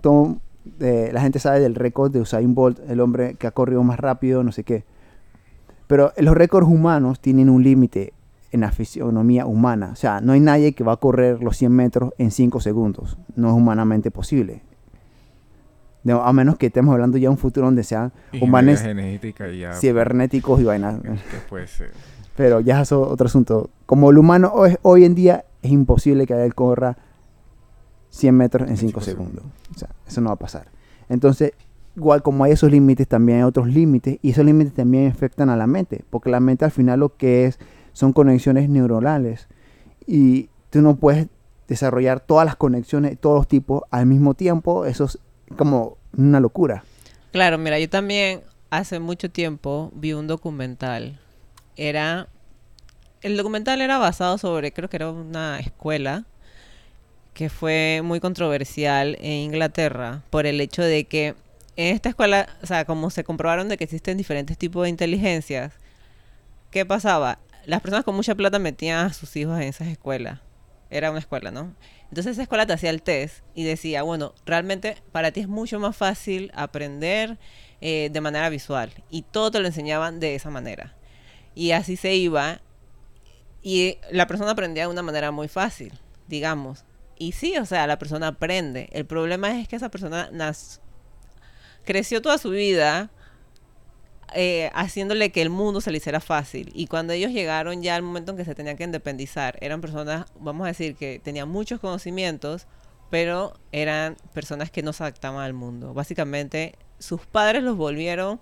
todo, 0.00 0.36
eh, 0.80 1.10
la 1.12 1.20
gente 1.20 1.38
sabe 1.38 1.60
del 1.60 1.74
récord 1.74 2.10
de 2.12 2.20
Usain 2.20 2.54
Bolt, 2.54 2.78
el 2.88 3.00
hombre 3.00 3.34
que 3.34 3.46
ha 3.46 3.50
corrido 3.52 3.82
más 3.82 3.98
rápido, 3.98 4.42
no 4.42 4.52
sé 4.52 4.64
qué. 4.64 4.84
Pero 5.86 6.12
los 6.18 6.34
récords 6.34 6.66
humanos 6.68 7.20
tienen 7.20 7.48
un 7.48 7.62
límite 7.62 8.12
en 8.52 8.60
la 8.60 8.72
fisionomía 8.72 9.46
humana. 9.46 9.90
O 9.92 9.96
sea, 9.96 10.20
no 10.20 10.32
hay 10.32 10.40
nadie 10.40 10.72
que 10.72 10.82
va 10.84 10.92
a 10.92 10.96
correr 10.96 11.42
los 11.42 11.56
100 11.56 11.72
metros 11.72 12.12
en 12.18 12.30
5 12.30 12.60
segundos. 12.60 13.18
No 13.36 13.48
es 13.48 13.54
humanamente 13.54 14.10
posible. 14.10 14.62
A 16.08 16.32
menos 16.32 16.56
que 16.56 16.66
estemos 16.66 16.92
hablando 16.92 17.18
ya 17.18 17.24
de 17.28 17.30
un 17.30 17.36
futuro 17.38 17.66
donde 17.66 17.82
sean 17.82 18.12
y 18.32 18.38
ya. 19.58 19.72
cibernéticos 19.74 20.60
y 20.60 20.64
vainas. 20.64 21.00
que- 21.00 21.08
que 21.08 21.38
puede 21.48 21.66
ser. 21.66 21.90
Pero 22.36 22.60
ya 22.60 22.82
es 22.82 22.92
otro 22.92 23.26
asunto. 23.26 23.70
Como 23.86 24.10
el 24.10 24.18
humano 24.18 24.52
hoy, 24.54 24.76
hoy 24.82 25.04
en 25.04 25.16
día 25.16 25.44
es 25.62 25.70
imposible 25.70 26.26
que 26.26 26.34
él 26.34 26.54
corra 26.54 26.96
100 28.10 28.34
metros 28.34 28.68
en 28.68 28.76
5 28.76 28.88
cinco 28.88 29.00
segundos. 29.00 29.44
O 29.74 29.78
sea, 29.78 29.88
eso 30.06 30.20
no 30.20 30.28
va 30.28 30.34
a 30.34 30.38
pasar. 30.38 30.68
Entonces, 31.08 31.52
igual 31.96 32.22
como 32.22 32.44
hay 32.44 32.52
esos 32.52 32.70
límites, 32.70 33.08
también 33.08 33.38
hay 33.38 33.44
otros 33.44 33.68
límites. 33.68 34.18
Y 34.22 34.30
esos 34.30 34.44
límites 34.44 34.74
también 34.74 35.10
afectan 35.10 35.50
a 35.50 35.56
la 35.56 35.66
mente. 35.66 36.04
Porque 36.10 36.30
la 36.30 36.40
mente 36.40 36.64
al 36.64 36.70
final 36.70 37.00
lo 37.00 37.16
que 37.16 37.46
es 37.46 37.58
son 37.92 38.12
conexiones 38.12 38.68
neuronales. 38.68 39.48
Y 40.06 40.50
tú 40.70 40.82
no 40.82 40.96
puedes 40.96 41.28
desarrollar 41.68 42.20
todas 42.20 42.46
las 42.46 42.56
conexiones 42.56 43.18
todos 43.18 43.36
los 43.36 43.48
tipos 43.48 43.82
al 43.90 44.06
mismo 44.06 44.34
tiempo. 44.34 44.86
Eso 44.86 45.04
es 45.04 45.18
como 45.56 45.98
una 46.16 46.40
locura. 46.40 46.84
Claro, 47.32 47.58
mira, 47.58 47.78
yo 47.78 47.88
también 47.88 48.40
hace 48.70 48.98
mucho 48.98 49.30
tiempo 49.30 49.90
vi 49.94 50.12
un 50.12 50.26
documental. 50.26 51.20
Era. 51.76 52.28
El 53.26 53.36
documental 53.36 53.80
era 53.80 53.98
basado 53.98 54.38
sobre, 54.38 54.72
creo 54.72 54.88
que 54.88 54.98
era 54.98 55.10
una 55.10 55.58
escuela 55.58 56.26
que 57.34 57.50
fue 57.50 58.00
muy 58.04 58.20
controversial 58.20 59.18
en 59.20 59.32
Inglaterra 59.32 60.22
por 60.30 60.46
el 60.46 60.60
hecho 60.60 60.82
de 60.82 61.06
que 61.06 61.34
en 61.74 61.92
esta 61.92 62.10
escuela, 62.10 62.48
o 62.62 62.68
sea, 62.68 62.84
como 62.84 63.10
se 63.10 63.24
comprobaron 63.24 63.68
de 63.68 63.76
que 63.76 63.82
existen 63.82 64.16
diferentes 64.16 64.56
tipos 64.56 64.84
de 64.84 64.90
inteligencias, 64.90 65.72
¿qué 66.70 66.86
pasaba? 66.86 67.40
Las 67.64 67.80
personas 67.80 68.04
con 68.04 68.14
mucha 68.14 68.36
plata 68.36 68.60
metían 68.60 69.06
a 69.06 69.12
sus 69.12 69.34
hijos 69.34 69.56
en 69.56 69.64
esas 69.64 69.88
escuelas. 69.88 70.38
Era 70.88 71.10
una 71.10 71.18
escuela, 71.18 71.50
¿no? 71.50 71.74
Entonces 72.08 72.34
esa 72.34 72.42
escuela 72.42 72.64
te 72.64 72.74
hacía 72.74 72.90
el 72.90 73.02
test 73.02 73.38
y 73.56 73.64
decía, 73.64 74.04
bueno, 74.04 74.34
realmente 74.44 74.98
para 75.10 75.32
ti 75.32 75.40
es 75.40 75.48
mucho 75.48 75.80
más 75.80 75.96
fácil 75.96 76.52
aprender 76.54 77.38
eh, 77.80 78.08
de 78.12 78.20
manera 78.20 78.48
visual. 78.50 78.92
Y 79.10 79.22
todo 79.22 79.50
te 79.50 79.58
lo 79.58 79.66
enseñaban 79.66 80.20
de 80.20 80.36
esa 80.36 80.50
manera. 80.50 80.94
Y 81.56 81.72
así 81.72 81.96
se 81.96 82.14
iba. 82.14 82.60
Y 83.68 83.98
la 84.12 84.28
persona 84.28 84.52
aprendía 84.52 84.84
de 84.84 84.92
una 84.92 85.02
manera 85.02 85.32
muy 85.32 85.48
fácil, 85.48 85.92
digamos. 86.28 86.84
Y 87.18 87.32
sí, 87.32 87.56
o 87.58 87.66
sea, 87.66 87.88
la 87.88 87.98
persona 87.98 88.28
aprende. 88.28 88.88
El 88.92 89.06
problema 89.06 89.58
es 89.58 89.66
que 89.66 89.74
esa 89.74 89.88
persona 89.88 90.30
nas- 90.30 90.78
creció 91.84 92.22
toda 92.22 92.38
su 92.38 92.50
vida 92.50 93.10
eh, 94.34 94.70
haciéndole 94.72 95.32
que 95.32 95.42
el 95.42 95.50
mundo 95.50 95.80
se 95.80 95.90
le 95.90 95.96
hiciera 95.96 96.20
fácil. 96.20 96.70
Y 96.74 96.86
cuando 96.86 97.12
ellos 97.12 97.32
llegaron 97.32 97.82
ya 97.82 97.96
al 97.96 98.02
momento 98.02 98.30
en 98.30 98.38
que 98.38 98.44
se 98.44 98.54
tenían 98.54 98.76
que 98.76 98.84
independizar, 98.84 99.58
eran 99.60 99.80
personas, 99.80 100.26
vamos 100.38 100.66
a 100.66 100.68
decir, 100.68 100.94
que 100.94 101.18
tenían 101.18 101.48
muchos 101.48 101.80
conocimientos, 101.80 102.68
pero 103.10 103.58
eran 103.72 104.16
personas 104.32 104.70
que 104.70 104.84
no 104.84 104.92
se 104.92 105.02
adaptaban 105.02 105.42
al 105.42 105.54
mundo. 105.54 105.92
Básicamente, 105.92 106.76
sus 107.00 107.26
padres 107.26 107.64
los 107.64 107.76
volvieron 107.76 108.38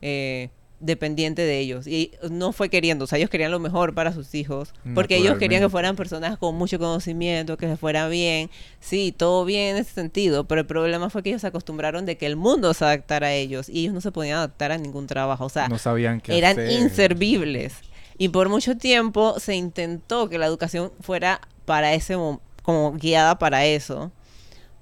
eh, 0.00 0.48
dependientes 0.82 1.46
de 1.46 1.58
ellos. 1.60 1.86
Y 1.86 2.10
no 2.30 2.52
fue 2.52 2.68
queriendo, 2.68 3.04
o 3.04 3.06
sea, 3.06 3.16
ellos 3.18 3.30
querían 3.30 3.50
lo 3.50 3.58
mejor 3.60 3.94
para 3.94 4.12
sus 4.12 4.34
hijos, 4.34 4.74
porque 4.94 5.16
ellos 5.16 5.38
querían 5.38 5.62
que 5.62 5.68
fueran 5.70 5.96
personas 5.96 6.36
con 6.38 6.54
mucho 6.56 6.78
conocimiento, 6.78 7.56
que 7.56 7.66
se 7.68 7.76
fuera 7.76 8.08
bien. 8.08 8.50
Sí, 8.80 9.14
todo 9.16 9.44
bien 9.44 9.76
en 9.76 9.82
ese 9.82 9.92
sentido, 9.94 10.44
pero 10.44 10.60
el 10.62 10.66
problema 10.66 11.08
fue 11.08 11.22
que 11.22 11.30
ellos 11.30 11.40
se 11.40 11.46
acostumbraron 11.46 12.04
de 12.04 12.16
que 12.18 12.26
el 12.26 12.36
mundo 12.36 12.74
se 12.74 12.84
adaptara 12.84 13.28
a 13.28 13.32
ellos 13.32 13.68
y 13.68 13.80
ellos 13.80 13.94
no 13.94 14.00
se 14.00 14.12
podían 14.12 14.38
adaptar 14.38 14.72
a 14.72 14.78
ningún 14.78 15.06
trabajo. 15.06 15.44
O 15.44 15.48
sea, 15.48 15.68
No 15.68 15.78
sabían 15.78 16.20
qué 16.20 16.36
eran 16.36 16.58
hacer. 16.58 16.70
inservibles. 16.82 17.74
Y 18.18 18.28
por 18.28 18.48
mucho 18.48 18.76
tiempo 18.76 19.38
se 19.40 19.54
intentó 19.54 20.28
que 20.28 20.38
la 20.38 20.46
educación 20.46 20.92
fuera 21.00 21.40
para 21.64 21.94
ese 21.94 22.16
mo- 22.16 22.40
como 22.62 22.92
guiada 22.92 23.38
para 23.38 23.64
eso. 23.66 24.12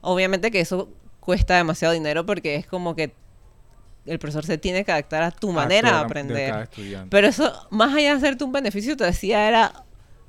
Obviamente 0.01 0.51
que 0.51 0.61
eso 0.61 0.89
cuesta 1.21 1.57
demasiado 1.57 1.93
dinero 1.95 2.25
porque 2.27 2.57
es 2.57 2.67
como 2.67 2.95
que 2.97 3.13
el 4.07 4.19
profesor 4.19 4.45
se 4.45 4.59
tiene 4.59 4.85
que 4.85 4.93
adaptar 4.93 5.23
a 5.23 5.31
tu 5.31 5.51
a 5.51 5.53
manera 5.53 5.91
de 5.93 6.05
aprender. 6.05 6.69
Pero 7.11 7.27
eso, 7.27 7.53
más 7.71 7.95
allá 7.95 8.11
de 8.13 8.17
hacerte 8.19 8.45
un 8.45 8.53
beneficio, 8.53 8.97
te 8.97 9.05
decía 9.05 9.47
era, 9.49 9.85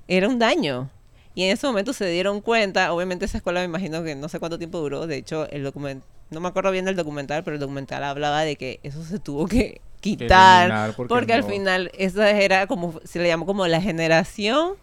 era 0.07 0.27
un 0.27 0.39
daño. 0.39 0.89
Y 1.33 1.43
en 1.43 1.51
ese 1.51 1.65
momento 1.67 1.93
se 1.93 2.05
dieron 2.07 2.41
cuenta, 2.41 2.91
obviamente 2.93 3.25
esa 3.25 3.37
escuela 3.37 3.61
me 3.61 3.65
imagino 3.65 4.03
que 4.03 4.15
no 4.15 4.27
sé 4.27 4.39
cuánto 4.39 4.57
tiempo 4.57 4.79
duró, 4.79 5.07
de 5.07 5.15
hecho 5.17 5.49
el 5.49 5.63
documental, 5.63 6.07
no 6.29 6.41
me 6.41 6.49
acuerdo 6.49 6.71
bien 6.71 6.83
del 6.85 6.95
documental, 6.97 7.43
pero 7.43 7.55
el 7.55 7.59
documental 7.61 8.03
hablaba 8.03 8.41
de 8.41 8.57
que 8.57 8.79
eso 8.83 9.01
se 9.03 9.17
tuvo 9.19 9.47
que 9.47 9.79
quitar, 10.01 10.93
porque, 10.95 11.07
porque 11.07 11.33
al 11.33 11.41
no- 11.41 11.47
final 11.47 11.91
esa 11.97 12.29
era 12.31 12.67
como, 12.67 12.99
se 13.05 13.19
le 13.19 13.27
llamó 13.29 13.45
como 13.45 13.65
la 13.67 13.81
generación 13.81 14.73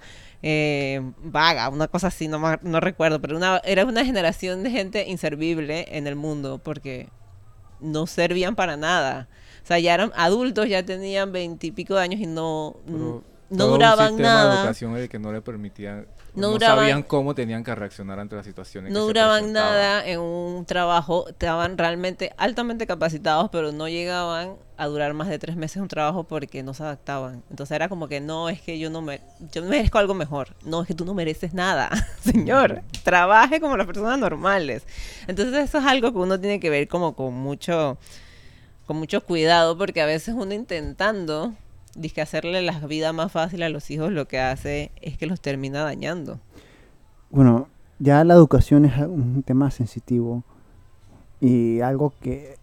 eh, 0.42 1.02
vaga, 1.22 1.68
una 1.68 1.88
cosa 1.88 2.06
así, 2.06 2.28
no, 2.28 2.40
no 2.62 2.80
recuerdo, 2.80 3.20
pero 3.20 3.36
una, 3.36 3.60
era 3.64 3.84
una 3.84 4.04
generación 4.04 4.62
de 4.62 4.70
gente 4.70 5.06
inservible 5.08 5.84
en 5.90 6.06
el 6.06 6.14
mundo, 6.16 6.58
porque 6.62 7.08
no 7.80 8.06
servían 8.06 8.54
para 8.54 8.76
nada. 8.76 9.28
O 9.62 9.66
sea, 9.68 9.78
ya 9.78 9.94
eran 9.94 10.12
adultos, 10.16 10.68
ya 10.68 10.82
tenían 10.84 11.30
veintipico 11.32 11.94
de 11.94 12.02
años 12.02 12.20
y 12.20 12.26
no, 12.26 12.76
Pero 12.86 13.22
no 13.50 13.56
todo 13.56 13.66
un 13.68 13.72
duraban 13.74 14.08
sistema 14.08 14.28
de 14.28 14.34
nada. 14.48 14.60
educación 14.60 14.96
el 14.96 15.08
que 15.08 15.18
no 15.18 15.32
le 15.32 15.40
permitían, 15.42 16.06
No 16.34 16.58
sabían 16.58 17.02
cómo 17.02 17.34
tenían 17.34 17.64
que 17.64 17.74
reaccionar 17.74 18.18
ante 18.18 18.36
las 18.36 18.46
situaciones. 18.46 18.92
No 18.92 19.00
que 19.00 19.06
duraban 19.06 19.52
nada 19.52 20.06
en 20.06 20.20
un 20.20 20.64
trabajo, 20.66 21.28
estaban 21.28 21.76
realmente 21.78 22.32
altamente 22.36 22.86
capacitados, 22.86 23.50
pero 23.50 23.72
no 23.72 23.88
llegaban 23.88 24.56
a 24.76 24.86
durar 24.86 25.12
más 25.12 25.28
de 25.28 25.38
tres 25.40 25.56
meses 25.56 25.82
un 25.82 25.88
trabajo 25.88 26.24
porque 26.24 26.62
no 26.62 26.72
se 26.72 26.84
adaptaban. 26.84 27.42
Entonces 27.50 27.74
era 27.74 27.88
como 27.88 28.06
que 28.06 28.20
no, 28.20 28.48
es 28.48 28.60
que 28.60 28.78
yo 28.78 28.90
no 28.90 29.02
me, 29.02 29.20
yo 29.52 29.62
merezco 29.64 29.98
algo 29.98 30.14
mejor. 30.14 30.54
No, 30.64 30.82
es 30.82 30.86
que 30.86 30.94
tú 30.94 31.04
no 31.04 31.14
mereces 31.14 31.52
nada, 31.52 31.90
señor. 32.20 32.82
Trabaje 33.02 33.60
como 33.60 33.76
las 33.76 33.86
personas 33.86 34.18
normales. 34.18 34.84
Entonces 35.26 35.68
eso 35.68 35.78
es 35.78 35.84
algo 35.84 36.12
que 36.12 36.18
uno 36.18 36.38
tiene 36.38 36.60
que 36.60 36.70
ver 36.70 36.86
como 36.86 37.16
con 37.16 37.34
mucho, 37.34 37.98
con 38.86 38.98
mucho 38.98 39.20
cuidado, 39.22 39.76
porque 39.76 40.00
a 40.00 40.06
veces 40.06 40.34
uno 40.38 40.54
intentando 40.54 41.54
dizque 41.94 42.20
hacerle 42.20 42.62
la 42.62 42.78
vida 42.80 43.12
más 43.12 43.32
fácil 43.32 43.62
a 43.62 43.68
los 43.68 43.90
hijos, 43.90 44.12
lo 44.12 44.26
que 44.28 44.38
hace 44.40 44.90
es 45.00 45.16
que 45.18 45.26
los 45.26 45.40
termina 45.40 45.82
dañando. 45.82 46.40
Bueno, 47.30 47.68
ya 47.98 48.24
la 48.24 48.34
educación 48.34 48.84
es 48.84 48.96
un 48.98 49.42
tema 49.42 49.70
sensitivo 49.70 50.42
y 51.40 51.80
algo 51.80 52.12
que... 52.20 52.56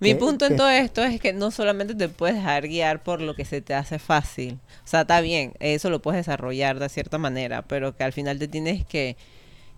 Mi 0.00 0.10
que- 0.10 0.16
punto 0.16 0.44
en 0.46 0.52
que- 0.52 0.56
todo 0.56 0.68
esto 0.70 1.02
es 1.02 1.20
que 1.20 1.32
no 1.32 1.50
solamente 1.50 1.94
te 1.94 2.08
puedes 2.08 2.36
dejar 2.36 2.68
guiar 2.68 3.02
por 3.02 3.20
lo 3.20 3.34
que 3.34 3.44
se 3.44 3.60
te 3.60 3.74
hace 3.74 3.98
fácil. 3.98 4.58
O 4.84 4.86
sea, 4.86 5.00
está 5.00 5.20
bien, 5.20 5.54
eso 5.58 5.90
lo 5.90 6.00
puedes 6.00 6.20
desarrollar 6.24 6.78
de 6.78 6.88
cierta 6.88 7.18
manera, 7.18 7.62
pero 7.62 7.96
que 7.96 8.04
al 8.04 8.12
final 8.12 8.38
te 8.38 8.46
tienes 8.46 8.86
que 8.86 9.16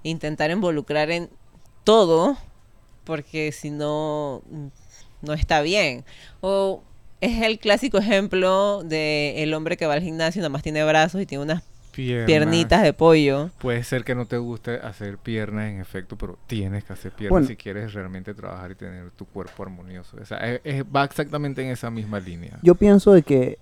intentar 0.03 0.51
involucrar 0.51 1.11
en 1.11 1.31
todo, 1.85 2.37
porque 3.05 3.51
si 3.53 3.71
no, 3.71 4.43
mm, 4.51 4.67
no 5.23 5.33
está 5.33 5.63
bien. 5.63 6.05
O 6.43 6.83
es 7.21 7.43
el 7.43 7.59
clásico 7.59 7.99
ejemplo 7.99 8.83
de 8.85 9.43
el 9.43 9.53
hombre 9.55 9.77
que 9.77 9.87
va 9.87 9.95
al 9.95 10.03
gimnasio 10.03 10.41
y 10.41 10.43
nada 10.43 10.49
más 10.51 10.63
tiene 10.63 10.85
brazos 10.85 11.21
y 11.21 11.27
tiene 11.27 11.45
unas 11.45 11.63
Piernas. 11.93 12.27
piernitas 12.27 12.83
de 12.83 12.93
pollo. 12.93 13.51
Puede 13.59 13.83
ser 13.85 14.05
que 14.05 14.15
no 14.15 14.25
te 14.27 14.39
guste 14.39 14.77
hacer 14.77 15.19
piernas 15.19 15.71
en 15.71 15.81
efecto, 15.81 16.17
pero 16.17 16.39
tienes 16.47 16.85
que 16.85 16.93
hacer 16.93 17.13
piernas 17.13 17.31
Bueno. 17.33 17.47
si 17.49 17.57
quieres 17.57 17.93
realmente 17.93 18.33
trabajar 18.33 18.71
y 18.71 18.75
tener 18.77 19.11
tu 19.11 19.27
cuerpo 19.27 19.65
armonioso. 19.65 20.17
O 20.21 20.25
sea, 20.25 20.39
es- 20.39 20.61
es- 20.65 20.85
va 20.85 21.05
exactamente 21.05 21.63
en 21.63 21.69
esa 21.71 21.91
misma 21.91 22.21
línea. 22.21 22.59
Yo 22.63 22.75
pienso 22.75 23.13
de 23.13 23.23
que 23.23 23.59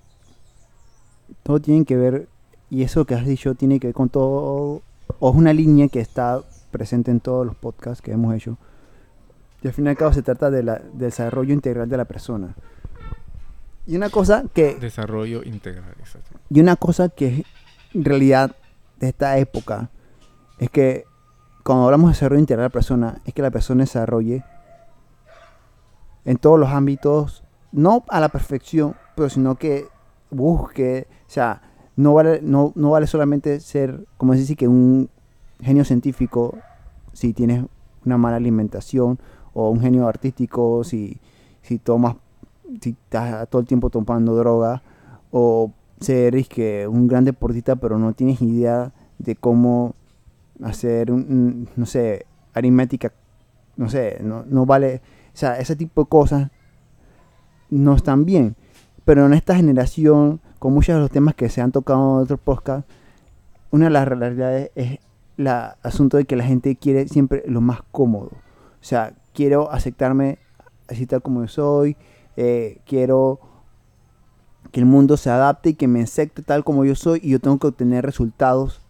todo 1.42 1.60
tiene 1.60 1.84
que 1.84 1.96
ver, 1.96 2.28
y 2.70 2.82
eso 2.82 3.04
que 3.04 3.14
has 3.14 3.26
dicho 3.26 3.54
tiene 3.54 3.80
que 3.80 3.88
ver 3.88 3.94
con 3.94 4.08
todo, 4.08 4.82
o 5.18 5.30
es 5.30 5.36
una 5.36 5.52
línea 5.52 5.88
que 5.88 6.00
está 6.00 6.42
presente 6.70 7.10
en 7.10 7.20
todos 7.20 7.46
los 7.46 7.56
podcasts 7.56 8.02
que 8.02 8.12
hemos 8.12 8.34
hecho. 8.34 8.58
Y 9.62 9.68
al 9.68 9.72
fin 9.72 9.86
y 9.86 9.88
al 9.88 9.96
cabo 9.96 10.12
se 10.12 10.22
trata 10.22 10.50
de 10.50 10.62
la, 10.62 10.76
del 10.76 10.98
desarrollo 10.98 11.52
integral 11.54 11.88
de 11.88 11.96
la 11.96 12.04
persona. 12.04 12.54
Y 13.88 13.96
una 13.96 14.10
cosa 14.10 14.44
que, 14.52 14.74
Desarrollo 14.74 15.42
integral, 15.42 15.94
exacto. 15.98 16.38
y 16.50 16.60
una 16.60 16.76
cosa 16.76 17.08
que 17.08 17.26
es 17.28 17.46
en 17.94 18.04
realidad 18.04 18.54
de 19.00 19.08
esta 19.08 19.38
época 19.38 19.88
es 20.58 20.68
que 20.68 21.04
cuando 21.64 21.86
hablamos 21.86 22.10
de 22.10 22.12
desarrollo 22.12 22.40
integral 22.40 22.64
de 22.64 22.68
la 22.68 22.72
persona, 22.72 23.22
es 23.24 23.32
que 23.32 23.40
la 23.40 23.50
persona 23.50 23.84
desarrolle 23.84 24.44
en 26.26 26.36
todos 26.36 26.60
los 26.60 26.68
ámbitos, 26.68 27.44
no 27.72 28.04
a 28.08 28.20
la 28.20 28.28
perfección, 28.28 28.94
pero 29.16 29.30
sino 29.30 29.54
que 29.54 29.86
busque, 30.30 31.06
o 31.26 31.30
sea, 31.30 31.62
no 31.96 32.12
vale, 32.12 32.40
no, 32.42 32.72
no 32.74 32.90
vale 32.90 33.06
solamente 33.06 33.58
ser, 33.58 34.04
como 34.18 34.34
decir, 34.34 34.54
que 34.54 34.68
un 34.68 35.08
genio 35.62 35.86
científico 35.86 36.58
si 37.14 37.32
tienes 37.32 37.64
una 38.04 38.18
mala 38.18 38.36
alimentación 38.36 39.18
o 39.54 39.70
un 39.70 39.80
genio 39.80 40.06
artístico 40.06 40.84
si, 40.84 41.22
si 41.62 41.78
tomas, 41.78 42.16
si 42.80 42.90
estás 42.90 43.48
todo 43.48 43.60
el 43.60 43.66
tiempo 43.66 43.90
tomando 43.90 44.34
droga 44.36 44.82
o 45.30 45.72
ser 46.00 46.46
que 46.46 46.86
un 46.86 47.08
gran 47.08 47.24
deportista 47.24 47.76
pero 47.76 47.98
no 47.98 48.12
tienes 48.12 48.40
idea 48.40 48.92
de 49.18 49.34
cómo 49.36 49.94
hacer 50.62 51.10
un, 51.10 51.68
no 51.76 51.86
sé, 51.86 52.26
aritmética, 52.54 53.12
no 53.76 53.88
sé, 53.88 54.18
no, 54.22 54.44
no 54.46 54.66
vale, 54.66 55.00
o 55.34 55.36
sea, 55.36 55.58
ese 55.58 55.76
tipo 55.76 56.02
de 56.02 56.08
cosas 56.08 56.50
no 57.70 57.94
están 57.94 58.24
bien. 58.24 58.56
Pero 59.04 59.26
en 59.26 59.34
esta 59.34 59.54
generación, 59.56 60.40
con 60.58 60.74
muchos 60.74 60.94
de 60.96 61.00
los 61.00 61.10
temas 61.10 61.34
que 61.34 61.48
se 61.48 61.60
han 61.60 61.72
tocado 61.72 62.18
en 62.18 62.22
otros 62.24 62.40
podcasts, 62.40 62.90
una 63.70 63.86
de 63.86 63.90
las 63.90 64.08
realidades 64.08 64.70
es 64.74 64.98
el 65.36 65.46
asunto 65.48 66.16
de 66.16 66.24
que 66.24 66.36
la 66.36 66.44
gente 66.44 66.76
quiere 66.76 67.06
siempre 67.08 67.42
lo 67.46 67.60
más 67.60 67.80
cómodo. 67.90 68.30
O 68.34 68.84
sea, 68.84 69.14
quiero 69.32 69.70
aceptarme 69.70 70.38
así 70.88 71.06
tal 71.06 71.22
como 71.22 71.42
yo 71.42 71.48
soy, 71.48 71.96
eh, 72.40 72.78
quiero 72.86 73.40
que 74.70 74.78
el 74.80 74.86
mundo 74.86 75.16
se 75.16 75.28
adapte 75.28 75.70
y 75.70 75.74
que 75.74 75.88
me 75.88 76.02
acepte 76.02 76.42
tal 76.42 76.62
como 76.62 76.84
yo 76.84 76.94
soy 76.94 77.18
y 77.22 77.30
yo 77.30 77.40
tengo 77.40 77.58
que 77.58 77.66
obtener 77.66 78.04
resultados 78.04 78.80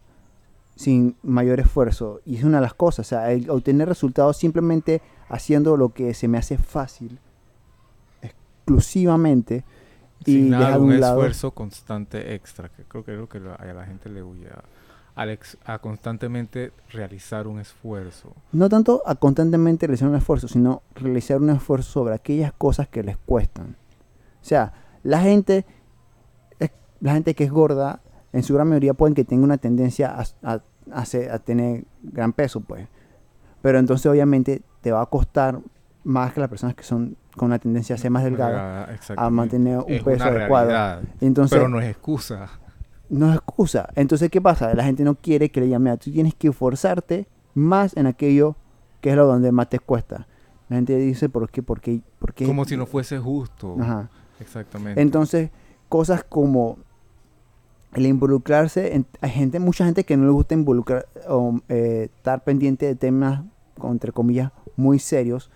sin 0.77 1.17
mayor 1.23 1.59
esfuerzo. 1.61 2.21
Y 2.27 2.37
es 2.37 2.45
una 2.45 2.59
de 2.59 2.63
las 2.63 2.75
cosas, 2.75 3.07
o 3.07 3.09
sea, 3.09 3.33
el 3.33 3.49
obtener 3.49 3.89
resultados 3.89 4.37
simplemente 4.37 5.01
haciendo 5.29 5.77
lo 5.79 5.89
que 5.91 6.13
se 6.15 6.29
me 6.29 6.37
hace 6.39 6.59
fácil, 6.59 7.19
exclusivamente. 8.23 9.65
y 10.27 10.37
y 10.47 10.51
nada, 10.51 10.79
un 10.79 10.99
lado- 11.01 11.15
esfuerzo 11.21 11.53
constante 11.53 12.35
extra, 12.35 12.69
que 12.69 12.83
creo 12.85 13.05
que 13.05 13.13
es 13.13 13.19
lo 13.19 13.29
que 13.29 13.39
a 13.39 13.73
la 13.73 13.87
gente 13.87 14.09
le 14.11 14.23
huye, 14.23 14.49
a, 14.49 14.63
al 15.19 15.31
ex- 15.31 15.59
a 15.65 15.79
constantemente 15.81 16.73
realizar 16.91 17.49
un 17.49 17.59
esfuerzo. 17.59 18.35
No 18.53 18.69
tanto 18.69 19.03
a 19.05 19.17
constantemente 19.17 19.87
realizar 19.87 20.09
un 20.09 20.15
esfuerzo, 20.15 20.47
sino 20.49 20.83
realizar 20.95 21.39
un 21.41 21.51
esfuerzo 21.51 21.91
sobre 21.91 22.15
aquellas 22.15 22.53
cosas 22.53 22.87
que 22.89 23.03
les 23.03 23.17
cuestan. 23.17 23.77
O 24.41 24.45
sea, 24.45 24.73
la 25.03 25.21
gente, 25.21 25.67
la 27.01 27.13
gente 27.15 27.35
que 27.35 27.45
es 27.45 27.51
gorda, 27.51 28.01
en 28.33 28.43
su 28.43 28.55
gran 28.55 28.69
mayoría 28.69 28.95
pueden 28.95 29.15
que 29.15 29.25
tenga 29.25 29.45
una 29.45 29.59
tendencia 29.59 30.15
a, 30.21 30.25
a- 30.55 30.61
a 30.93 31.05
se- 31.05 31.31
a 31.31 31.39
tener 31.39 31.85
gran 32.03 32.33
peso, 32.33 32.61
pues. 32.61 32.87
Pero 33.63 33.79
entonces 33.79 34.07
obviamente 34.07 34.63
te 34.81 34.93
va 34.93 35.03
a 35.03 35.07
costar 35.07 35.61
más 36.05 36.33
que 36.33 36.41
las 36.41 36.49
personas 36.49 36.75
que 36.77 36.83
son 36.85 37.17
con 37.37 37.47
una 37.47 37.59
tendencia 37.59 37.95
a 37.95 37.99
ser 37.99 38.11
más 38.11 38.25
delgadas 38.25 38.53
Delgada, 38.53 39.27
a 39.27 39.31
mantener 39.31 39.79
un 39.79 39.85
Es 39.93 40.03
peso 40.03 40.25
adecuado. 40.25 40.71
Entonces, 41.21 41.59
pero 41.59 41.69
no 41.69 41.81
es 41.81 41.89
excusa. 41.89 42.49
No 43.09 43.31
es 43.31 43.37
excusa. 43.37 43.89
Entonces, 43.95 44.31
¿qué 44.31 44.41
pasa? 44.41 44.75
La 44.75 44.85
gente 44.85 45.05
no 45.05 45.15
quiere 45.15 45.51
que 45.51 45.61
le 45.61 45.69
llame 45.69 45.91
a 45.91 45.97
tú 45.97 46.11
tienes 46.11 46.35
que 46.35 46.49
esforzarte 46.49 47.27
más 47.55 47.97
en 47.97 48.07
aquello 48.07 48.57
que 49.01 49.11
es 49.11 49.17
lo 49.17 49.27
donde 49.27 49.53
más 49.53 49.69
te 49.69 49.79
cuesta. 49.79 50.27
La 50.69 50.77
gente 50.77 50.97
dice, 50.97 51.29
¿por 51.29 51.51
qué? 51.51 51.63
¿Por 51.63 51.81
qué? 51.81 52.01
¿Por 52.19 52.35
qué? 52.35 52.47
Como 52.47 52.65
si 52.65 52.77
no 52.77 52.87
fuese 52.87 53.19
justo. 53.19 53.77
Ajá. 53.81 54.11
Exactamente. 54.41 55.01
Entonces, 55.01 55.51
cosas 55.89 56.25
como 56.25 56.79
el 57.95 58.07
involucrarse, 58.07 58.95
en, 58.95 59.07
hay 59.21 59.31
gente, 59.31 59.59
mucha 59.59 59.85
gente 59.85 60.05
que 60.05 60.17
no 60.17 60.25
le 60.25 60.31
gusta 60.31 60.55
involucrar 60.55 61.07
o 61.29 61.59
eh, 61.69 62.11
estar 62.15 62.45
pendiente 62.45 62.87
de 62.87 62.95
temas, 62.95 63.43
entre 63.83 64.13
comillas, 64.13 64.53
muy 64.77 64.99
serios. 64.99 65.51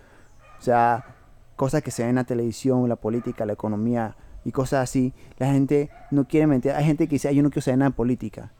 O 0.59 0.63
sea, 0.63 1.15
cosas 1.55 1.83
que 1.83 1.91
se 1.91 2.01
ven 2.03 2.11
en 2.11 2.15
la 2.15 2.23
televisión, 2.23 2.89
la 2.89 2.95
política, 2.95 3.45
la 3.45 3.53
economía 3.53 4.15
y 4.45 4.51
cosas 4.51 4.83
así. 4.83 5.13
La 5.39 5.51
gente 5.51 5.89
no 6.11 6.25
quiere 6.27 6.47
meter. 6.47 6.75
Hay 6.75 6.85
gente 6.85 7.07
que 7.07 7.15
dice, 7.15 7.27
"Ay, 7.27 7.35
yo 7.35 7.43
no 7.43 7.49
quiero 7.49 7.61
saber 7.61 7.77
nada 7.79 7.89
de 7.91 7.95
política. 7.95 8.51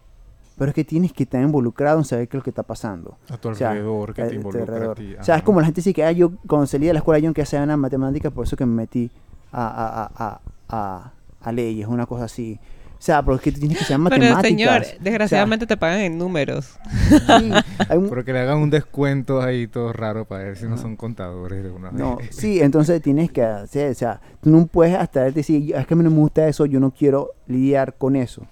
Pero 0.57 0.69
es 0.69 0.75
que 0.75 0.83
tienes 0.83 1.11
que 1.13 1.23
estar 1.23 1.41
involucrado 1.41 1.97
en 1.97 2.05
saber 2.05 2.27
qué 2.27 2.37
es 2.37 2.39
lo 2.39 2.43
que 2.43 2.51
está 2.51 2.61
pasando. 2.63 3.17
a 3.29 3.37
tu 3.37 3.49
o 3.49 3.55
sea, 3.55 3.71
alrededor, 3.71 4.13
que 4.13 4.23
te 4.23 4.35
involucra 4.35 4.61
a 4.61 4.65
alrededor. 4.75 4.97
ti. 4.97 5.15
O 5.19 5.23
sea, 5.23 5.37
es 5.37 5.43
como 5.43 5.59
la 5.59 5.65
gente 5.65 5.79
dice 5.81 5.93
que 5.93 6.03
"Ah, 6.03 6.11
yo 6.11 6.31
cuando 6.47 6.67
salí 6.67 6.85
de 6.85 6.93
la 6.93 6.99
escuela 6.99 7.17
yo 7.19 7.27
no 7.29 7.33
quería 7.33 7.47
saber 7.47 7.67
nada 7.67 7.77
de 7.77 7.81
matemáticas, 7.81 8.31
por 8.31 8.45
eso 8.45 8.55
que 8.55 8.65
me 8.65 8.75
metí 8.75 9.09
a, 9.51 10.09
a, 10.15 10.41
a, 10.69 11.11
a 11.41 11.51
leyes, 11.51 11.87
una 11.87 12.05
cosa 12.05 12.25
así. 12.25 12.59
O 13.03 13.05
sea, 13.05 13.21
pero 13.21 13.35
es 13.35 13.41
que 13.41 13.51
tú 13.51 13.59
tienes 13.59 13.79
que 13.79 13.83
Pero 13.85 13.99
matemáticas. 13.99 14.43
señor, 14.47 14.81
O 14.81 14.83
sea, 14.85 14.95
desgraciadamente 15.01 15.67
te 15.67 15.75
pagan 15.75 15.99
en 15.99 16.17
números. 16.17 16.79
sí, 17.09 17.51
un- 17.93 18.07
Pero 18.09 18.23
que 18.23 18.31
le 18.31 18.39
hagan 18.39 18.59
un 18.59 18.69
descuento 18.69 19.41
ahí 19.41 19.67
todo 19.67 19.91
raro 19.91 20.23
para 20.23 20.45
ver 20.45 20.55
si 20.57 20.67
no 20.67 20.77
son 20.77 20.95
contadores 20.95 21.63
de 21.65 21.69
una 21.69 21.91
no, 21.91 22.15
vez. 22.15 22.33
sí, 22.33 22.61
entonces 22.61 23.01
tienes 23.01 23.29
que 23.29 23.43
hacer, 23.43 23.91
o 23.91 23.93
sea, 23.93 24.21
tú 24.39 24.51
no 24.51 24.65
puedes 24.67 24.95
hasta 24.95 25.29
decir, 25.31 25.75
es 25.75 25.85
que 25.85 25.93
a 25.93 25.97
mí 25.97 26.03
no 26.05 26.11
me 26.11 26.15
gusta 26.19 26.47
eso, 26.47 26.65
yo 26.65 26.79
no 26.79 26.91
quiero 26.91 27.31
lidiar 27.45 27.95
con 27.97 28.15
eso. 28.15 28.43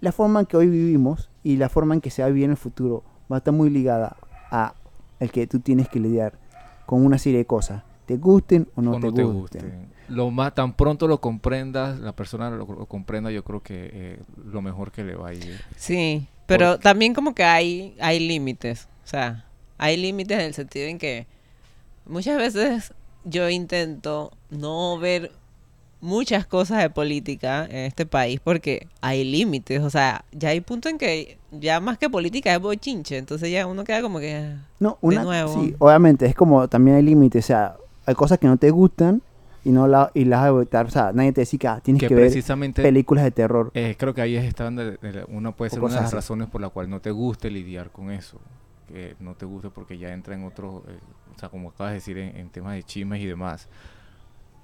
La 0.00 0.12
forma 0.12 0.40
en 0.40 0.46
que 0.46 0.56
hoy 0.56 0.68
vivimos 0.68 1.28
y 1.42 1.56
la 1.58 1.68
forma 1.68 1.92
en 1.94 2.00
que 2.00 2.08
se 2.08 2.22
va 2.22 2.28
a 2.28 2.30
vivir 2.30 2.44
en 2.46 2.52
el 2.52 2.56
futuro 2.56 3.04
va 3.30 3.36
a 3.36 3.38
estar 3.38 3.52
muy 3.52 3.68
ligada 3.68 4.16
a 4.50 4.72
el 5.20 5.30
que 5.30 5.46
tú 5.46 5.60
tienes 5.60 5.90
que 5.90 6.00
lidiar 6.00 6.38
con 6.86 7.04
una 7.04 7.18
serie 7.18 7.40
de 7.40 7.44
cosas, 7.44 7.82
te 8.06 8.16
gusten 8.16 8.66
o 8.76 8.80
no, 8.80 8.92
o 8.92 8.94
te, 8.98 9.06
no 9.08 9.12
te 9.12 9.22
gusten. 9.24 9.60
gusten. 9.60 9.92
Lo 10.12 10.30
más, 10.30 10.54
tan 10.54 10.74
pronto 10.74 11.08
lo 11.08 11.20
comprendas, 11.20 11.98
la 11.98 12.12
persona 12.12 12.50
lo, 12.50 12.66
lo 12.66 12.86
comprenda, 12.86 13.30
yo 13.30 13.44
creo 13.44 13.62
que 13.62 13.90
eh, 13.92 14.18
lo 14.44 14.62
mejor 14.62 14.92
que 14.92 15.04
le 15.04 15.14
va 15.14 15.28
a 15.28 15.34
ir. 15.34 15.60
Sí, 15.76 16.26
pero 16.46 16.78
también 16.78 17.14
como 17.14 17.34
que 17.34 17.44
hay, 17.44 17.96
hay 18.00 18.20
límites. 18.20 18.88
O 19.04 19.08
sea, 19.08 19.46
hay 19.78 19.96
límites 19.96 20.38
en 20.38 20.44
el 20.44 20.54
sentido 20.54 20.86
en 20.86 20.98
que 20.98 21.26
muchas 22.06 22.36
veces 22.36 22.92
yo 23.24 23.48
intento 23.48 24.32
no 24.50 24.98
ver 24.98 25.32
muchas 26.00 26.44
cosas 26.46 26.82
de 26.82 26.90
política 26.90 27.64
en 27.64 27.86
este 27.86 28.04
país 28.04 28.40
porque 28.42 28.88
hay 29.00 29.24
límites. 29.24 29.80
O 29.82 29.90
sea, 29.90 30.24
ya 30.32 30.50
hay 30.50 30.60
punto 30.60 30.88
en 30.88 30.98
que 30.98 31.38
ya 31.50 31.80
más 31.80 31.96
que 31.96 32.10
política 32.10 32.52
es 32.52 32.60
bochinche. 32.60 33.16
Entonces 33.16 33.50
ya 33.50 33.66
uno 33.66 33.84
queda 33.84 34.02
como 34.02 34.18
que... 34.18 34.54
No, 34.78 34.98
una, 35.00 35.22
nuevo. 35.22 35.62
sí, 35.62 35.74
obviamente, 35.78 36.26
es 36.26 36.34
como 36.34 36.68
también 36.68 36.96
hay 36.96 37.02
límites, 37.02 37.44
o 37.44 37.46
sea, 37.46 37.76
hay 38.04 38.14
cosas 38.14 38.38
que 38.38 38.48
no 38.48 38.56
te 38.56 38.70
gustan 38.70 39.22
y 39.64 39.70
no 39.70 39.86
la, 39.86 40.10
y 40.14 40.24
las 40.24 40.40
vas 40.40 40.50
a 40.50 40.56
evitar, 40.56 40.86
o 40.86 40.90
sea, 40.90 41.12
nadie 41.12 41.32
te 41.32 41.42
dice 41.42 41.58
que 41.58 41.68
ah, 41.68 41.80
tienes 41.82 42.00
Que 42.00 42.08
que, 42.08 42.14
ver 42.14 42.74
películas 42.74 43.24
de 43.24 43.30
terror. 43.30 43.70
eh, 43.74 43.94
creo 43.98 44.12
que 44.14 44.20
ahí 44.22 44.36
es 44.36 44.54
de- 44.54 45.24
una 45.28 45.52
puede 45.52 45.70
ser 45.70 45.80
una 45.80 45.88
de 45.90 45.94
las 45.96 46.06
así. 46.06 46.14
razones 46.16 46.48
por 46.48 46.60
la 46.60 46.68
cual 46.68 46.90
no 46.90 47.00
te 47.00 47.10
guste 47.10 47.50
lidiar 47.50 47.90
con 47.90 48.10
eso. 48.10 48.38
Que 48.88 49.14
no 49.20 49.34
te 49.34 49.46
guste 49.46 49.70
porque 49.70 49.96
ya 49.98 50.12
entra 50.12 50.34
en 50.34 50.44
otros, 50.44 50.82
eh, 50.88 50.98
o 51.34 51.38
sea, 51.38 51.48
como 51.48 51.70
acabas 51.70 51.92
de 51.92 51.94
decir, 51.94 52.18
en, 52.18 52.36
en 52.36 52.48
temas 52.50 52.74
de 52.74 52.82
chismes 52.82 53.20
y 53.22 53.26
demás. 53.26 53.68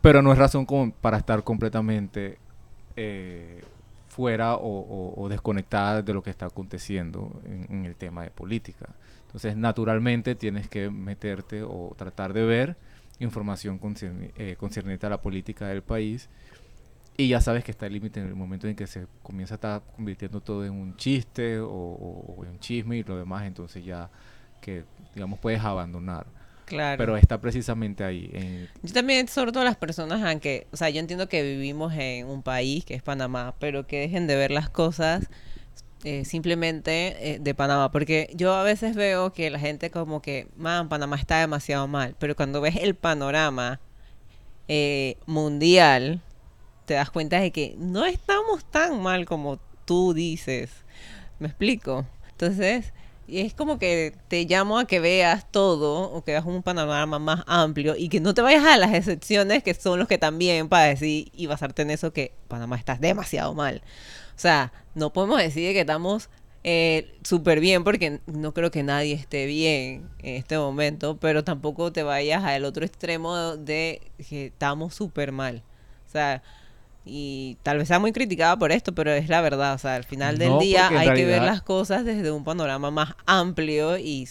Pero 0.00 0.22
no 0.22 0.32
es 0.32 0.38
razón 0.38 0.64
como 0.66 0.92
para 0.92 1.16
estar 1.18 1.42
completamente 1.44 2.38
eh, 2.96 3.62
fuera 4.08 4.54
o, 4.56 4.60
o- 4.68 5.22
o 5.22 5.28
desconectada 5.28 6.02
de 6.02 6.12
lo 6.14 6.22
que 6.22 6.30
está 6.30 6.46
aconteciendo 6.46 7.40
en, 7.44 7.66
en 7.70 7.84
el 7.84 7.94
tema 7.96 8.22
de 8.24 8.30
política. 8.30 8.86
Entonces, 9.26 9.56
naturalmente 9.56 10.34
tienes 10.34 10.68
que 10.68 10.90
meterte 10.90 11.62
o 11.62 11.94
tratar 11.96 12.32
de 12.32 12.44
ver 12.44 12.76
información 13.20 13.80
concerni- 13.80 14.30
eh, 14.36 14.56
concerniente 14.58 15.06
a 15.06 15.10
la 15.10 15.20
política 15.20 15.66
del 15.68 15.82
país 15.82 16.28
y 17.16 17.28
ya 17.28 17.40
sabes 17.40 17.64
que 17.64 17.72
está 17.72 17.86
el 17.86 17.94
límite 17.94 18.20
en 18.20 18.26
el 18.28 18.34
momento 18.36 18.68
en 18.68 18.76
que 18.76 18.86
se 18.86 19.06
comienza 19.22 19.54
a 19.54 19.56
estar 19.56 19.82
convirtiendo 19.96 20.40
todo 20.40 20.64
en 20.64 20.72
un 20.72 20.96
chiste 20.96 21.58
o, 21.58 21.68
o- 21.68 22.34
o 22.38 22.44
en 22.44 22.58
chisme 22.60 22.96
y 22.98 23.02
lo 23.02 23.16
demás, 23.18 23.44
entonces 23.44 23.84
ya 23.84 24.08
que, 24.60 24.84
digamos, 25.14 25.38
puedes 25.40 25.60
abandonar. 25.60 26.26
Claro. 26.64 26.98
Pero 26.98 27.16
está 27.16 27.40
precisamente 27.40 28.04
ahí. 28.04 28.30
en- 28.34 28.68
Yo 28.82 28.92
también 28.92 29.20
exhorto 29.20 29.58
a 29.60 29.64
las 29.64 29.76
personas 29.76 30.22
a 30.22 30.38
que, 30.38 30.66
o 30.70 30.76
sea, 30.76 30.90
yo 30.90 31.00
entiendo 31.00 31.26
que 31.28 31.42
vivimos 31.42 31.94
en 31.94 32.26
un 32.26 32.42
país 32.42 32.84
que 32.84 32.94
es 32.94 33.02
Panamá, 33.02 33.54
pero 33.58 33.86
que 33.86 33.98
dejen 34.00 34.26
de 34.26 34.36
ver 34.36 34.50
las 34.50 34.68
cosas 34.68 35.28
eh, 36.04 36.24
simplemente 36.24 37.34
eh, 37.34 37.38
de 37.40 37.54
Panamá, 37.54 37.90
porque 37.90 38.30
yo 38.34 38.54
a 38.54 38.62
veces 38.62 38.94
veo 38.94 39.32
que 39.32 39.50
la 39.50 39.58
gente 39.58 39.90
como 39.90 40.22
que, 40.22 40.46
man, 40.56 40.88
Panamá 40.88 41.16
está 41.16 41.40
demasiado 41.40 41.88
mal, 41.88 42.14
pero 42.18 42.36
cuando 42.36 42.60
ves 42.60 42.76
el 42.76 42.94
panorama 42.94 43.80
eh, 44.68 45.16
mundial, 45.26 46.20
te 46.86 46.94
das 46.94 47.10
cuenta 47.10 47.40
de 47.40 47.50
que 47.50 47.74
no 47.78 48.04
estamos 48.06 48.64
tan 48.64 49.02
mal 49.02 49.26
como 49.26 49.58
tú 49.84 50.14
dices. 50.14 50.70
¿Me 51.40 51.48
explico? 51.48 52.06
Entonces, 52.30 52.92
es 53.28 53.54
como 53.54 53.78
que 53.78 54.14
te 54.28 54.44
llamo 54.44 54.78
a 54.78 54.86
que 54.86 55.00
veas 55.00 55.50
todo 55.50 56.10
o 56.12 56.24
que 56.24 56.32
veas 56.32 56.44
un 56.46 56.62
panorama 56.62 57.18
más 57.18 57.42
amplio 57.46 57.94
y 57.96 58.08
que 58.08 58.20
no 58.20 58.34
te 58.34 58.42
vayas 58.42 58.64
a 58.64 58.78
las 58.78 58.94
excepciones 58.94 59.62
que 59.62 59.74
son 59.74 59.98
los 59.98 60.08
que 60.08 60.18
también 60.18 60.68
para 60.68 60.84
decir 60.84 61.30
y 61.34 61.46
basarte 61.46 61.82
en 61.82 61.90
eso 61.90 62.12
que 62.12 62.32
Panamá 62.48 62.76
está 62.76 62.96
demasiado 62.96 63.54
mal. 63.54 63.82
O 64.38 64.40
sea, 64.40 64.72
no 64.94 65.12
podemos 65.12 65.38
decir 65.38 65.72
que 65.72 65.80
estamos 65.80 66.30
eh, 66.62 67.12
súper 67.24 67.58
bien 67.58 67.82
porque 67.82 68.20
no 68.26 68.54
creo 68.54 68.70
que 68.70 68.84
nadie 68.84 69.14
esté 69.14 69.46
bien 69.46 70.08
en 70.20 70.36
este 70.36 70.56
momento, 70.56 71.16
pero 71.18 71.42
tampoco 71.42 71.90
te 71.90 72.04
vayas 72.04 72.44
al 72.44 72.64
otro 72.64 72.84
extremo 72.84 73.56
de 73.56 74.00
que 74.28 74.46
estamos 74.46 74.94
súper 74.94 75.32
mal. 75.32 75.64
O 76.06 76.10
sea, 76.12 76.40
y 77.04 77.56
tal 77.64 77.78
vez 77.78 77.88
sea 77.88 77.98
muy 77.98 78.12
criticada 78.12 78.56
por 78.56 78.70
esto, 78.70 78.94
pero 78.94 79.10
es 79.12 79.28
la 79.28 79.40
verdad. 79.40 79.74
O 79.74 79.78
sea, 79.78 79.96
al 79.96 80.04
final 80.04 80.38
del 80.38 80.50
No, 80.50 80.60
día 80.60 80.86
hay 80.88 81.14
que 81.14 81.24
ver 81.24 81.42
las 81.42 81.60
cosas 81.60 82.04
desde 82.04 82.30
un 82.30 82.44
panorama 82.44 82.92
más 82.92 83.16
amplio 83.26 83.98
y 83.98 84.28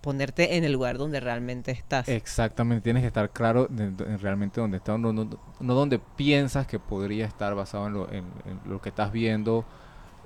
ponerte 0.00 0.56
en 0.56 0.64
el 0.64 0.72
lugar 0.72 0.98
donde 0.98 1.20
realmente 1.20 1.70
estás. 1.70 2.08
Exactamente, 2.08 2.82
tienes 2.82 3.02
que 3.02 3.08
estar 3.08 3.30
claro 3.30 3.66
de, 3.68 3.90
de- 3.90 4.04
en 4.04 4.18
realmente 4.18 4.60
donde 4.60 4.78
estás, 4.78 4.98
no, 4.98 5.12
donde 5.12 5.98
piensas 5.98 6.66
que 6.66 6.78
podría 6.78 7.26
estar 7.26 7.54
basado 7.54 7.86
en 7.86 7.92
lo, 7.92 8.12
en- 8.12 8.24
lo 8.66 8.80
que 8.80 8.88
estás 8.90 9.12
viendo, 9.12 9.64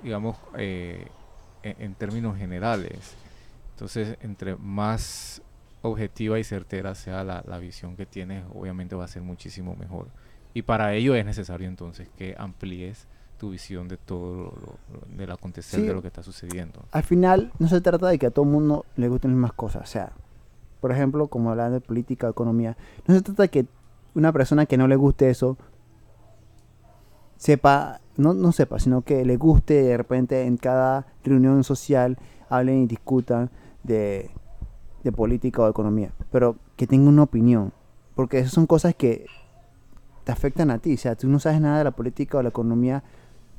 digamos, 0.01 0.37
eh, 0.57 1.07
en, 1.63 1.95
términos 1.95 2.37
generales. 2.37 3.15
Entonces, 3.71 4.17
entre 4.21 4.55
más 4.55 5.41
objetiva 5.81 6.39
y 6.39 6.43
certera 6.43 6.95
sea 6.95 7.23
la 7.23 7.57
visión 7.59 7.95
que 7.95 8.05
tienes, 8.05 8.43
obviamente 8.53 8.95
va 8.95 9.05
a 9.05 9.07
ser 9.07 9.21
muchísimo 9.21 9.75
mejor. 9.75 10.07
Y 10.53 10.61
para 10.61 10.93
ello 10.93 11.15
es 11.15 11.25
necesario 11.25 11.67
entonces 11.67 12.07
que 12.17 12.33
amplíes 12.37 13.07
tu 13.37 13.51
visión 13.51 13.87
de 13.87 13.97
todo 13.97 14.35
lo, 14.35 14.43
lo- 14.43 15.15
del 15.17 15.31
acontecer 15.31 15.81
Sí. 15.81 15.85
de 15.87 15.93
lo 15.93 16.01
que 16.01 16.07
está 16.07 16.23
sucediendo. 16.23 16.81
Al 16.91 17.03
final 17.03 17.51
no 17.59 17.67
se 17.67 17.81
trata 17.81 18.07
de 18.07 18.17
que 18.19 18.27
a 18.27 18.31
todo 18.31 18.45
el 18.45 18.51
mundo 18.51 18.85
le 18.95 19.07
gusten 19.09 19.31
las 19.31 19.35
mismas 19.37 19.53
cosas. 19.53 19.83
O 19.83 19.85
sea, 19.91 20.11
por 20.81 20.91
ejemplo, 20.91 21.27
como 21.27 21.49
hablar 21.51 21.71
de 21.71 21.81
política 21.81 22.27
o 22.27 22.31
economía, 22.31 22.77
no 23.07 23.13
se 23.15 23.21
trata 23.21 23.43
de 23.43 23.49
que 23.49 23.65
una 24.13 24.31
persona 24.31 24.65
que 24.65 24.77
no 24.77 24.87
le 24.87 24.95
guste 24.95 25.29
eso 25.29 25.57
sepa, 27.37 27.99
no, 28.17 28.33
no 28.33 28.51
sepa, 28.51 28.79
sino 28.79 29.01
que 29.01 29.25
le 29.25 29.37
guste 29.37 29.73
de 29.83 29.97
repente 29.97 30.45
en 30.45 30.57
cada 30.57 31.05
reunión 31.23 31.63
social 31.63 32.17
hablen 32.49 32.83
y 32.83 32.87
discutan 32.87 33.49
de, 33.83 34.31
de 35.03 35.11
política 35.11 35.61
o 35.61 35.69
economía, 35.69 36.11
pero 36.31 36.55
que 36.77 36.87
tenga 36.87 37.09
una 37.09 37.23
opinión, 37.23 37.73
porque 38.15 38.39
esas 38.39 38.53
son 38.53 38.67
cosas 38.67 38.95
que 38.95 39.25
te 40.23 40.31
afectan 40.31 40.71
a 40.71 40.79
ti, 40.79 40.93
o 40.93 40.97
sea, 40.97 41.15
tú 41.15 41.27
no 41.27 41.39
sabes 41.39 41.59
nada 41.61 41.79
de 41.79 41.83
la 41.83 41.91
política 41.91 42.37
o 42.37 42.41
la 42.43 42.49
economía 42.49 43.03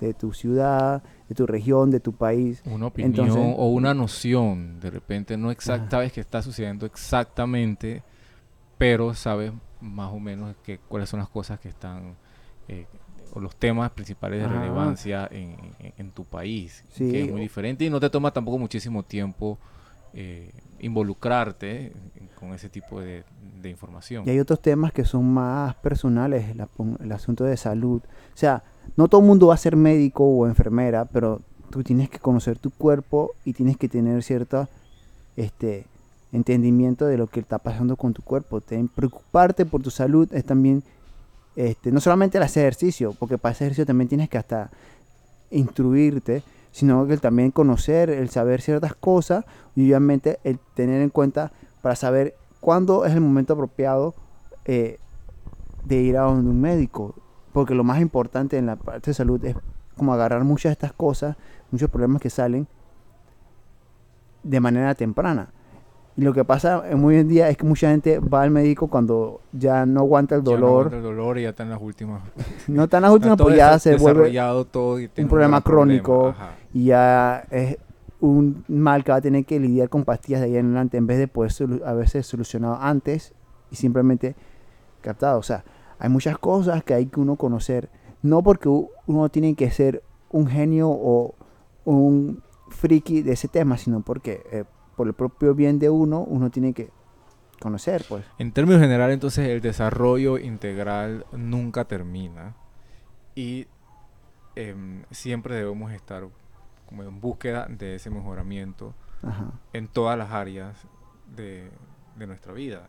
de 0.01 0.15
tu 0.15 0.33
ciudad, 0.33 1.03
de 1.29 1.35
tu 1.35 1.47
región, 1.47 1.91
de 1.91 2.01
tu 2.01 2.13
país, 2.13 2.63
Una 2.67 2.87
opinión 2.87 3.11
Entonces- 3.27 3.55
o 3.59 3.69
una 3.69 3.95
noción, 3.95 4.79
de 4.81 4.91
repente 4.91 5.37
no 5.37 5.51
exacta, 5.51 5.91
sabes 5.93 6.13
que 6.13 6.21
está 6.21 6.43
sucediendo 6.43 6.87
exactamente, 6.87 8.03
pero 8.79 9.15
sabes 9.15 9.53
más 9.81 10.13
o 10.13 10.19
menos 10.19 10.55
que, 10.63 10.79
cuáles 10.79 11.09
son 11.09 11.21
las 11.21 11.29
cosas 11.29 11.59
que 11.61 11.69
están, 11.69 12.15
eh, 12.69 12.87
o 13.33 13.41
los 13.41 13.57
temas 13.57 13.91
principales 13.91 14.41
de 14.41 14.49
relevancia 14.49 15.29
en, 15.31 15.57
en- 15.79 15.93
en 15.97 16.11
tu 16.13 16.25
país, 16.25 16.85
Sí, 16.91 17.11
que 17.11 17.25
es 17.25 17.31
muy 17.31 17.41
diferente 17.41 17.85
y 17.85 17.91
no 17.91 18.01
te 18.01 18.09
toma 18.11 18.31
tampoco 18.33 18.59
muchísimo 18.59 19.03
tiempo 19.03 19.59
eh, 20.19 20.51
involucrarte 20.79 21.93
con 22.39 22.55
ese 22.55 22.69
tipo 22.71 23.01
de, 23.01 23.25
de 23.61 23.69
información. 23.69 24.25
Y 24.27 24.31
hay 24.31 24.41
otros 24.41 24.61
temas 24.63 24.93
que 24.93 25.05
son 25.05 25.27
más 25.33 25.75
personales, 25.77 26.57
la 26.57 26.69
el 27.01 27.13
asunto 27.13 27.45
de 27.45 27.57
salud. 27.59 28.01
O 28.03 28.37
sea, 28.37 28.63
no 28.97 29.09
todo 29.09 29.21
el 29.21 29.27
mundo 29.27 29.49
va 29.49 29.55
a 29.55 29.59
ser 29.59 29.77
médico 29.77 30.25
o 30.25 30.47
enfermera, 30.47 31.05
pero 31.05 31.41
tú 31.71 31.83
tienes 31.83 32.09
que 32.09 32.19
conocer 32.19 32.59
tu 32.59 32.71
cuerpo 32.71 33.33
y 33.45 33.53
tienes 33.53 33.77
que 33.77 33.89
tener 33.89 34.23
cierto 34.23 34.69
este, 35.37 35.85
entendimiento 36.33 37.07
de 37.07 37.19
lo 37.19 37.27
que 37.27 37.41
está 37.41 37.59
pasando 37.59 37.97
con 37.97 38.13
tu 38.15 38.23
cuerpo. 38.23 38.61
Ten- 38.61 38.89
preocuparte 38.89 39.67
por 39.67 39.83
tu 39.83 39.91
salud 39.91 40.29
es 40.33 40.45
también, 40.45 40.83
este, 41.57 41.91
no 41.93 42.01
solamente 42.01 42.39
el 42.39 42.45
hacer 42.45 42.63
ejercicio, 42.65 43.15
porque 43.19 43.37
para 43.39 43.53
hacer 43.53 43.67
ejercicio 43.67 43.87
también 43.87 44.09
tienes 44.09 44.29
que 44.29 44.39
hasta 44.39 44.71
instruirte, 45.51 46.43
sino 46.73 47.07
que 47.07 47.17
también 47.17 47.51
conocer, 47.51 48.11
el 48.11 48.29
saber 48.31 48.61
ciertas 48.61 48.95
cosas 48.95 49.45
y 49.75 49.83
obviamente 49.89 50.39
el 50.45 50.59
tener 50.75 51.01
en 51.01 51.11
cuenta 51.11 51.53
para 51.83 51.97
saber 51.97 52.35
cuándo 52.61 53.05
es 53.07 53.13
el 53.15 53.21
momento 53.21 53.55
apropiado 53.55 54.15
eh, 54.65 54.99
de 55.85 56.03
ir 56.03 56.17
a 56.19 56.23
donde 56.23 56.51
un 56.51 56.61
médico. 56.61 57.15
Porque 57.57 57.75
lo 57.75 57.85
más 57.85 58.03
importante 58.03 58.59
en 58.59 58.67
la 58.67 58.77
parte 58.77 59.13
de 59.13 59.15
salud 59.15 59.43
es 59.43 59.57
como 59.97 60.13
agarrar 60.13 60.45
muchas 60.45 60.69
de 60.69 60.73
estas 60.75 60.93
cosas, 60.93 61.37
muchos 61.71 61.89
problemas 61.89 62.21
que 62.21 62.29
salen 62.29 62.69
de 64.43 64.61
manera 64.61 64.95
temprana. 64.95 65.49
Y 66.19 66.21
lo 66.21 66.35
que 66.35 66.45
pasa 66.45 66.83
en 66.87 67.01
muy 67.01 67.17
en 67.17 67.29
día 67.29 67.49
es 67.49 67.57
que 67.57 67.65
mucha 67.65 67.89
gente 67.89 68.19
va 68.19 68.43
al 68.43 68.51
médico 68.51 68.89
cuando 68.89 69.41
ya 69.55 69.87
no 69.87 70.01
aguanta 70.01 70.35
el 70.35 70.43
Ya 70.43 70.51
no 70.51 70.51
dolor, 70.51 70.87
aguanta 70.89 70.97
el 70.99 71.03
dolor 71.03 71.39
y 71.39 71.43
ya 71.45 71.49
está 71.49 71.63
en 71.63 71.71
las 71.71 71.81
últimas. 71.81 72.21
no 72.69 72.85
está 72.85 72.99
en 72.99 73.03
las 73.05 73.13
últimas, 73.13 73.39
pues 73.39 73.57
ya 73.57 73.79
se 73.79 73.97
vuelve 73.97 74.39
todo 74.71 75.01
y 75.01 75.09
tiene 75.09 75.31
problema 75.31 75.63
crónico. 75.63 76.35
y 76.75 76.85
ya 76.85 77.43
es 77.51 77.79
un 78.21 78.67
mal 78.69 79.03
que 79.03 79.13
va 79.13 79.17
a 79.17 79.23
tener 79.23 79.47
que 79.47 79.59
lidiar 79.59 79.89
con 79.89 80.05
pastillas 80.05 80.43
de 80.43 80.49
ahí 80.49 80.57
en 80.59 80.67
adelante 80.67 80.99
en 80.99 81.07
vez 81.07 81.17
de 81.17 81.27
poder 81.27 81.53
a 81.87 81.95
veces 81.95 82.27
solucionado 82.27 82.77
antes 82.79 83.33
y 83.71 83.77
simplemente 83.77 84.37
captado. 85.01 85.39
O 85.39 85.43
sea, 85.43 85.65
hay 85.99 86.09
muchas 86.09 86.39
cosas 86.39 86.83
que 86.85 86.95
hay 86.95 87.07
que 87.07 87.21
uno 87.21 87.37
conocer, 87.37 87.91
no 88.23 88.43
porque 88.43 88.69
uno 88.69 89.29
tiene 89.29 89.55
que 89.55 89.71
ser 89.71 90.03
un 90.31 90.47
genio 90.47 90.89
o 90.91 91.35
un 91.85 92.43
friki 92.69 93.23
de 93.23 93.33
ese 93.33 93.49
tema, 93.49 93.79
sino 93.79 94.01
porque 94.03 94.43
eh, 94.51 94.65
por 94.97 95.07
el 95.07 95.15
propio 95.15 95.55
bien 95.55 95.79
de 95.79 95.91
uno, 95.91 96.21
uno 96.21 96.51
tiene 96.51 96.73
que 96.73 96.91
conocer, 97.61 98.05
pues. 98.09 98.25
En 98.39 98.53
términos 98.53 98.81
generales, 98.81 99.15
entonces, 99.15 99.49
el 99.49 99.61
desarrollo 99.61 100.39
integral 100.39 101.27
nunca 101.33 101.85
termina 101.85 102.55
y 103.35 103.67
em, 104.55 105.05
siempre 105.11 105.55
debemos 105.55 105.93
estar 105.93 106.27
como 106.87 107.03
en 107.03 107.21
búsqueda 107.21 107.67
de 107.69 107.97
ese 107.97 108.11
mejoramiento 108.11 108.95
Ajá. 109.23 109.53
en 109.73 109.89
todas 109.89 110.17
las 110.17 110.31
áreas 110.31 110.77
de, 111.35 111.71
de 112.17 112.27
nuestra 112.27 112.53
vida, 112.53 112.89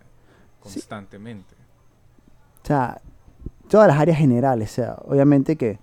constantemente. 0.60 1.56
O 2.68 2.70
sea, 2.70 3.00
todas 3.70 3.88
las 3.88 3.98
áreas 3.98 4.18
generales, 4.18 4.72
o 4.72 4.76
sea, 4.76 4.98
obviamente 5.06 5.56
que, 5.56 5.80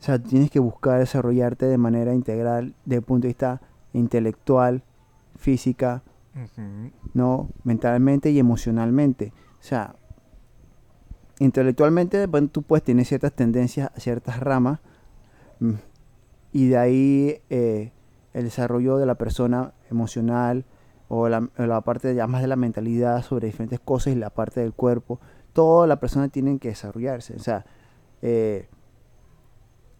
o 0.00 0.02
sea, 0.02 0.18
tienes 0.18 0.50
que 0.50 0.60
buscar 0.60 0.98
desarrollarte 0.98 1.64
de 1.64 1.78
manera 1.78 2.12
integral 2.12 2.74
desde 2.84 2.98
el 2.98 3.02
punto 3.02 3.22
de 3.22 3.28
vista 3.28 3.62
intelectual, 3.94 4.82
física, 5.34 6.02
no, 7.14 7.48
mentalmente 7.64 8.30
y 8.30 8.38
emocionalmente. 8.38 9.32
O 9.60 9.62
sea, 9.62 9.96
intelectualmente 11.38 12.26
bueno, 12.26 12.48
tú 12.48 12.60
puedes 12.60 12.84
tener 12.84 13.06
ciertas 13.06 13.32
tendencias 13.32 13.90
a 13.96 13.98
ciertas 13.98 14.40
ramas 14.40 14.80
mm, 15.60 15.72
y 16.52 16.68
de 16.68 16.76
ahí 16.76 17.40
eh, 17.48 17.92
el 18.34 18.44
desarrollo 18.44 18.98
de 18.98 19.06
la 19.06 19.14
persona 19.14 19.72
emocional 19.90 20.66
o 21.08 21.30
la, 21.30 21.48
o 21.56 21.62
la 21.64 21.80
parte 21.80 22.14
ya 22.14 22.26
más 22.26 22.42
de 22.42 22.48
la 22.48 22.56
mentalidad 22.56 23.22
sobre 23.22 23.46
diferentes 23.46 23.80
cosas 23.80 24.12
y 24.12 24.16
la 24.16 24.28
parte 24.28 24.60
del 24.60 24.74
cuerpo. 24.74 25.18
Toda 25.52 25.86
la 25.86 25.96
persona 26.00 26.28
tiene 26.28 26.58
que 26.58 26.68
desarrollarse. 26.68 27.34
O 27.34 27.40
sea, 27.40 27.64
eh, 28.22 28.68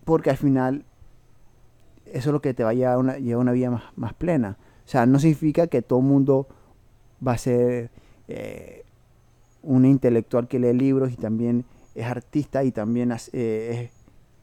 porque 0.04 0.30
al 0.30 0.36
final 0.36 0.84
eso 2.06 2.30
es 2.30 2.32
lo 2.32 2.42
que 2.42 2.54
te 2.54 2.64
va 2.64 2.70
a 2.70 2.74
llevar 2.74 2.94
a 2.94 2.98
una, 2.98 3.18
llevar 3.18 3.42
una 3.42 3.52
vida 3.52 3.70
más, 3.70 3.84
más 3.96 4.14
plena. 4.14 4.58
O 4.84 4.88
sea, 4.88 5.06
no 5.06 5.18
significa 5.18 5.66
que 5.66 5.82
todo 5.82 6.00
el 6.00 6.06
mundo 6.06 6.48
va 7.26 7.32
a 7.32 7.38
ser 7.38 7.90
eh, 8.28 8.84
un 9.62 9.84
intelectual 9.84 10.48
que 10.48 10.58
lee 10.58 10.72
libros 10.72 11.12
y 11.12 11.16
también 11.16 11.64
es 11.94 12.06
artista 12.06 12.64
y 12.64 12.72
también 12.72 13.14
eh, 13.32 13.90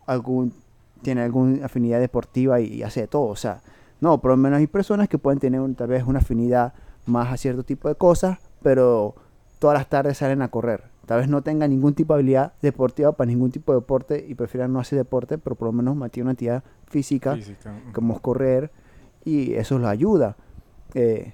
algún, 0.05 0.53
tiene 1.01 1.21
alguna 1.21 1.65
afinidad 1.65 1.99
deportiva 1.99 2.59
y, 2.61 2.83
hace 2.83 3.01
de 3.01 3.07
todo. 3.07 3.27
O 3.27 3.35
sea, 3.35 3.61
no, 4.01 4.21
por 4.21 4.31
lo 4.31 4.37
menos 4.37 4.59
hay 4.59 4.67
personas 4.67 5.09
que 5.09 5.17
pueden 5.17 5.39
tener 5.39 5.61
tal 5.75 5.87
vez 5.87 6.03
una 6.05 6.19
afinidad 6.19 6.73
más 7.05 7.31
a 7.31 7.37
cierto 7.37 7.63
tipo 7.63 7.87
de 7.89 7.95
cosas, 7.95 8.39
pero 8.61 9.15
todas 9.59 9.77
las 9.77 9.89
tardes 9.89 10.17
salen 10.17 10.41
a 10.41 10.49
correr. 10.49 10.88
Tal 11.09 11.21
vez 11.21 11.27
no 11.27 11.41
tengan 11.41 11.71
ningún 11.71 11.95
tipo 11.95 12.13
de 12.13 12.19
habilidad 12.19 12.53
deportiva 12.61 13.13
para 13.13 13.27
ningún 13.27 13.49
tipo 13.49 13.71
de 13.71 13.79
deporte 13.79 14.23
y 14.29 14.35
prefieran 14.35 14.71
no 14.71 14.79
hacer 14.79 14.99
deporte, 14.99 15.39
pero 15.39 15.55
por 15.55 15.65
lo 15.65 15.71
menos 15.71 15.95
mantienen 15.95 16.27
una 16.27 16.33
actividad 16.33 16.63
física 16.85 17.35
como 17.93 18.13
es 18.13 18.19
correr 18.19 18.71
y 19.25 19.55
eso 19.55 19.79
los 19.79 19.87
ayuda. 19.87 20.37
Eh, 20.93 21.33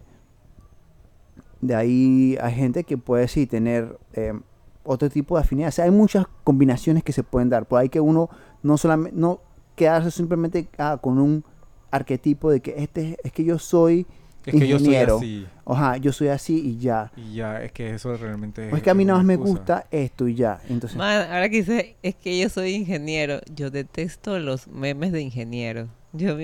de 1.59 1.75
ahí 1.75 2.37
hay 2.39 2.53
gente 2.53 2.85
que 2.85 2.97
puede 2.97 3.27
sí 3.27 3.47
tener 3.47 3.99
eh, 4.13 4.39
otro 4.85 5.09
tipo 5.09 5.35
de 5.35 5.41
afinidad. 5.41 5.67
O 5.67 5.71
sea, 5.73 5.83
hay 5.83 5.91
muchas 5.91 6.25
combinaciones 6.45 7.03
que 7.03 7.11
se 7.11 7.23
pueden 7.23 7.49
dar. 7.49 7.65
Por 7.65 7.81
ahí 7.81 7.89
que 7.89 7.99
uno 7.99 8.29
no 8.63 8.77
solamente 8.77 9.19
no 9.19 9.41
quedarse 9.75 10.09
simplemente 10.09 10.69
ah, 10.77 10.99
con 11.01 11.19
un 11.19 11.43
arquetipo 11.91 12.49
de 12.49 12.61
que 12.61 12.75
este 12.77 13.17
es 13.25 13.33
que 13.33 13.43
yo 13.43 13.59
soy 13.59 14.07
Es 14.51 14.59
que 14.59 14.67
yo 14.67 14.77
soy 14.79 14.87
ingeniero. 14.87 15.17
así. 15.17 15.47
Ajá, 15.65 15.97
yo 15.97 16.11
soy 16.13 16.27
así 16.27 16.59
y 16.59 16.77
ya. 16.77 17.11
Y 17.17 17.35
ya, 17.35 17.61
es 17.63 17.71
que 17.71 17.93
eso 17.93 18.15
realmente 18.17 18.69
Pues 18.69 18.83
que 18.83 18.89
a 18.89 18.93
mí 18.93 19.03
es 19.03 19.07
nada 19.07 19.19
más 19.19 19.25
me 19.25 19.35
gusta 19.35 19.87
esto 19.91 20.27
y 20.27 20.35
ya. 20.35 20.61
Entonces, 20.69 20.97
Man, 20.97 21.23
ahora 21.31 21.49
que 21.49 21.57
dice, 21.57 21.95
es 22.03 22.15
que 22.15 22.39
yo 22.39 22.49
soy 22.49 22.71
ingeniero. 22.75 23.39
Yo 23.55 23.71
detesto 23.71 24.37
los 24.39 24.67
memes 24.67 25.11
de 25.11 25.21
ingeniero. 25.21 25.87
Yo 26.13 26.37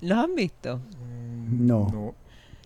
¿Los 0.00 0.18
han 0.18 0.34
visto? 0.34 0.78
Mm, 0.78 1.66
No. 1.66 2.14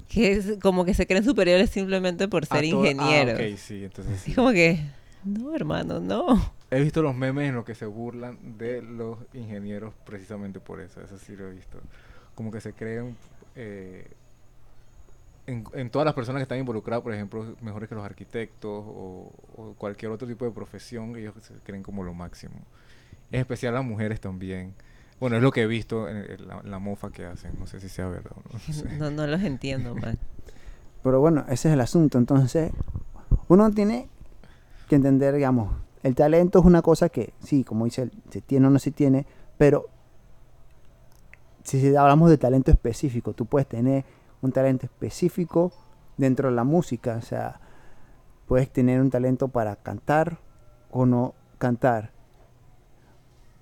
Que 0.09 0.33
es 0.33 0.59
como 0.61 0.85
que 0.85 0.93
se 0.93 1.07
creen 1.07 1.23
superiores 1.25 1.71
simplemente 1.71 2.27
por 2.27 2.43
Ah, 2.51 2.57
ser 2.57 2.65
ah, 2.65 2.67
ingenieros. 2.67 3.35
ok, 3.41 3.57
sí, 3.59 3.85
entonces 3.85 4.21
sí. 4.21 4.31
Es 4.33 4.37
como 4.37 4.51
que, 4.51 4.81
no, 5.25 5.55
hermano, 5.55 6.01
no. 6.01 6.53
He 6.73 6.81
visto 6.83 7.01
los 7.01 7.15
memes 7.15 7.49
en 7.49 7.55
los 7.55 7.65
que 7.65 7.77
se 7.77 7.87
burlan 7.87 8.59
de 8.59 8.83
los 8.83 9.19
ingenieros 9.35 9.95
precisamente 10.05 10.59
por 10.59 10.81
eso. 10.81 11.01
Eso 11.01 11.17
sí 11.17 11.37
lo 11.37 11.49
he 11.49 11.53
visto. 11.55 11.79
Como 12.35 12.51
que 12.51 12.61
se 12.61 12.73
creen 12.73 13.17
eh, 13.55 14.09
en, 15.51 15.65
en 15.75 15.91
todas 15.91 16.05
las 16.05 16.15
personas 16.15 16.41
que 16.41 16.45
están 16.45 16.59
involucradas, 16.59 17.03
por 17.03 17.13
ejemplo, 17.13 17.57
mejores 17.61 17.89
que 17.89 17.95
los 17.95 18.05
arquitectos 18.05 18.71
o, 18.71 19.33
o 19.57 19.75
cualquier 19.77 20.13
otro 20.13 20.27
tipo 20.27 20.45
de 20.45 20.51
profesión, 20.51 21.17
ellos 21.17 21.35
se 21.41 21.55
creen 21.65 21.83
como 21.83 22.03
lo 22.03 22.15
máximo. 22.15 22.55
En 23.31 23.41
especial 23.41 23.75
las 23.75 23.85
mujeres 23.85 24.21
también. 24.21 24.75
Bueno, 25.19 25.37
es 25.37 25.43
lo 25.43 25.53
que 25.53 25.63
he 25.63 25.67
visto 25.67 26.09
en, 26.09 26.17
en 26.17 26.49
la, 26.49 26.63
la 26.63 26.79
mofa 26.79 27.11
que 27.11 27.27
hacen. 27.27 27.53
No 27.59 27.67
sé 27.67 27.81
si 27.81 27.89
sea 27.89 28.09
verdad 28.09 28.33
o 28.35 28.43
no. 28.53 28.61
no 28.67 28.75
sé. 28.75 28.99
No, 28.99 29.11
no 29.11 29.27
los 29.27 29.43
entiendo, 29.43 29.95
man. 29.95 30.19
Pero 31.03 31.21
bueno, 31.21 31.45
ese 31.49 31.69
es 31.69 31.75
el 31.75 31.81
asunto. 31.81 32.19
Entonces, 32.19 32.73
uno 33.49 33.71
tiene 33.71 34.09
que 34.89 34.97
entender, 34.97 35.35
digamos, 35.35 35.73
el 36.03 36.15
talento 36.15 36.61
es 36.61 36.65
una 36.65 36.83
cosa 36.83 37.09
que, 37.09 37.33
sí, 37.41 37.65
como 37.65 37.85
dice, 37.85 38.03
él, 38.03 38.13
se 38.31 38.41
tiene 38.41 38.67
o 38.67 38.71
no 38.71 38.79
se 38.79 38.91
tiene, 38.91 39.27
pero 39.59 39.87
si 41.63 41.95
hablamos 41.95 42.31
de 42.31 42.39
talento 42.39 42.71
específico, 42.71 43.33
tú 43.35 43.47
puedes 43.47 43.69
tener 43.69 44.05
un 44.43 44.53
talento 44.53 44.87
específico 44.87 45.73
dentro 46.17 46.49
de 46.49 46.55
la 46.55 46.65
música, 46.65 47.17
o 47.17 47.23
sea, 47.23 47.61
puedes 48.47 48.71
tener 48.71 49.01
un 49.01 49.11
talento 49.11 49.49
para 49.49 49.77
cantar 49.77 50.39
o 50.91 51.07
no 51.07 51.35
cantar, 51.59 52.11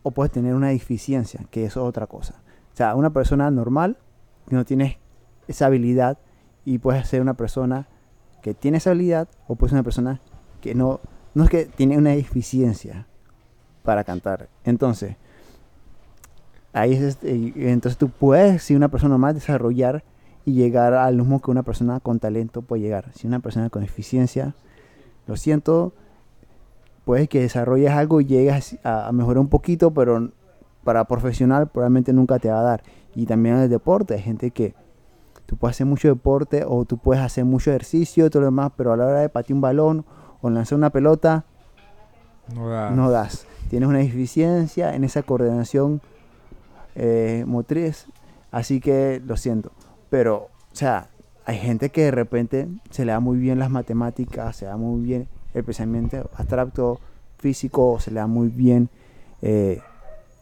o 0.03 0.11
puedes 0.11 0.33
tener 0.33 0.55
una 0.55 0.69
deficiencia, 0.69 1.41
que 1.51 1.65
es 1.65 1.77
otra 1.77 2.07
cosa. 2.07 2.35
O 2.73 2.77
sea, 2.77 2.95
una 2.95 3.11
persona 3.11 3.51
normal 3.51 3.99
que 4.49 4.55
no 4.55 4.65
tiene 4.65 4.99
esa 5.47 5.67
habilidad 5.67 6.19
y 6.65 6.79
puedes 6.79 7.07
ser 7.09 7.21
una 7.21 7.35
persona 7.35 7.89
que 8.43 8.55
tiene 8.55 8.79
esa 8.79 8.91
habilidad 8.91 9.29
o 9.47 9.57
puedes 9.57 9.71
ser 9.71 9.79
una 9.79 9.85
persona 9.85 10.21
que 10.61 10.75
no, 10.75 11.01
no 11.35 11.45
es 11.45 11.51
que 11.51 11.67
tiene 11.67 11.99
una 11.99 12.11
deficiencia 12.11 13.07
para 13.83 14.05
cantar. 14.05 14.49
Entonces, 14.65 15.17
ahí 16.73 16.95
es 16.95 17.03
este, 17.03 17.33
entonces 17.71 17.99
tú 17.99 18.09
puedes, 18.09 18.63
si 18.63 18.75
una 18.75 18.89
persona 18.89 19.19
más 19.19 19.35
desarrollar 19.35 20.05
y 20.49 20.55
llegar 20.55 20.95
al 20.95 21.17
mismo 21.17 21.41
que 21.41 21.51
una 21.51 21.63
persona 21.63 22.01
con 22.01 22.19
talento 22.19 22.63
puede 22.63 22.83
llegar. 22.83 23.13
Si 23.15 23.27
una 23.27 23.41
persona 23.41 23.69
con 23.69 23.83
deficiencia, 23.83 24.55
lo 25.27 25.37
siento, 25.37 25.93
puede 27.05 27.29
que 27.29 27.41
desarrolles 27.41 27.91
algo 27.91 28.21
y 28.21 28.25
llegues 28.25 28.79
a, 28.83 29.09
a 29.09 29.13
mejorar 29.13 29.41
un 29.41 29.49
poquito, 29.49 29.93
pero 29.93 30.31
para 30.85 31.05
profesional 31.05 31.69
probablemente 31.69 32.13
nunca 32.13 32.39
te 32.39 32.49
va 32.49 32.61
a 32.61 32.63
dar. 32.63 32.83
Y 33.15 33.27
también 33.27 33.57
en 33.57 33.63
el 33.63 33.69
deporte, 33.69 34.15
hay 34.15 34.23
gente 34.23 34.51
que 34.51 34.75
tú 35.45 35.57
puedes 35.57 35.77
hacer 35.77 35.87
mucho 35.87 36.09
deporte 36.09 36.65
o 36.67 36.87
tú 36.87 36.97
puedes 36.97 37.23
hacer 37.23 37.45
mucho 37.45 37.71
ejercicio 37.71 38.25
y 38.25 38.31
todo 38.31 38.41
lo 38.41 38.47
demás, 38.47 38.73
pero 38.77 38.93
a 38.93 38.97
la 38.97 39.07
hora 39.07 39.21
de 39.21 39.29
patear 39.29 39.55
un 39.55 39.61
balón 39.61 40.05
o 40.41 40.49
lanzar 40.49 40.79
una 40.79 40.91
pelota, 40.91 41.45
no 42.55 43.11
das. 43.11 43.47
Tienes 43.69 43.89
una 43.89 43.99
deficiencia 43.99 44.95
en 44.95 45.05
esa 45.05 45.23
coordinación 45.23 46.01
eh, 46.95 47.45
motriz, 47.47 48.07
así 48.51 48.81
que 48.81 49.21
lo 49.25 49.37
siento. 49.37 49.73
Pero, 50.11 50.49
o 50.73 50.75
sea, 50.75 51.09
hay 51.45 51.59
gente 51.59 51.91
que 51.91 52.03
de 52.05 52.11
repente 52.11 52.69
se 52.91 53.05
le 53.05 53.13
da 53.13 53.21
muy 53.21 53.39
bien 53.39 53.59
las 53.59 53.71
matemáticas, 53.71 54.57
se 54.57 54.67
da 54.67 54.77
muy 54.77 55.03
bien 55.03 55.29
el 55.55 55.65
pensamiento 55.65 56.31
abstracto, 56.37 57.01
físico, 57.39 57.99
se 58.01 58.11
le 58.11 58.21
da 58.21 58.27
muy 58.27 58.49
bien 58.49 58.89
eh, 59.43 59.81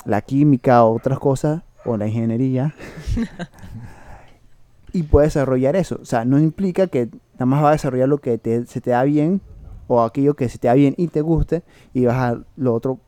la 0.05 0.21
química 0.23 0.85
o 0.85 0.95
otras 0.97 1.19
cosas, 1.19 1.63
o 1.85 1.97
la 1.97 2.07
ingeniería. 2.09 2.75
y 4.93 5.03
puede 5.05 5.27
desarrollar 5.27 5.77
eso. 5.77 5.99
O 6.01 6.05
sea, 6.05 6.25
no 6.25 6.39
implica 6.39 6.87
que 6.87 7.09
nada 7.35 7.47
más 7.47 7.63
va 7.63 7.69
a 7.71 7.73
desarrollar 7.73 8.09
lo 8.09 8.19
que 8.19 8.39
te- 8.39 8.67
se 8.67 8.81
te 8.81 8.91
da 8.91 9.03
bien 9.05 9.41
o 9.89 10.03
aquello 10.03 10.35
que 10.35 10.49
se 10.49 10.59
te 10.59 10.69
da 10.69 10.75
bien 10.75 10.95
y 10.97 11.09
te 11.09 11.21
guste 11.21 11.63
y 11.93 12.07
vas 12.07 12.17
a 12.17 12.41
lo 12.57 12.75
otro 12.75 12.99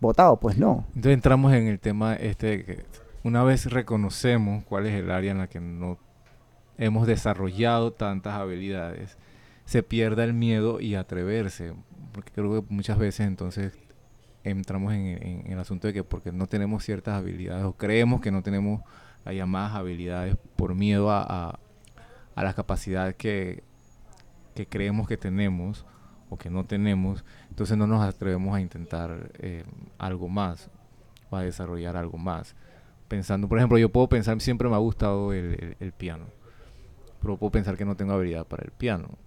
botado. 0.00 0.36
Pues 0.36 0.58
no. 0.58 0.84
Entonces 0.88 1.14
entramos 1.14 1.52
en 1.52 1.68
el 1.68 1.78
tema 1.78 2.14
este 2.14 2.64
que 2.64 2.84
una 3.24 3.42
vez 3.42 3.66
reconocemos 3.66 4.64
cuál 4.64 4.86
es 4.86 4.94
el 4.94 5.10
área 5.10 5.32
en 5.32 5.38
la 5.38 5.48
que 5.48 5.60
no 5.60 5.98
hemos 6.78 7.06
desarrollado 7.06 7.92
tantas 7.92 8.34
habilidades, 8.34 9.18
se 9.64 9.82
pierda 9.82 10.24
el 10.24 10.34
miedo 10.34 10.80
y 10.80 10.94
atreverse. 10.94 11.74
Porque 12.12 12.32
creo 12.32 12.62
que 12.62 12.74
muchas 12.74 12.98
veces 12.98 13.26
entonces 13.26 13.78
entramos 14.44 14.92
en, 14.92 15.44
el 15.46 15.58
asunto 15.58 15.86
de 15.86 15.92
que 15.92 16.04
porque 16.04 16.32
no 16.32 16.48
tenemos 16.48 16.84
ciertas 16.84 17.14
habilidades 17.14 17.64
o 17.64 17.76
creemos 17.76 18.20
que 18.20 18.32
no 18.32 18.42
tenemos 18.42 18.82
las 19.24 19.34
llamadas 19.34 19.76
habilidades 19.76 20.36
por 20.56 20.74
miedo 20.74 21.10
a, 21.10 21.22
a, 21.22 21.58
a 22.34 22.42
las 22.42 22.54
capacidades 22.54 23.14
que, 23.14 23.62
que 24.54 24.66
creemos 24.66 25.06
que 25.06 25.16
tenemos 25.16 25.86
o 26.28 26.38
que 26.38 26.50
no 26.50 26.64
tenemos, 26.64 27.24
entonces 27.50 27.76
no 27.76 27.86
nos 27.86 28.02
atrevemos 28.02 28.56
a 28.56 28.60
intentar 28.60 29.30
eh, 29.38 29.64
algo 29.98 30.28
más 30.28 30.70
o 31.30 31.36
a 31.36 31.42
desarrollar 31.42 31.96
algo 31.96 32.16
más. 32.16 32.56
Pensando, 33.12 33.46
por 33.48 33.58
ejemplo, 33.58 33.76
yo 33.78 33.90
puedo 33.90 34.08
pensar, 34.08 34.40
siempre 34.40 34.68
me 34.70 34.74
ha 34.74 34.78
gustado 34.78 35.32
el, 35.34 35.52
el- 35.60 35.76
el 35.80 35.92
piano, 35.92 36.24
pero 37.20 37.36
puedo 37.38 37.52
pensar 37.52 37.76
que 37.76 37.84
no 37.84 37.96
tengo 37.96 38.12
habilidad 38.14 38.46
para 38.46 38.64
el 38.64 38.72
piano. 38.72 39.18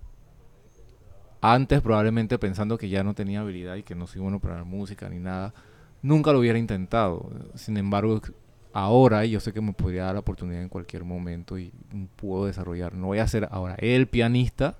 Antes 1.42 1.82
probablemente 1.82 2.40
pensando 2.40 2.78
que 2.78 2.90
ya 2.90 3.04
no 3.04 3.14
tenía 3.14 3.42
habilidad 3.42 3.76
y 3.76 3.84
que 3.84 3.94
no 3.96 4.08
soy 4.08 4.22
bueno 4.22 4.40
para 4.40 4.58
la 4.58 4.64
música 4.64 5.08
ni 5.10 5.20
nada, 5.20 5.54
nunca 6.02 6.32
lo 6.32 6.40
hubiera 6.40 6.58
intentado. 6.58 7.30
Sin 7.54 7.78
embargo, 7.78 8.20
ahora 8.74 9.26
yo 9.26 9.40
sé 9.40 9.54
que 9.54 9.62
me 9.62 9.74
podría 9.74 10.06
dar 10.06 10.16
la 10.16 10.22
oportunidad 10.22 10.62
en 10.64 10.70
cualquier 10.70 11.04
momento 11.04 11.60
y 11.60 11.72
puedo 12.16 12.48
desarrollar. 12.48 12.96
No 12.96 13.08
voy 13.08 13.20
a 13.20 13.28
ser 13.28 13.48
ahora 13.52 13.76
el 13.78 14.08
pianista, 14.08 14.76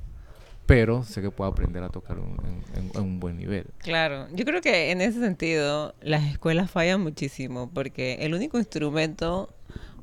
pero 0.66 1.04
sé 1.04 1.22
que 1.22 1.30
puedo 1.32 1.50
aprender 1.50 1.84
a 1.84 1.90
tocar 1.90 2.18
un- 2.20 2.38
en, 2.76 2.92
un 3.02 3.20
buen 3.20 3.38
nivel. 3.38 3.66
Claro, 3.80 4.28
yo 4.34 4.46
creo 4.46 4.62
que 4.62 4.92
en 4.92 5.02
ese 5.02 5.20
sentido 5.20 5.94
las 6.02 6.24
escuelas 6.26 6.72
fallan 6.72 7.02
muchísimo 7.02 7.70
porque 7.74 8.18
el 8.22 8.34
único 8.34 8.58
instrumento 8.58 9.50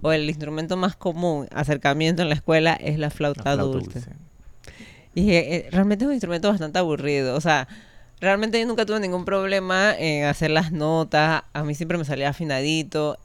o 0.03 0.13
el 0.13 0.29
instrumento 0.29 0.77
más 0.77 0.97
común 0.97 1.49
acercamiento 1.53 2.23
en 2.23 2.29
la 2.29 2.35
escuela 2.35 2.75
es 2.75 2.99
la 2.99 3.11
flauta, 3.11 3.43
La 3.45 3.55
flauta 3.55 3.63
dulce. 3.79 4.01
dulce. 4.01 4.11
Y 5.15 5.33
eh, 5.33 5.69
realmente 5.71 6.05
es 6.05 6.09
un 6.09 6.15
instrumento 6.15 6.49
bastante 6.49 6.79
aburrido. 6.79 7.37
O 7.37 7.41
sea, 7.41 7.69
realmente 8.21 8.59
yo 8.59 8.67
nunca 8.67 8.87
tuve 8.87 8.99
ningún 9.01 9.25
problema 9.25 9.95
en 9.99 10.25
hacer 10.25 10.51
las 10.51 10.73
notas. 10.73 11.43
A 11.53 11.65
mí 11.65 11.75
siempre 11.75 11.99
me 11.99 12.05
salía 12.05 12.31
afinadito. 12.31 13.19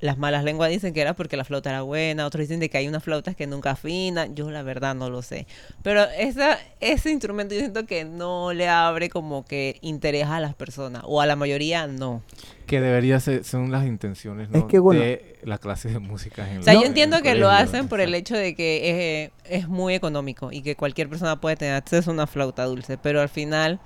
Las 0.00 0.18
malas 0.18 0.44
lenguas 0.44 0.68
dicen 0.70 0.92
que 0.92 1.00
era 1.00 1.14
porque 1.14 1.38
la 1.38 1.44
flauta 1.44 1.70
era 1.70 1.80
buena. 1.82 2.26
Otros 2.26 2.42
dicen 2.42 2.60
de 2.60 2.68
que 2.68 2.76
hay 2.76 2.86
unas 2.86 3.02
flautas 3.02 3.34
que 3.34 3.46
nunca 3.46 3.70
afinan. 3.70 4.34
Yo 4.36 4.50
la 4.50 4.62
verdad 4.62 4.94
no 4.94 5.08
lo 5.08 5.22
sé. 5.22 5.46
Pero 5.82 6.02
esa, 6.18 6.58
ese 6.80 7.10
instrumento 7.10 7.54
yo 7.54 7.60
siento 7.60 7.86
que 7.86 8.04
no 8.04 8.52
le 8.52 8.68
abre 8.68 9.08
como 9.08 9.46
que 9.46 9.78
interés 9.80 10.26
a 10.26 10.38
las 10.40 10.54
personas. 10.54 11.02
O 11.06 11.22
a 11.22 11.26
la 11.26 11.34
mayoría 11.34 11.86
no. 11.86 12.22
Que 12.66 12.80
debería 12.80 13.18
ser, 13.20 13.44
son 13.44 13.70
las 13.72 13.86
intenciones 13.86 14.50
¿no? 14.50 14.58
Es 14.58 14.64
que, 14.64 14.78
bueno- 14.80 15.00
de 15.00 15.38
las 15.44 15.60
clases 15.60 15.92
de 15.94 15.98
música 16.00 16.50
en 16.50 16.58
O 16.58 16.62
sea, 16.62 16.74
la- 16.74 16.80
yo 16.80 16.84
en 16.84 16.88
entiendo 16.88 17.22
que 17.22 17.34
lo 17.34 17.48
hacen 17.48 17.88
por 17.88 18.00
el 18.00 18.14
hecho 18.14 18.36
de 18.36 18.54
que 18.54 19.22
eh, 19.24 19.30
es 19.44 19.66
muy 19.68 19.94
económico 19.94 20.52
y 20.52 20.60
que 20.62 20.76
cualquier 20.76 21.08
persona 21.08 21.40
puede 21.40 21.56
tener 21.56 21.74
acceso 21.74 22.10
a 22.10 22.14
una 22.14 22.26
flauta 22.26 22.64
dulce, 22.64 22.98
pero 22.98 23.20
al 23.22 23.28
final 23.28 23.78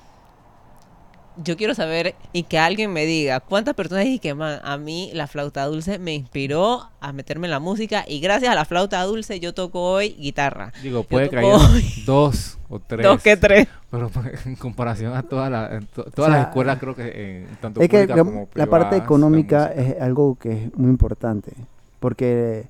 yo 1.43 1.57
quiero 1.57 1.75
saber 1.75 2.15
y 2.33 2.43
que 2.45 2.59
alguien 2.59 2.93
me 2.93 3.07
diga 3.07 3.41
cuántas 3.41 3.75
personas 3.75 4.07
y 4.07 4.19
que 4.19 4.35
man, 4.35 4.61
a 4.63 4.77
mí 4.77 5.11
la 5.15 5.27
flauta 5.27 5.65
dulce 5.65 5.99
me 5.99 6.15
inspiró 6.15 6.89
a 7.01 7.13
meterme 7.13 7.47
en 7.47 7.53
la 7.53 7.61
música 7.61 8.05
y 8.07 8.21
gracias 8.21 8.53
a 8.53 8.55
la 8.55 8.65
flauta 8.65 9.03
dulce 9.05 9.41
yo 9.41 9.55
toco 9.55 9.81
hoy 9.83 10.11
guitarra. 10.19 10.73
Digo, 10.83 11.03
puede 11.05 11.31
que 11.31 11.39
haya 11.39 11.57
hoy 11.57 12.03
dos 12.07 12.59
o 12.69 12.79
tres. 12.79 13.07
Dos 13.07 13.23
que 13.23 13.37
tres. 13.37 13.69
Pero 13.91 14.11
en 14.45 14.57
comparación 14.57 15.15
a 15.17 15.23
todas 15.23 15.51
las, 15.51 15.85
to- 15.89 16.05
todas 16.05 16.31
O 16.31 16.33
sea, 16.33 16.41
las 16.41 16.49
escuelas, 16.49 16.79
creo 16.79 16.95
que 16.95 17.39
en 17.43 17.57
tanto 17.57 17.81
Es 17.81 17.89
que 17.89 18.07
la, 18.07 18.17
como 18.17 18.49
la 18.55 18.67
parte 18.67 18.97
económica 18.97 19.67
es 19.75 20.01
algo 20.01 20.37
que 20.39 20.65
es 20.67 20.75
muy 20.77 20.91
importante. 20.91 21.53
Porque, 21.99 22.67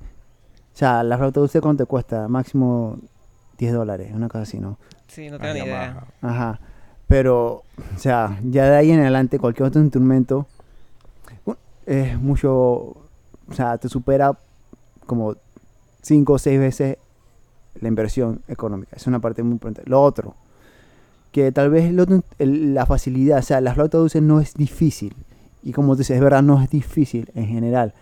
o 0.74 0.76
sea, 0.76 1.02
la 1.02 1.18
flauta 1.18 1.40
dulce, 1.40 1.60
¿cuánto 1.60 1.84
te 1.84 1.88
cuesta? 1.88 2.26
Máximo 2.28 2.98
10 3.58 3.72
dólares, 3.72 4.10
una 4.14 4.28
cosa 4.28 4.42
así, 4.42 4.58
¿no? 4.58 4.78
Sí, 5.08 5.28
no 5.28 5.38
tengo 5.38 5.54
ni 5.54 5.60
idea. 5.60 5.94
baja. 5.94 6.06
Ajá. 6.22 6.60
Pero, 7.10 7.64
o 7.96 7.98
sea, 7.98 8.38
ya 8.44 8.70
de 8.70 8.76
ahí 8.76 8.92
en 8.92 9.00
adelante 9.00 9.40
cualquier 9.40 9.66
otro 9.66 9.80
instrumento 9.80 10.46
es 11.84 12.16
mucho, 12.20 12.52
o 12.54 13.52
sea, 13.52 13.78
te 13.78 13.88
supera 13.88 14.38
como 15.06 15.34
5 16.02 16.32
o 16.32 16.38
6 16.38 16.60
veces 16.60 16.98
la 17.80 17.88
inversión 17.88 18.42
económica. 18.46 18.94
Es 18.94 19.08
una 19.08 19.18
parte 19.18 19.42
muy 19.42 19.54
importante. 19.54 19.82
Lo 19.90 20.00
otro, 20.00 20.36
que 21.32 21.50
tal 21.50 21.70
vez 21.70 21.92
la 22.38 22.86
facilidad, 22.86 23.40
o 23.40 23.42
sea, 23.42 23.60
la 23.60 23.74
flauta 23.74 23.98
dulce 23.98 24.20
no 24.20 24.38
es 24.38 24.54
difícil. 24.54 25.12
Y 25.64 25.72
como 25.72 25.96
dices, 25.96 26.14
es 26.14 26.22
verdad, 26.22 26.44
no 26.44 26.62
es 26.62 26.70
difícil 26.70 27.28
en 27.34 27.48
general. 27.48 27.92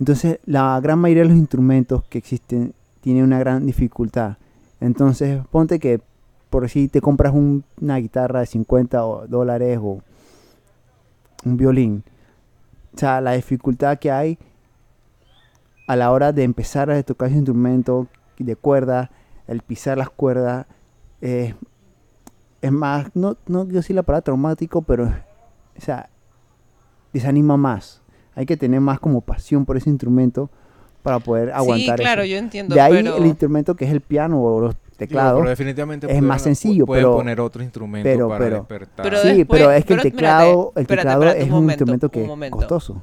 Entonces, 0.00 0.40
la 0.44 0.80
gran 0.82 0.98
mayoría 0.98 1.22
de 1.22 1.28
los 1.28 1.38
instrumentos 1.38 2.02
que 2.08 2.18
existen 2.18 2.74
tienen 3.00 3.22
una 3.22 3.38
gran 3.38 3.64
dificultad. 3.64 4.38
Entonces, 4.80 5.40
ponte 5.52 5.78
que 5.78 6.00
por 6.54 6.68
si 6.70 6.86
te 6.86 7.00
compras 7.00 7.34
un- 7.34 7.64
una 7.80 7.96
guitarra 7.96 8.38
de 8.38 8.46
50 8.46 9.04
o- 9.04 9.26
dólares 9.26 9.76
o 9.82 9.98
un 11.44 11.56
violín. 11.56 12.04
O 12.94 12.98
sea, 12.98 13.20
la 13.20 13.32
dificultad 13.32 13.98
que 13.98 14.12
hay 14.12 14.38
a 15.88 15.96
la 15.96 16.12
hora 16.12 16.30
de 16.32 16.44
empezar 16.44 16.92
a 16.92 17.02
tocar 17.02 17.26
ese 17.30 17.38
instrumento 17.38 18.06
de 18.38 18.54
cuerda, 18.54 19.10
el 19.48 19.62
pisar 19.62 19.98
las 19.98 20.10
cuerdas, 20.10 20.66
eh, 21.22 21.54
es 22.62 22.70
más, 22.70 23.08
no, 23.14 23.36
no 23.48 23.64
quiero 23.64 23.78
decir 23.80 23.96
la 23.96 24.04
palabra 24.04 24.22
traumático, 24.22 24.80
pero, 24.82 25.06
o 25.06 25.80
sea, 25.80 26.08
desanima 27.12 27.56
más. 27.56 28.00
Hay 28.36 28.46
que 28.46 28.56
tener 28.56 28.80
más 28.80 29.00
como 29.00 29.22
pasión 29.22 29.64
por 29.64 29.76
ese 29.76 29.90
instrumento 29.90 30.50
para 31.02 31.18
poder 31.18 31.50
aguantar 31.50 31.98
sí, 31.98 32.02
claro, 32.04 32.22
eso. 32.22 32.30
yo 32.30 32.38
entiendo, 32.38 32.76
De 32.76 32.80
ahí 32.80 32.92
pero 32.92 33.16
el 33.16 33.26
instrumento 33.26 33.74
que 33.74 33.86
es 33.86 33.90
el 33.90 34.00
piano 34.00 34.40
o 34.40 34.60
los 34.60 34.76
Pero 34.98 35.48
definitivamente 35.48 36.12
es 36.12 36.22
más 36.22 36.42
sencillo, 36.42 36.86
pueden 36.86 37.04
pero- 37.04 37.16
poner 37.16 37.40
otro 37.40 37.62
instrumento 37.62 38.08
pero- 38.08 38.28
para 38.28 38.44
pero- 38.44 38.56
despertar. 38.58 39.02
Pero 39.04 39.22
sí, 39.22 39.28
después- 39.38 39.60
pero 39.60 39.72
es 39.72 39.84
que 39.84 39.94
el 39.94 40.00
teclado, 40.02 40.72
espérate, 40.76 40.80
el 40.80 40.86
teclado 40.86 41.22
espérate 41.22 41.38
es 41.40 41.44
un 41.48 41.52
un 41.54 41.60
momento, 41.62 41.72
instrumento 41.84 42.06
un 42.06 42.40
que 42.40 42.46
es 42.46 42.50
costoso. 42.52 43.02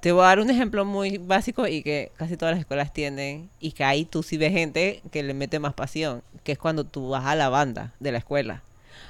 te 0.00 0.12
voy 0.12 0.22
a 0.22 0.26
dar 0.28 0.40
un 0.40 0.50
ejemplo 0.50 0.84
muy 0.84 1.18
básico 1.18 1.66
y 1.66 1.82
que 1.82 2.10
casi 2.16 2.36
todas 2.36 2.52
las 2.54 2.60
escuelas 2.60 2.92
tienen 2.92 3.48
y 3.60 3.72
que 3.72 3.84
ahí 3.84 4.04
tú 4.04 4.22
sí 4.22 4.36
ves 4.38 4.52
gente 4.52 5.02
que 5.10 5.22
le 5.22 5.34
mete 5.34 5.58
más 5.58 5.74
pasión, 5.74 6.22
que 6.42 6.52
es 6.52 6.58
cuando 6.58 6.84
tú 6.84 7.10
vas 7.10 7.24
a 7.26 7.34
la 7.34 7.48
banda 7.48 7.92
de 8.00 8.12
la 8.12 8.18
escuela. 8.18 8.62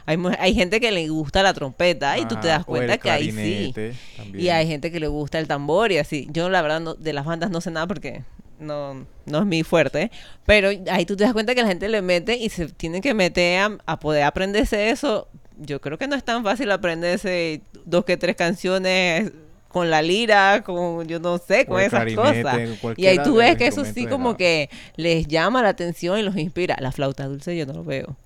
Hay, 0.06 0.18
hay 0.38 0.54
gente 0.54 0.80
que 0.80 0.90
le 0.92 1.08
gusta 1.08 1.42
la 1.42 1.54
trompeta 1.54 2.18
y 2.18 2.24
tú 2.26 2.34
te 2.40 2.48
das 2.48 2.64
cuenta 2.64 2.98
que 2.98 3.10
ahí 3.10 3.30
sí. 3.30 3.72
también. 4.16 4.44
Y 4.44 4.48
hay 4.48 4.66
gente 4.66 4.90
que 4.90 4.98
le 4.98 5.06
gusta 5.08 5.38
el 5.38 5.46
tambor 5.46 5.92
y 5.92 5.98
así. 5.98 6.26
Yo 6.32 6.48
la 6.48 6.62
verdad 6.62 6.80
no- 6.80 6.94
de 6.94 7.12
las 7.12 7.24
bandas 7.24 7.50
no 7.50 7.60
sé 7.60 7.70
nada 7.70 7.86
porque 7.86 8.22
no, 8.60 9.06
no 9.26 9.38
es 9.40 9.46
mi 9.46 9.62
fuerte. 9.64 10.10
Pero 10.46 10.68
ahí 10.90 11.04
tú 11.06 11.16
te 11.16 11.24
das 11.24 11.32
cuenta 11.32 11.54
que 11.54 11.62
la 11.62 11.68
gente 11.68 11.88
le 11.88 12.02
mete 12.02 12.36
y 12.36 12.48
se 12.50 12.68
tienen 12.68 13.02
que 13.02 13.14
meter 13.14 13.60
a, 13.60 13.78
a 13.86 13.98
poder 14.00 14.22
aprenderse 14.24 14.90
eso. 14.90 15.26
Yo 15.58 15.80
creo 15.80 15.98
que 15.98 16.06
no 16.06 16.14
es 16.16 16.24
tan 16.24 16.42
fácil 16.44 16.70
aprenderse 16.70 17.62
dos 17.84 18.04
que 18.04 18.16
tres 18.16 18.36
canciones 18.36 19.32
con 19.68 19.88
la 19.90 20.02
lira, 20.02 20.62
con 20.64 21.06
yo 21.06 21.20
no 21.20 21.38
sé, 21.38 21.64
con 21.66 21.78
el 21.80 21.86
esas 21.86 22.00
clarinete, 22.04 22.42
cosas. 22.42 22.94
Y 22.98 23.06
ahí 23.06 23.18
tú 23.22 23.36
ves 23.36 23.56
que 23.56 23.66
eso 23.68 23.84
sí 23.84 24.06
como 24.10 24.30
la- 24.32 24.36
que 24.36 24.70
les 24.96 25.26
llama 25.28 25.62
la 25.62 25.68
atención 25.68 26.18
y 26.18 26.22
los 26.22 26.36
inspira. 26.36 26.76
La 26.80 26.90
flauta 26.92 27.26
dulce 27.26 27.56
yo 27.56 27.66
no 27.66 27.74
lo 27.74 27.84
veo. 27.84 28.16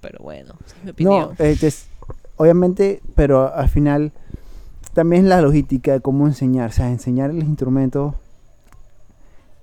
Pero 0.00 0.18
bueno, 0.22 0.54
esa 0.66 0.76
es 0.78 0.84
mi 0.84 0.90
opinión. 0.92 1.36
No, 1.38 1.44
es- 1.44 1.86
obviamente, 2.36 3.00
pero 3.14 3.54
al 3.54 3.68
final 3.68 4.12
también 4.94 5.28
la 5.28 5.42
logística 5.42 5.92
de 5.92 6.00
cómo 6.00 6.26
enseñar, 6.26 6.70
o 6.70 6.72
sea, 6.72 6.88
enseñar 6.88 7.34
los 7.34 7.44
instrumentos. 7.44 8.14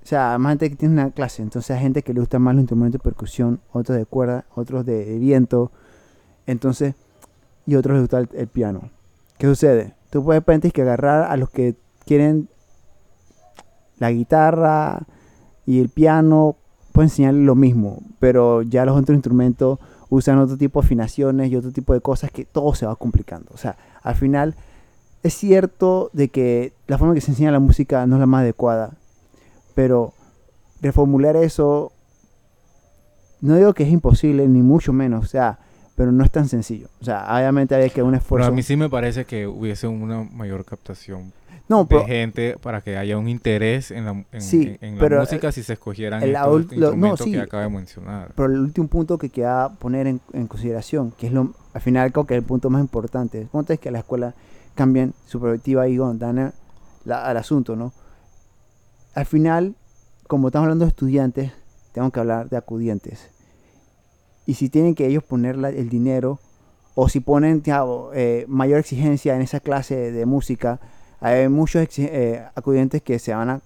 O 0.04 0.06
sea, 0.06 0.36
más 0.36 0.52
gente 0.52 0.68
que 0.68 0.76
tiene 0.76 0.92
una 0.94 1.10
clase, 1.12 1.42
entonces 1.42 1.70
hay 1.70 1.82
gente 1.82 2.02
que 2.02 2.12
le 2.12 2.20
gusta 2.20 2.38
más 2.38 2.54
los 2.54 2.60
instrumentos 2.60 3.00
de 3.00 3.02
percusión, 3.02 3.60
otros 3.72 3.96
de 3.96 4.04
cuerda, 4.04 4.44
otros 4.54 4.84
de, 4.84 5.18
viento, 5.18 5.72
entonces, 6.46 6.94
y 7.64 7.74
otros 7.76 7.94
les 7.94 8.02
gusta 8.02 8.18
el, 8.38 8.48
piano. 8.48 8.90
¿Qué 9.38 9.46
sucede? 9.46 9.94
Tú 10.10 10.22
puedes 10.22 10.40
repente 10.40 10.70
que 10.72 10.82
agarrar 10.82 11.30
a 11.30 11.38
los 11.38 11.48
que 11.48 11.74
quieren 12.04 12.50
la 13.98 14.12
guitarra 14.12 15.06
y 15.64 15.80
el 15.80 15.88
piano, 15.88 16.56
puedes 16.92 17.12
enseñarles 17.12 17.46
lo 17.46 17.54
mismo, 17.54 18.02
pero 18.20 18.60
ya 18.60 18.84
los 18.84 19.00
otros 19.00 19.16
instrumentos 19.16 19.78
usan 20.10 20.38
otro 20.38 20.58
tipo 20.58 20.82
de 20.82 20.86
afinaciones 20.86 21.50
y 21.50 21.56
otro 21.56 21.72
tipo 21.72 21.94
de 21.94 22.02
cosas 22.02 22.30
que 22.30 22.44
todo 22.44 22.74
se 22.74 22.84
va 22.84 22.94
complicando. 22.96 23.52
O 23.54 23.56
sea, 23.56 23.78
al 24.02 24.16
final 24.16 24.54
es 25.22 25.32
cierto 25.32 26.10
de 26.12 26.28
que 26.28 26.74
la 26.88 26.98
forma 26.98 27.14
que 27.14 27.22
se 27.22 27.30
enseña 27.30 27.50
la 27.50 27.58
música 27.58 28.06
no 28.06 28.16
es 28.16 28.20
la 28.20 28.26
más 28.26 28.42
adecuada, 28.42 28.98
pero 29.74 30.12
reformular 30.80 31.36
eso, 31.36 31.92
no 33.40 33.56
digo 33.56 33.74
que 33.74 33.82
es 33.84 33.90
imposible, 33.90 34.46
ni 34.48 34.62
mucho 34.62 34.92
menos, 34.92 35.24
o 35.24 35.28
sea, 35.28 35.58
pero 35.96 36.10
no 36.12 36.24
es 36.24 36.30
tan 36.30 36.48
sencillo. 36.48 36.88
O 37.00 37.04
sea, 37.04 37.24
obviamente 37.30 37.74
hay 37.74 37.90
que 37.90 38.02
un 38.02 38.10
Pero 38.10 38.18
esfuerzo. 38.22 38.48
a 38.48 38.52
mí 38.52 38.62
sí 38.62 38.76
me 38.76 38.88
parece 38.88 39.24
que 39.24 39.46
hubiese 39.46 39.86
una 39.86 40.22
mayor 40.24 40.64
captación 40.64 41.32
no, 41.68 41.80
de 41.80 41.86
pero 41.86 42.04
gente 42.06 42.56
para 42.60 42.80
que 42.82 42.96
haya 42.98 43.16
un 43.16 43.26
interés 43.28 43.90
en 43.90 44.04
la, 44.04 44.24
en, 44.32 44.42
Sí, 44.42 44.76
en- 44.80 44.88
en 44.88 44.94
la 44.96 45.00
pero, 45.00 45.20
música 45.20 45.50
si 45.52 45.62
se 45.62 45.74
escogieran 45.74 46.22
el 46.22 46.30
estos 46.34 46.46
lo- 46.46 46.56
no, 46.56 46.62
instrumentos 46.74 47.20
sí. 47.24 47.32
que 47.32 47.40
acabo 47.40 47.62
de 47.62 47.68
mencionar. 47.70 48.32
Pero 48.34 48.52
el 48.52 48.58
último 48.60 48.88
punto 48.88 49.16
que 49.18 49.30
queda 49.30 49.70
poner 49.70 50.06
en, 50.06 50.20
en 50.32 50.46
consideración, 50.46 51.12
que 51.12 51.28
es 51.28 51.32
lo, 51.32 51.52
al 51.72 51.80
final 51.80 52.12
creo 52.12 52.26
que 52.26 52.34
es 52.34 52.38
el 52.38 52.44
punto 52.44 52.68
más 52.70 52.80
importante, 52.82 53.40
el 53.40 53.46
punto 53.46 53.72
es 53.72 53.78
que 53.80 53.90
la 53.90 54.00
escuela 54.00 54.34
cambien 54.74 55.14
su 55.26 55.40
perspectiva 55.40 55.86
y 55.88 55.96
dan 55.96 56.52
al 57.06 57.36
asunto, 57.36 57.76
¿no? 57.76 57.92
Al 59.14 59.26
final, 59.26 59.76
como 60.26 60.48
estamos 60.48 60.64
hablando 60.64 60.84
de 60.84 60.88
estudiantes, 60.88 61.52
tengo 61.92 62.10
que 62.10 62.20
hablar 62.20 62.48
de 62.48 62.56
acudientes. 62.56 63.30
Y 64.46 64.54
si 64.54 64.68
tienen 64.68 64.94
que 64.94 65.06
ellos 65.06 65.22
poner 65.22 65.56
la- 65.56 65.70
el 65.70 65.88
dinero, 65.88 66.40
o 66.96 67.08
si 67.08 67.20
ponen 67.20 67.62
eh, 68.14 68.44
mayor 68.48 68.78
exigencia 68.78 69.34
en 69.34 69.42
esa 69.42 69.60
clase 69.60 70.12
de, 70.12 70.26
música, 70.26 70.80
hay 71.20 71.48
muchos 71.48 71.86
eh, 71.98 72.44
acudientes 72.54 73.02
que 73.02 73.18
se 73.18 73.34
van 73.34 73.50
a 73.50 73.60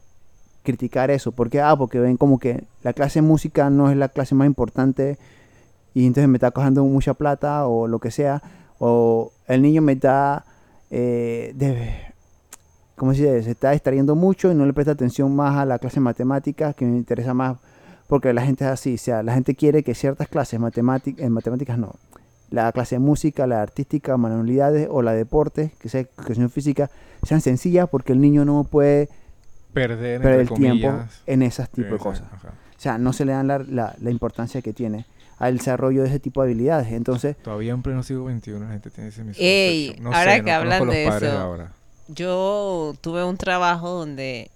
criticar 0.63 1.11
eso. 1.11 1.33
¿Por 1.33 1.51
qué? 1.51 1.61
Ah, 1.61 1.77
porque 1.77 1.99
ven 1.99 2.17
como 2.17 2.39
que 2.39 2.65
la 2.83 2.93
clase 2.93 3.21
de 3.21 3.27
música 3.27 3.71
no 3.71 3.91
es 3.91 3.97
la 3.97 4.09
clase 4.09 4.35
más 4.35 4.47
importante 4.47 5.19
y 5.95 6.07
entonces 6.07 6.29
me 6.29 6.37
está 6.37 6.51
costando 6.51 6.85
mucha 6.85 7.15
plata 7.15 7.67
o 7.67 7.87
lo 7.87 7.99
que 7.99 8.11
sea. 8.11 8.43
O 8.79 9.33
el 9.47 9.63
niño 9.63 9.83
me 9.83 9.93
está, 9.93 10.45
eh, 10.91 11.53
¿cómo 12.99 13.15
se 13.15 13.23
dice? 13.23 13.43
Se 13.45 13.51
está 13.53 13.71
distrayendo 13.71 14.15
mucho 14.15 14.51
y 14.53 14.55
no 14.55 14.67
le 14.67 14.73
presta 14.75 14.93
atención 14.93 15.35
más 15.35 15.57
a 15.57 15.65
la 15.65 15.79
clase 15.79 15.97
de 15.97 16.01
matemáticas 16.03 16.75
que 16.75 16.85
me 16.85 16.97
interesa 16.97 17.33
más 17.33 17.57
porque 18.09 18.33
la 18.33 18.43
gente 18.43 18.65
es 18.65 18.71
así. 18.71 18.95
O 18.95 18.99
sea, 18.99 19.23
la 19.23 19.33
gente 19.35 19.55
quiere 19.55 19.83
que 19.83 19.95
ciertas 19.95 20.29
clases 20.29 20.59
matemáticas, 20.61 21.25
en 21.25 21.33
matemáticas 21.33 21.79
no. 21.79 21.95
La 22.51 22.71
clase 22.73 22.95
de 22.97 23.01
música, 23.01 23.47
la 23.47 23.61
artística, 23.63 24.17
manualidades 24.17 24.89
o 24.91 25.03
la 25.03 25.13
de 25.13 25.19
deportes, 25.19 25.73
que 25.79 25.89
sea 25.89 26.01
educación 26.01 26.49
física, 26.51 26.91
sean 27.23 27.41
sencillas 27.43 27.89
porque 27.91 28.13
el 28.13 28.21
niño 28.21 28.45
no 28.45 28.65
puede 28.65 29.09
Perder, 29.73 30.23
el 30.25 30.49
tiempo 30.51 30.93
en 31.27 31.43
esas 31.43 31.69
tipos 31.71 31.93
de 31.93 31.99
cosas. 31.99 32.25
ajá. 32.33 32.49
O 32.77 32.81
sea, 32.81 32.97
no 32.97 33.13
se 33.13 33.25
le 33.25 33.33
dan 33.33 33.49
la, 33.49 33.59
la- 33.59 33.95
la 34.01 34.11
importancia 34.11 34.63
que 34.63 34.73
tiene 34.73 35.05
al 35.39 35.59
desarrollo 35.59 36.03
de 36.03 36.09
ese 36.09 36.21
tipo 36.21 36.41
de 36.43 36.49
habilidades. 36.51 36.91
Entonces, 36.93 37.37
Todavía 37.37 37.73
en 37.73 37.83
pleno 37.83 38.03
siglo 38.03 38.29
XXI 38.29 38.53
la 38.59 38.69
gente 38.71 38.91
tiene 38.91 39.11
ese 39.11 39.23
mismo 39.25 39.41
Ey, 39.43 39.89
percepción. 39.89 40.07
ahora 40.15 40.33
sé, 40.33 40.37
que 40.37 40.43
conozco 40.43 40.55
hablan 40.63 40.87
los 40.87 40.95
de 40.95 41.07
padres 41.07 41.31
eso, 41.31 41.39
ahora. 41.39 41.73
Yo 42.09 42.95
tuve 43.01 43.23
un 43.25 43.37
trabajo 43.37 43.91
donde 43.91 44.51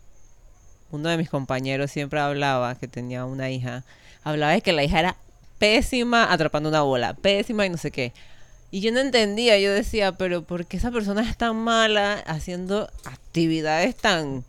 uno 0.91 1.09
de 1.09 1.17
mis 1.17 1.29
compañeros 1.29 1.91
siempre 1.91 2.21
hablaba 2.21 2.75
que 2.75 2.89
tenía 2.89 3.25
una 3.25 3.51
hija. 3.51 3.85
Hablaba 4.25 4.53
de 4.53 4.63
que 4.63 4.73
la 4.73 4.85
hija 4.85 5.01
era 5.01 5.17
pésima 5.59 6.33
atrapando 6.33 6.69
una 6.69 6.83
bola, 6.83 7.15
pésima 7.15 7.67
y 7.67 7.71
no 7.71 7.77
sé 7.77 7.91
qué. 7.91 8.13
Y 8.71 8.81
yo 8.81 8.91
no 8.91 9.01
entendía, 9.01 9.59
yo 9.59 9.71
decía, 9.71 10.13
pero 10.13 10.43
¿por 10.43 10.65
qué 10.65 10.79
esa 10.79 10.91
persona 10.91 11.23
es 11.29 11.37
tan 11.37 11.57
mala 11.57 12.15
haciendo 12.27 12.89
actividades 13.05 13.95
tan, 13.95 14.45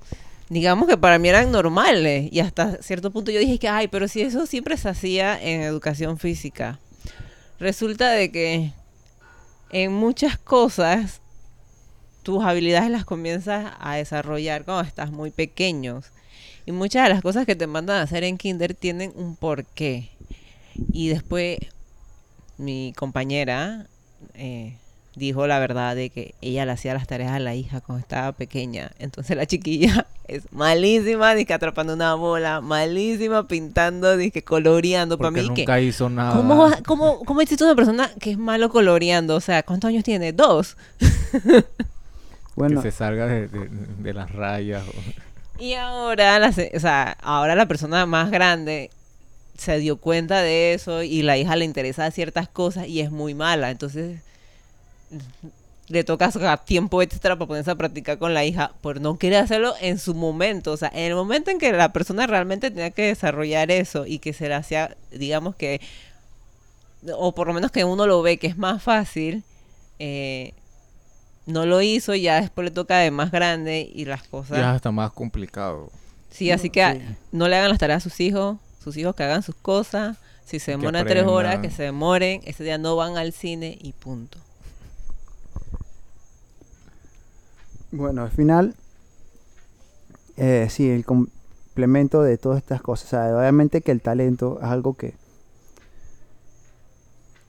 digamos 0.48 0.88
que 0.88 0.98
para 0.98 1.20
mí 1.20 1.28
eran 1.28 1.52
normales? 1.52 2.30
Y 2.32 2.40
hasta 2.40 2.82
cierto 2.82 3.12
punto 3.12 3.32
yo 3.32 3.40
dije 3.40 3.60
que, 3.60 3.68
ay, 3.68 3.90
pero 3.90 4.08
si 4.08 4.22
eso 4.22 4.46
siempre 4.46 4.78
se 4.78 4.88
hacía 4.88 5.38
en 5.42 5.62
educación 5.62 6.18
física. 6.18 6.80
Resulta 7.60 8.12
de 8.12 8.32
que 8.32 8.72
en 9.72 9.92
muchas 9.92 10.38
cosas 10.38 11.20
tus 12.24 12.44
habilidades 12.44 12.90
las 12.90 13.06
comienzas 13.06 13.74
a 13.80 13.96
desarrollar 13.96 14.66
cuando 14.66 14.84
estás 14.84 15.12
muy 15.12 15.32
pequeños. 15.32 16.06
Y 16.66 16.72
muchas 16.72 17.04
de 17.04 17.10
las 17.10 17.22
cosas 17.22 17.46
que 17.46 17.56
te 17.56 17.68
mandan 17.68 17.98
a 17.98 18.04
hacer 18.04 18.24
en 18.24 18.38
kinder 18.38 18.74
tienen 18.74 19.12
un 19.16 19.36
porqué. 19.36 20.10
Y 20.92 21.10
después 21.10 21.60
mi 22.58 22.94
compañera 22.96 23.86
eh, 24.36 24.78
dijo 25.16 25.46
la 25.46 25.60
verdad 25.60 25.96
de 25.96 26.10
que 26.10 26.34
ella 26.42 26.66
le 26.66 26.72
hacía 26.72 26.94
las 26.94 27.08
tareas 27.08 27.32
a 27.32 27.40
la 27.40 27.54
hija 27.54 27.82
cuando 27.82 28.02
estaba 28.02 28.32
pequeña. 28.32 28.92
Entonces 29.00 29.36
la 29.36 29.46
chiquilla 29.46 30.08
es 30.28 30.52
malísima, 30.52 31.36
que 31.36 31.54
atrapando 31.54 31.94
una 31.94 32.16
bola, 32.16 32.62
malísima 32.62 33.48
pintando, 33.48 34.18
que 34.18 34.44
coloreando. 34.44 35.18
Para 35.18 35.32
mí 35.32 35.42
que... 35.42 35.62
nunca 35.62 35.82
hizo 35.82 36.10
nada. 36.10 36.36
¿Cómo, 36.36 36.72
cómo, 36.86 37.20
¿Cómo 37.26 37.42
existe 37.42 37.64
una 37.64 37.76
persona 37.76 38.10
que 38.20 38.32
es 38.32 38.38
malo 38.38 38.70
coloreando? 38.70 39.36
O 39.36 39.42
sea, 39.42 39.64
¿cuántos 39.64 39.90
años 39.90 40.04
tiene? 40.04 40.32
¿Dos? 40.32 40.78
bueno, 42.56 42.82
Que 42.82 42.92
se 42.92 42.98
salga 42.98 43.26
de, 43.28 43.48
de- 43.48 43.70
de 43.70 44.14
las 44.14 44.32
rayas. 44.32 44.84
o- 44.88 45.62
Y 45.64 45.74
ahora 45.74 46.40
la, 46.40 46.50
o 46.50 46.80
sea, 46.80 47.18
ahora 47.22 47.56
la 47.56 47.68
persona 47.68 48.06
más 48.06 48.32
grande 48.32 48.90
se 49.58 49.78
dio 49.78 49.98
cuenta 49.98 50.42
de 50.42 50.74
eso 50.74 51.04
y 51.04 51.22
la 51.22 51.38
hija 51.38 51.56
le 51.56 51.66
interesa 51.66 52.10
ciertas 52.12 52.48
cosas 52.50 52.88
y 52.88 53.02
es 53.02 53.12
muy 53.12 53.34
mala. 53.36 53.70
Entonces 53.72 54.20
le 55.90 56.04
toca 56.04 56.32
sacar 56.32 56.64
tiempo 56.66 57.02
extra 57.02 57.36
para 57.36 57.48
ponerse 57.48 57.70
a 57.72 57.76
practicar 57.76 58.18
con 58.18 58.34
la 58.34 58.46
hija 58.46 58.72
por 58.82 59.00
no 59.02 59.18
querer 59.18 59.40
hacerlo 59.44 59.76
en 59.82 60.00
su 60.00 60.16
momento. 60.16 60.72
O 60.72 60.78
sea, 60.78 60.90
en 60.94 61.04
el 61.04 61.16
momento 61.16 61.52
en 61.52 61.60
que 61.60 61.72
la 61.72 61.92
persona 61.94 62.26
realmente 62.26 62.72
tenía 62.72 62.92
que 62.92 63.08
desarrollar 63.08 63.70
eso 63.70 64.06
y 64.06 64.20
que 64.20 64.34
se 64.34 64.48
le 64.48 64.56
hacía, 64.56 64.96
digamos 65.12 65.56
que, 65.56 65.82
o 67.16 67.36
por 67.36 67.48
lo 67.48 67.54
menos 67.54 67.70
que 67.70 67.84
uno 67.84 68.08
lo 68.08 68.22
ve 68.22 68.38
que 68.38 68.48
es 68.48 68.58
más 68.58 68.82
fácil, 68.82 69.44
eh, 70.00 70.54
no 71.46 71.66
lo 71.66 71.82
hizo, 71.82 72.16
ya 72.16 72.40
después 72.42 72.66
le 72.66 72.72
toca 72.72 72.98
de 73.00 73.12
más 73.12 73.32
grande 73.32 73.90
y 73.94 74.06
las 74.06 74.24
cosas... 74.24 74.58
Ya 74.60 74.76
está 74.76 74.92
más 74.92 75.12
complicado. 75.12 75.90
Sí, 76.30 76.52
así 76.52 76.70
que 76.70 76.84
a- 76.84 76.94
sí. 76.94 77.02
no 77.32 77.48
le 77.48 77.58
hagan 77.58 77.70
las 77.70 77.80
tareas 77.80 78.06
a 78.06 78.10
sus 78.10 78.20
hijos, 78.20 78.58
sus 78.84 78.98
hijos 78.98 79.16
que 79.16 79.24
hagan 79.24 79.44
sus 79.44 79.56
cosas. 79.56 80.18
Si 80.46 80.60
se 80.60 80.72
demoran 80.72 81.06
tres 81.08 81.24
horas, 81.26 81.60
que 81.60 81.72
se 81.72 81.84
demoren. 81.84 82.42
Ese 82.44 82.64
día 82.66 82.78
no 82.78 82.96
van 82.98 83.18
al 83.18 83.32
cine 83.32 83.78
y 83.82 83.94
punto. 83.94 84.38
Bueno, 87.92 88.24
al 88.24 88.32
final, 88.32 88.76
eh, 90.36 90.68
sí, 90.70 90.90
el 90.90 91.06
complemento 91.06 92.24
de 92.24 92.38
todas 92.38 92.58
estas 92.58 92.82
cosas. 92.82 93.06
O 93.08 93.10
sea, 93.12 93.38
obviamente 93.38 93.82
que 93.82 93.92
el 93.92 94.02
talento 94.02 94.60
es 94.62 94.66
algo 94.68 94.96
que, 94.96 95.14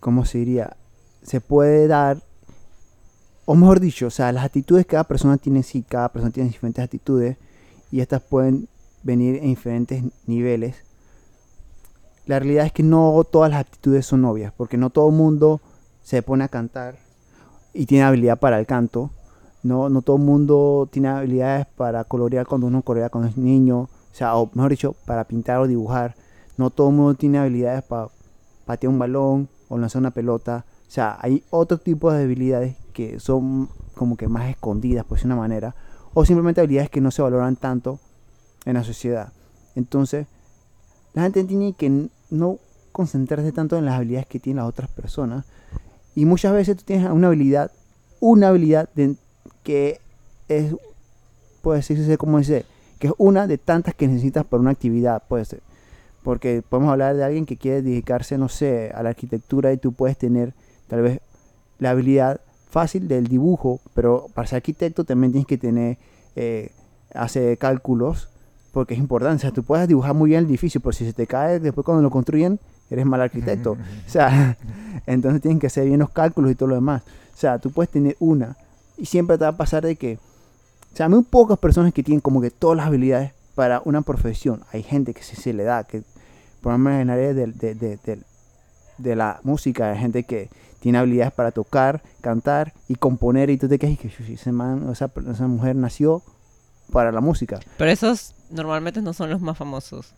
¿cómo 0.01 0.25
se 0.25 0.39
diría? 0.39 0.77
Se 1.23 1.41
puede 1.41 1.89
dar, 1.89 2.19
o 3.47 3.55
mejor 3.55 3.81
dicho, 3.81 4.07
o 4.07 4.11
sea, 4.11 4.33
las 4.33 4.45
actitudes 4.45 4.85
que 4.87 4.91
cada 4.91 5.05
persona 5.05 5.37
tiene, 5.37 5.63
sí, 5.63 5.83
cada 5.83 6.09
persona 6.11 6.33
tiene 6.33 6.51
diferentes 6.51 6.83
actitudes 6.83 7.37
y 7.91 8.01
estas 8.01 8.23
pueden 8.23 8.69
venir 9.03 9.37
en 9.37 9.49
diferentes 9.49 10.03
niveles. 10.27 10.77
La 12.27 12.39
realidad 12.39 12.67
es 12.67 12.73
que 12.73 12.83
no 12.83 13.23
todas 13.31 13.51
las 13.51 13.61
actitudes 13.61 14.07
son 14.07 14.25
obvias, 14.25 14.53
porque 14.57 14.77
no 14.77 14.91
todo 14.91 15.09
el 15.09 15.15
mundo 15.15 15.61
se 16.03 16.23
pone 16.23 16.45
a 16.45 16.49
cantar 16.49 16.97
y 17.73 17.87
tiene 17.87 18.05
habilidad 18.05 18.39
para 18.39 18.59
el 18.59 18.67
canto 18.67 19.11
no, 19.65 19.89
no 19.89 20.03
todo 20.03 20.17
el 20.17 20.23
mundo 20.23 20.89
tiene 20.93 21.09
habilidades 21.09 21.67
para 21.67 22.05
colorear 22.05 22.47
cuando 22.47 22.67
uno 22.67 22.83
colorea 22.83 23.09
cuando 23.09 23.31
es 23.31 23.39
niño, 23.39 23.81
o 23.81 23.89
sea, 24.13 24.37
o 24.37 24.51
mejor 24.53 24.71
dicho, 24.71 24.95
para 25.07 25.25
pintar 25.25 25.59
o 25.59 25.67
dibujar. 25.67 26.15
No 26.59 26.69
todo 26.69 26.91
el 26.91 26.97
mundo 26.97 27.15
tiene 27.15 27.39
habilidades 27.39 27.83
para 27.83 28.09
patear 28.67 28.93
un 28.93 28.99
balón 28.99 29.49
o 29.71 29.79
lanzar 29.79 30.01
una 30.01 30.11
pelota. 30.11 30.67
O 30.87 30.91
sea, 30.91 31.17
hay 31.19 31.43
otro 31.49 31.79
tipo 31.79 32.13
de 32.13 32.25
habilidades 32.25 32.77
que 32.95 33.21
son 33.21 33.69
como 33.95 34.17
que 34.17 34.29
más 34.29 34.49
escondidas, 34.49 35.05
por 35.05 35.19
de 35.19 35.27
una 35.27 35.37
manera, 35.37 35.75
o 36.15 36.25
simplemente 36.25 36.63
habilidades 36.63 36.89
que 36.89 37.03
no 37.03 37.11
se 37.11 37.21
valoran 37.21 37.57
tanto 37.57 37.99
en 38.65 38.75
la 38.75 38.85
sociedad. 38.85 39.33
Entonces, 39.75 40.27
la 41.13 41.23
gente 41.25 41.45
tiene 41.45 41.75
que 41.75 42.09
no 42.31 42.59
concentrarse 42.93 43.53
tanto 43.53 43.77
en 43.77 43.85
las 43.85 43.97
habilidades 43.97 44.27
que 44.27 44.41
tienen 44.41 44.63
las 44.63 44.69
otras 44.69 44.89
personas. 44.89 45.45
Y 46.15 46.25
muchas 46.25 46.53
veces 46.53 46.77
tú 46.77 46.85
tienes 46.85 47.11
una 47.11 47.27
habilidad, 47.27 47.73
una 48.21 48.49
habilidad 48.49 48.89
que 49.65 50.01
es, 50.49 50.75
puede 51.61 51.79
decirse 51.79 52.17
como 52.17 52.39
dice, 52.39 52.65
que 53.01 53.09
es 53.09 53.13
una 53.19 53.47
de 53.47 53.59
tantas 53.59 53.95
que 53.95 54.07
necesitas 54.07 54.45
para 54.45 54.61
una 54.61 54.71
actividad, 54.71 55.23
puede 55.29 55.45
ser. 55.45 55.61
Porque 56.23 56.63
podemos 56.67 56.93
hablar 56.93 57.17
de 57.17 57.25
alguien 57.25 57.47
que 57.47 57.57
quiere 57.57 57.83
dedicarse, 57.83 58.39
no 58.39 58.49
sé, 58.49 58.93
a 58.95 59.03
la 59.03 59.11
arquitectura 59.11 59.73
y 59.73 59.77
tú 59.77 59.93
puedes 59.93 60.17
tener 60.17 60.55
tal 60.89 61.03
vez 61.03 61.21
la 61.79 61.91
habilidad 61.91 62.41
fácil 62.75 63.07
del 63.07 63.29
dibujo, 63.29 63.81
pero 63.95 64.27
para 64.35 64.49
ser 64.49 64.57
arquitecto 64.57 65.05
también 65.05 65.31
tienes 65.31 65.47
que 65.47 65.59
tener, 65.59 65.97
eh, 66.35 66.73
hacer 67.15 67.57
cálculos, 67.57 68.29
porque 68.73 68.95
es 68.95 69.01
importante. 69.01 69.37
O 69.37 69.39
sea, 69.39 69.53
tú 69.53 69.63
puedes 69.63 69.87
dibujar 69.87 70.13
muy 70.13 70.31
bien 70.31 70.41
el 70.41 70.51
edificio, 70.51 70.81
pero 70.81 70.93
si 70.93 71.05
se 71.05 71.13
te 71.13 71.29
cae 71.29 71.61
después 71.61 71.85
cuando 71.85 72.03
lo 72.03 72.11
construyen, 72.11 72.59
eres 72.91 73.07
mal 73.07 73.21
arquitecto. 73.21 73.73
o 74.07 74.11
sea, 74.11 74.59
entonces 75.07 75.41
tienes 75.41 75.61
que 75.61 75.69
hacer 75.69 75.87
bien 75.87 76.01
los 76.01 76.11
cálculos 76.11 76.51
y 76.51 76.57
todo 76.57 76.71
lo 76.71 76.75
demás. 76.75 77.03
O 77.33 77.37
sea, 77.37 77.61
tú 77.61 77.71
puedes 77.71 77.91
tener 77.91 78.17
una, 78.19 78.57
y 78.97 79.07
siempre 79.07 79.39
te 79.39 79.45
va 79.45 79.51
a 79.51 79.57
pasar 79.57 79.85
de 79.85 79.95
que, 79.95 80.19
o 80.93 80.97
sea, 80.97 81.09
muy 81.09 81.23
pocas 81.23 81.59
personas 81.59 81.95
que 81.95 82.03
tienen 82.03 82.21
como 82.21 82.41
que 82.41 82.51
todas 82.51 82.77
las 82.77 82.87
habilidades 82.89 83.33
para 83.55 83.83
una 83.85 84.03
profesión. 84.03 84.63
Hay 84.73 84.83
gente 84.83 85.15
que 85.15 85.23
sí 85.23 85.37
se 85.37 85.53
le 85.53 85.63
da, 85.63 85.85
que 85.85 86.03
por 86.61 86.73
ejemplo 86.73 86.93
en 86.93 87.01
el 87.03 87.11
área 87.11 87.35
de, 87.35 87.47
de, 87.47 87.75
de, 87.77 88.19
de, 88.99 89.17
la 89.17 89.39
música, 89.45 89.93
hay 89.93 89.99
gente 89.99 90.25
que 90.25 90.49
tiene 90.85 90.99
habilidades 90.99 91.33
para 91.33 91.51
tocar, 91.51 92.03
cantar 92.21 92.75
y 92.89 92.97
componer 92.97 93.49
y 93.49 93.57
tú 93.57 93.69
te 93.69 93.79
quedas 93.79 93.97
que 93.97 94.09
ese 94.09 94.53
man, 94.53 94.91
esa, 94.93 95.11
esa 95.31 95.47
mujer 95.47 95.77
nació 95.77 96.23
para 96.93 97.11
la 97.11 97.23
música. 97.23 97.59
Pero 97.79 97.91
esos 97.91 98.35
normalmente 98.51 99.01
no 99.01 99.15
son 99.15 99.31
los 99.31 99.41
más 99.41 99.57
famosos. 99.57 100.13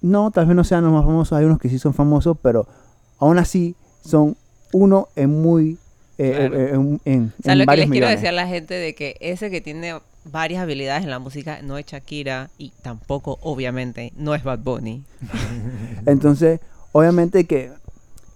No, 0.00 0.32
tal 0.32 0.46
vez 0.46 0.56
no 0.56 0.64
sean 0.64 0.82
los 0.82 0.92
más 0.92 1.04
famosos, 1.04 1.38
hay 1.38 1.44
unos 1.44 1.60
que 1.60 1.68
sí 1.68 1.78
son 1.78 1.94
famosos, 1.94 2.36
pero 2.42 2.66
aún 3.20 3.38
así 3.38 3.76
son 4.04 4.36
uno 4.72 5.06
en 5.14 5.40
muy 5.40 5.78
eh, 6.18 6.50
eh, 6.52 6.70
en, 6.72 7.00
en, 7.04 7.32
o 7.38 7.42
sea, 7.44 7.54
lo 7.54 7.64
que 7.64 7.76
les 7.76 7.88
quiero 7.88 8.08
decir 8.08 8.26
a 8.26 8.32
la 8.32 8.48
gente 8.48 8.74
de 8.74 8.96
que 8.96 9.16
ese 9.20 9.52
que 9.52 9.60
tiene 9.60 9.94
varias 10.24 10.62
habilidades 10.62 11.04
en 11.04 11.10
la 11.10 11.20
música 11.20 11.62
no 11.62 11.78
es 11.78 11.86
Shakira 11.86 12.50
y 12.58 12.72
tampoco, 12.82 13.38
obviamente, 13.40 14.12
no 14.16 14.34
es 14.34 14.42
Bad 14.42 14.58
Bunny. 14.58 15.04
Entonces, 16.06 16.58
obviamente 16.90 17.44
que 17.44 17.70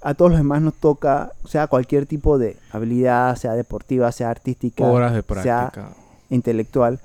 a 0.06 0.14
todos 0.14 0.30
los 0.30 0.38
demás 0.38 0.62
nos 0.62 0.74
toca, 0.74 1.32
sea 1.46 1.66
cualquier 1.66 2.06
tipo 2.06 2.38
de 2.38 2.56
habilidad, 2.70 3.34
sea 3.34 3.54
deportiva, 3.54 4.12
sea 4.12 4.30
artística, 4.30 4.84
sea 5.42 5.72
intelectual, 6.30 7.00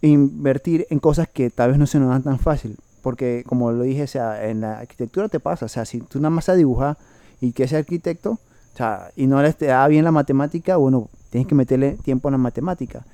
invertir 0.00 0.86
en 0.88 0.98
cosas 0.98 1.28
que 1.28 1.50
tal 1.50 1.72
vez 1.72 1.78
no 1.78 1.86
se 1.86 1.98
nos 1.98 2.08
dan 2.08 2.22
tan 2.22 2.38
fácil. 2.38 2.78
Porque, 3.02 3.44
como 3.46 3.70
lo 3.70 3.82
dije, 3.82 4.06
sea, 4.06 4.48
en 4.48 4.62
la 4.62 4.78
arquitectura 4.78 5.28
te 5.28 5.40
pasa. 5.40 5.66
O 5.66 5.68
sea, 5.68 5.84
si 5.84 6.00
tú 6.00 6.20
nada 6.20 6.30
más 6.30 6.46
dibujar 6.56 6.96
y 7.42 7.52
que 7.52 7.68
ser 7.68 7.80
arquitecto, 7.80 8.30
o 8.30 8.76
sea, 8.76 9.10
y 9.14 9.26
no 9.26 9.42
les 9.42 9.54
te 9.54 9.66
da 9.66 9.86
bien 9.86 10.04
la 10.04 10.10
matemática, 10.10 10.78
bueno, 10.78 11.10
tienes 11.28 11.46
que 11.46 11.54
meterle 11.54 11.98
tiempo 12.02 12.28
en 12.28 12.32
la 12.32 12.38
matemática. 12.38 13.04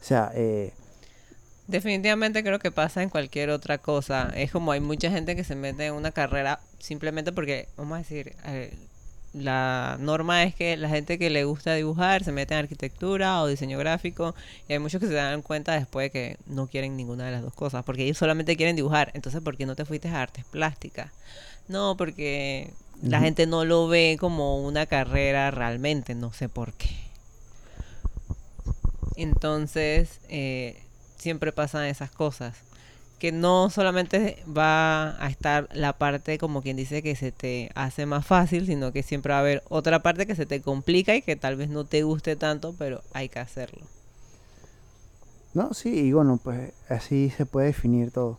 O 0.00 0.04
sea, 0.04 0.32
eh, 0.34 0.72
Definitivamente 1.66 2.44
creo 2.44 2.60
que 2.60 2.70
pasa 2.70 3.02
en 3.02 3.08
cualquier 3.08 3.50
otra 3.50 3.78
cosa. 3.78 4.32
Es 4.36 4.52
como 4.52 4.72
hay 4.72 4.80
mucha 4.80 5.10
gente 5.10 5.34
que 5.34 5.44
se 5.44 5.56
mete 5.56 5.86
en 5.86 5.94
una 5.94 6.12
carrera 6.12 6.60
simplemente 6.78 7.32
porque, 7.32 7.68
vamos 7.76 7.96
a 7.96 7.98
decir, 7.98 8.36
eh, 8.44 8.72
la 9.32 9.96
norma 10.00 10.44
es 10.44 10.54
que 10.54 10.76
la 10.76 10.88
gente 10.88 11.18
que 11.18 11.28
le 11.28 11.44
gusta 11.44 11.74
dibujar 11.74 12.24
se 12.24 12.32
mete 12.32 12.54
en 12.54 12.60
arquitectura 12.60 13.42
o 13.42 13.48
diseño 13.48 13.78
gráfico 13.78 14.34
y 14.68 14.72
hay 14.72 14.78
muchos 14.78 15.00
que 15.00 15.08
se 15.08 15.14
dan 15.14 15.42
cuenta 15.42 15.74
después 15.74 16.06
de 16.06 16.10
que 16.10 16.36
no 16.46 16.68
quieren 16.68 16.96
ninguna 16.96 17.26
de 17.26 17.32
las 17.32 17.42
dos 17.42 17.52
cosas 17.52 17.84
porque 17.84 18.04
ellos 18.04 18.16
solamente 18.16 18.56
quieren 18.56 18.76
dibujar. 18.76 19.10
Entonces, 19.14 19.42
¿por 19.42 19.56
qué 19.56 19.66
no 19.66 19.74
te 19.74 19.84
fuiste 19.84 20.08
a 20.08 20.22
artes 20.22 20.44
plásticas? 20.44 21.12
No, 21.68 21.96
porque 21.96 22.70
la 23.02 23.20
gente 23.20 23.46
no 23.46 23.64
lo 23.64 23.88
ve 23.88 24.16
como 24.20 24.64
una 24.64 24.86
carrera 24.86 25.50
realmente, 25.50 26.14
no 26.14 26.32
sé 26.32 26.48
por 26.48 26.72
qué. 26.74 26.96
Entonces, 29.16 30.20
eh, 30.28 30.85
siempre 31.16 31.52
pasan 31.52 31.84
esas 31.84 32.10
cosas. 32.10 32.56
Que 33.18 33.32
no 33.32 33.70
solamente 33.70 34.42
va 34.46 35.22
a 35.24 35.28
estar 35.28 35.68
la 35.72 35.94
parte 35.94 36.36
como 36.36 36.60
quien 36.60 36.76
dice 36.76 37.02
que 37.02 37.16
se 37.16 37.32
te 37.32 37.70
hace 37.74 38.04
más 38.04 38.26
fácil, 38.26 38.66
sino 38.66 38.92
que 38.92 39.02
siempre 39.02 39.32
va 39.32 39.38
a 39.38 39.40
haber 39.40 39.62
otra 39.68 40.02
parte 40.02 40.26
que 40.26 40.36
se 40.36 40.44
te 40.44 40.60
complica 40.60 41.14
y 41.14 41.22
que 41.22 41.34
tal 41.34 41.56
vez 41.56 41.70
no 41.70 41.84
te 41.84 42.02
guste 42.02 42.36
tanto, 42.36 42.74
pero 42.78 43.02
hay 43.14 43.30
que 43.30 43.38
hacerlo. 43.38 43.86
No, 45.54 45.72
sí, 45.72 45.88
y 45.88 46.12
bueno, 46.12 46.38
pues 46.42 46.72
así 46.90 47.30
se 47.30 47.46
puede 47.46 47.68
definir 47.68 48.10
todo. 48.10 48.38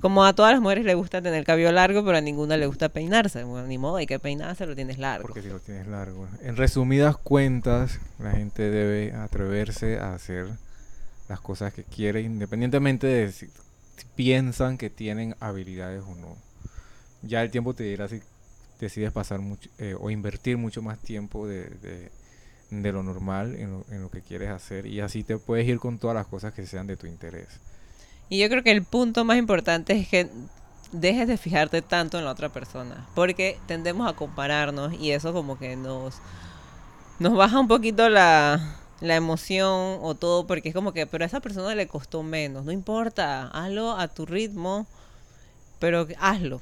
Como 0.00 0.24
a 0.24 0.32
todas 0.32 0.52
las 0.52 0.60
mujeres 0.60 0.84
les 0.84 0.94
gusta 0.94 1.20
tener 1.20 1.44
cabello 1.44 1.72
largo, 1.72 2.04
pero 2.04 2.18
a 2.18 2.20
ninguna 2.20 2.56
le 2.56 2.66
gusta 2.66 2.88
peinarse. 2.88 3.42
Bueno, 3.42 3.66
ni 3.66 3.78
modo, 3.78 3.96
hay 3.96 4.06
que 4.06 4.18
peinarse, 4.20 4.66
lo 4.66 4.76
tienes 4.76 4.98
largo. 4.98 5.26
Porque 5.26 5.42
si 5.42 5.48
lo 5.48 5.58
tienes 5.58 5.88
largo. 5.88 6.28
En 6.42 6.56
resumidas 6.56 7.16
cuentas, 7.16 7.98
la 8.20 8.32
gente 8.32 8.70
debe 8.70 9.12
atreverse 9.14 9.98
a 9.98 10.14
hacer 10.14 10.46
las 11.28 11.40
cosas 11.40 11.72
que 11.72 11.84
quiere, 11.84 12.22
independientemente 12.22 13.06
de 13.06 13.32
si, 13.32 13.48
piensan 14.14 14.78
que 14.78 14.90
tienen 14.90 15.36
habilidades 15.40 16.02
o 16.04 16.14
no. 16.14 16.36
Ya 17.22 17.42
el 17.42 17.50
tiempo 17.50 17.74
te 17.74 17.84
dirá 17.84 18.08
si 18.08 18.20
decides 18.80 19.12
pasar 19.12 19.40
mucho 19.40 19.68
eh, 19.78 19.96
o 19.98 20.10
invertir 20.10 20.56
mucho 20.56 20.82
más 20.82 20.98
tiempo 20.98 21.46
de, 21.46 22.10
de, 22.70 22.92
lo 22.92 23.02
normal 23.02 23.56
en 23.56 23.72
lo, 23.72 23.84
en 23.90 24.02
lo 24.02 24.10
que 24.10 24.22
quieres 24.22 24.50
hacer 24.50 24.86
y 24.86 25.00
así 25.00 25.24
te 25.24 25.36
puedes 25.38 25.66
ir 25.66 25.78
con 25.78 25.98
todas 25.98 26.14
las 26.14 26.26
cosas 26.26 26.54
que 26.54 26.66
sean 26.66 26.86
de 26.86 26.96
tu 26.96 27.06
interés. 27.06 27.48
Y 28.28 28.38
yo 28.38 28.48
creo 28.48 28.62
que 28.62 28.70
el 28.70 28.84
punto 28.84 29.24
más 29.24 29.38
importante 29.38 29.94
es 29.94 30.08
que 30.08 30.28
dejes 30.92 31.28
de 31.28 31.36
fijarte 31.36 31.82
tanto 31.82 32.18
en 32.18 32.24
la 32.24 32.30
otra 32.30 32.50
persona, 32.50 33.06
porque 33.14 33.58
tendemos 33.66 34.08
a 34.08 34.14
compararnos 34.14 34.94
y 34.94 35.10
eso 35.12 35.32
como 35.32 35.58
que 35.58 35.76
nos, 35.76 36.16
nos 37.18 37.34
baja 37.34 37.58
un 37.58 37.68
poquito 37.68 38.08
la, 38.08 38.76
la 39.00 39.16
emoción 39.16 39.98
o 40.02 40.14
todo, 40.14 40.46
porque 40.46 40.68
es 40.70 40.74
como 40.74 40.92
que, 40.92 41.06
pero 41.06 41.24
a 41.24 41.26
esa 41.26 41.40
persona 41.40 41.74
le 41.74 41.86
costó 41.86 42.22
menos, 42.22 42.64
no 42.64 42.72
importa, 42.72 43.48
hazlo 43.48 43.92
a 43.92 44.08
tu 44.08 44.26
ritmo, 44.26 44.86
pero 45.78 46.06
hazlo, 46.18 46.60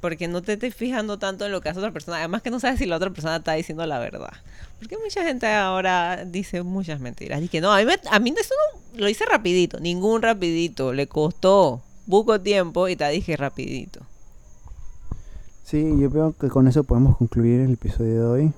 porque 0.00 0.28
no 0.28 0.42
te 0.42 0.54
estés 0.54 0.74
fijando 0.74 1.18
tanto 1.18 1.46
en 1.46 1.52
lo 1.52 1.60
que 1.60 1.68
hace 1.68 1.78
otra 1.78 1.92
persona, 1.92 2.18
además 2.18 2.42
que 2.42 2.50
no 2.50 2.60
sabes 2.60 2.78
si 2.78 2.86
la 2.86 2.96
otra 2.96 3.10
persona 3.10 3.36
está 3.36 3.54
diciendo 3.54 3.86
la 3.86 3.98
verdad, 3.98 4.32
porque 4.78 4.98
mucha 4.98 5.24
gente 5.24 5.46
ahora 5.46 6.24
dice 6.24 6.62
muchas 6.62 7.00
mentiras, 7.00 7.42
y 7.42 7.48
que 7.48 7.60
no, 7.60 7.72
a 7.72 7.82
mí, 7.82 7.92
a 8.10 8.18
mí 8.18 8.34
eso 8.38 8.54
lo 8.94 9.08
hice 9.08 9.24
rapidito, 9.24 9.80
ningún 9.80 10.22
rapidito, 10.22 10.92
le 10.92 11.06
costó. 11.06 11.82
Poco 12.08 12.40
tiempo 12.40 12.88
y 12.88 12.96
te 12.96 13.08
dije 13.08 13.36
rapidito. 13.36 14.00
Sí, 15.62 15.80
yo 16.00 16.10
veo 16.10 16.34
que 16.36 16.48
con 16.48 16.66
eso 16.66 16.82
podemos 16.82 17.16
concluir 17.16 17.60
el 17.60 17.74
episodio 17.74 18.14
de 18.14 18.26
hoy. 18.26 18.52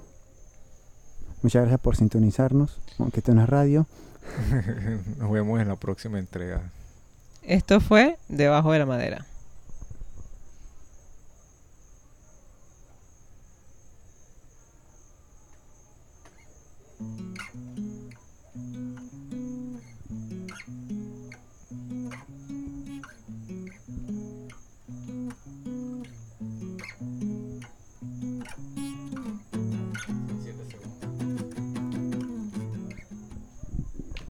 Muchas 1.43 1.63
gracias 1.63 1.81
por 1.81 1.97
sintonizarnos, 1.97 2.79
aunque 2.99 3.21
esto 3.21 3.35
no 3.35 3.43
es 3.43 3.49
radio. 3.49 3.87
Nos 5.19 5.31
vemos 5.31 5.61
en 5.61 5.69
la 5.69 5.77
próxima 5.77 6.19
entrega. 6.19 6.63
Esto 7.43 7.81
fue 7.81 8.17
Debajo 8.29 8.73
de 8.73 8.79
la 8.79 8.87
Madera. 8.87 9.27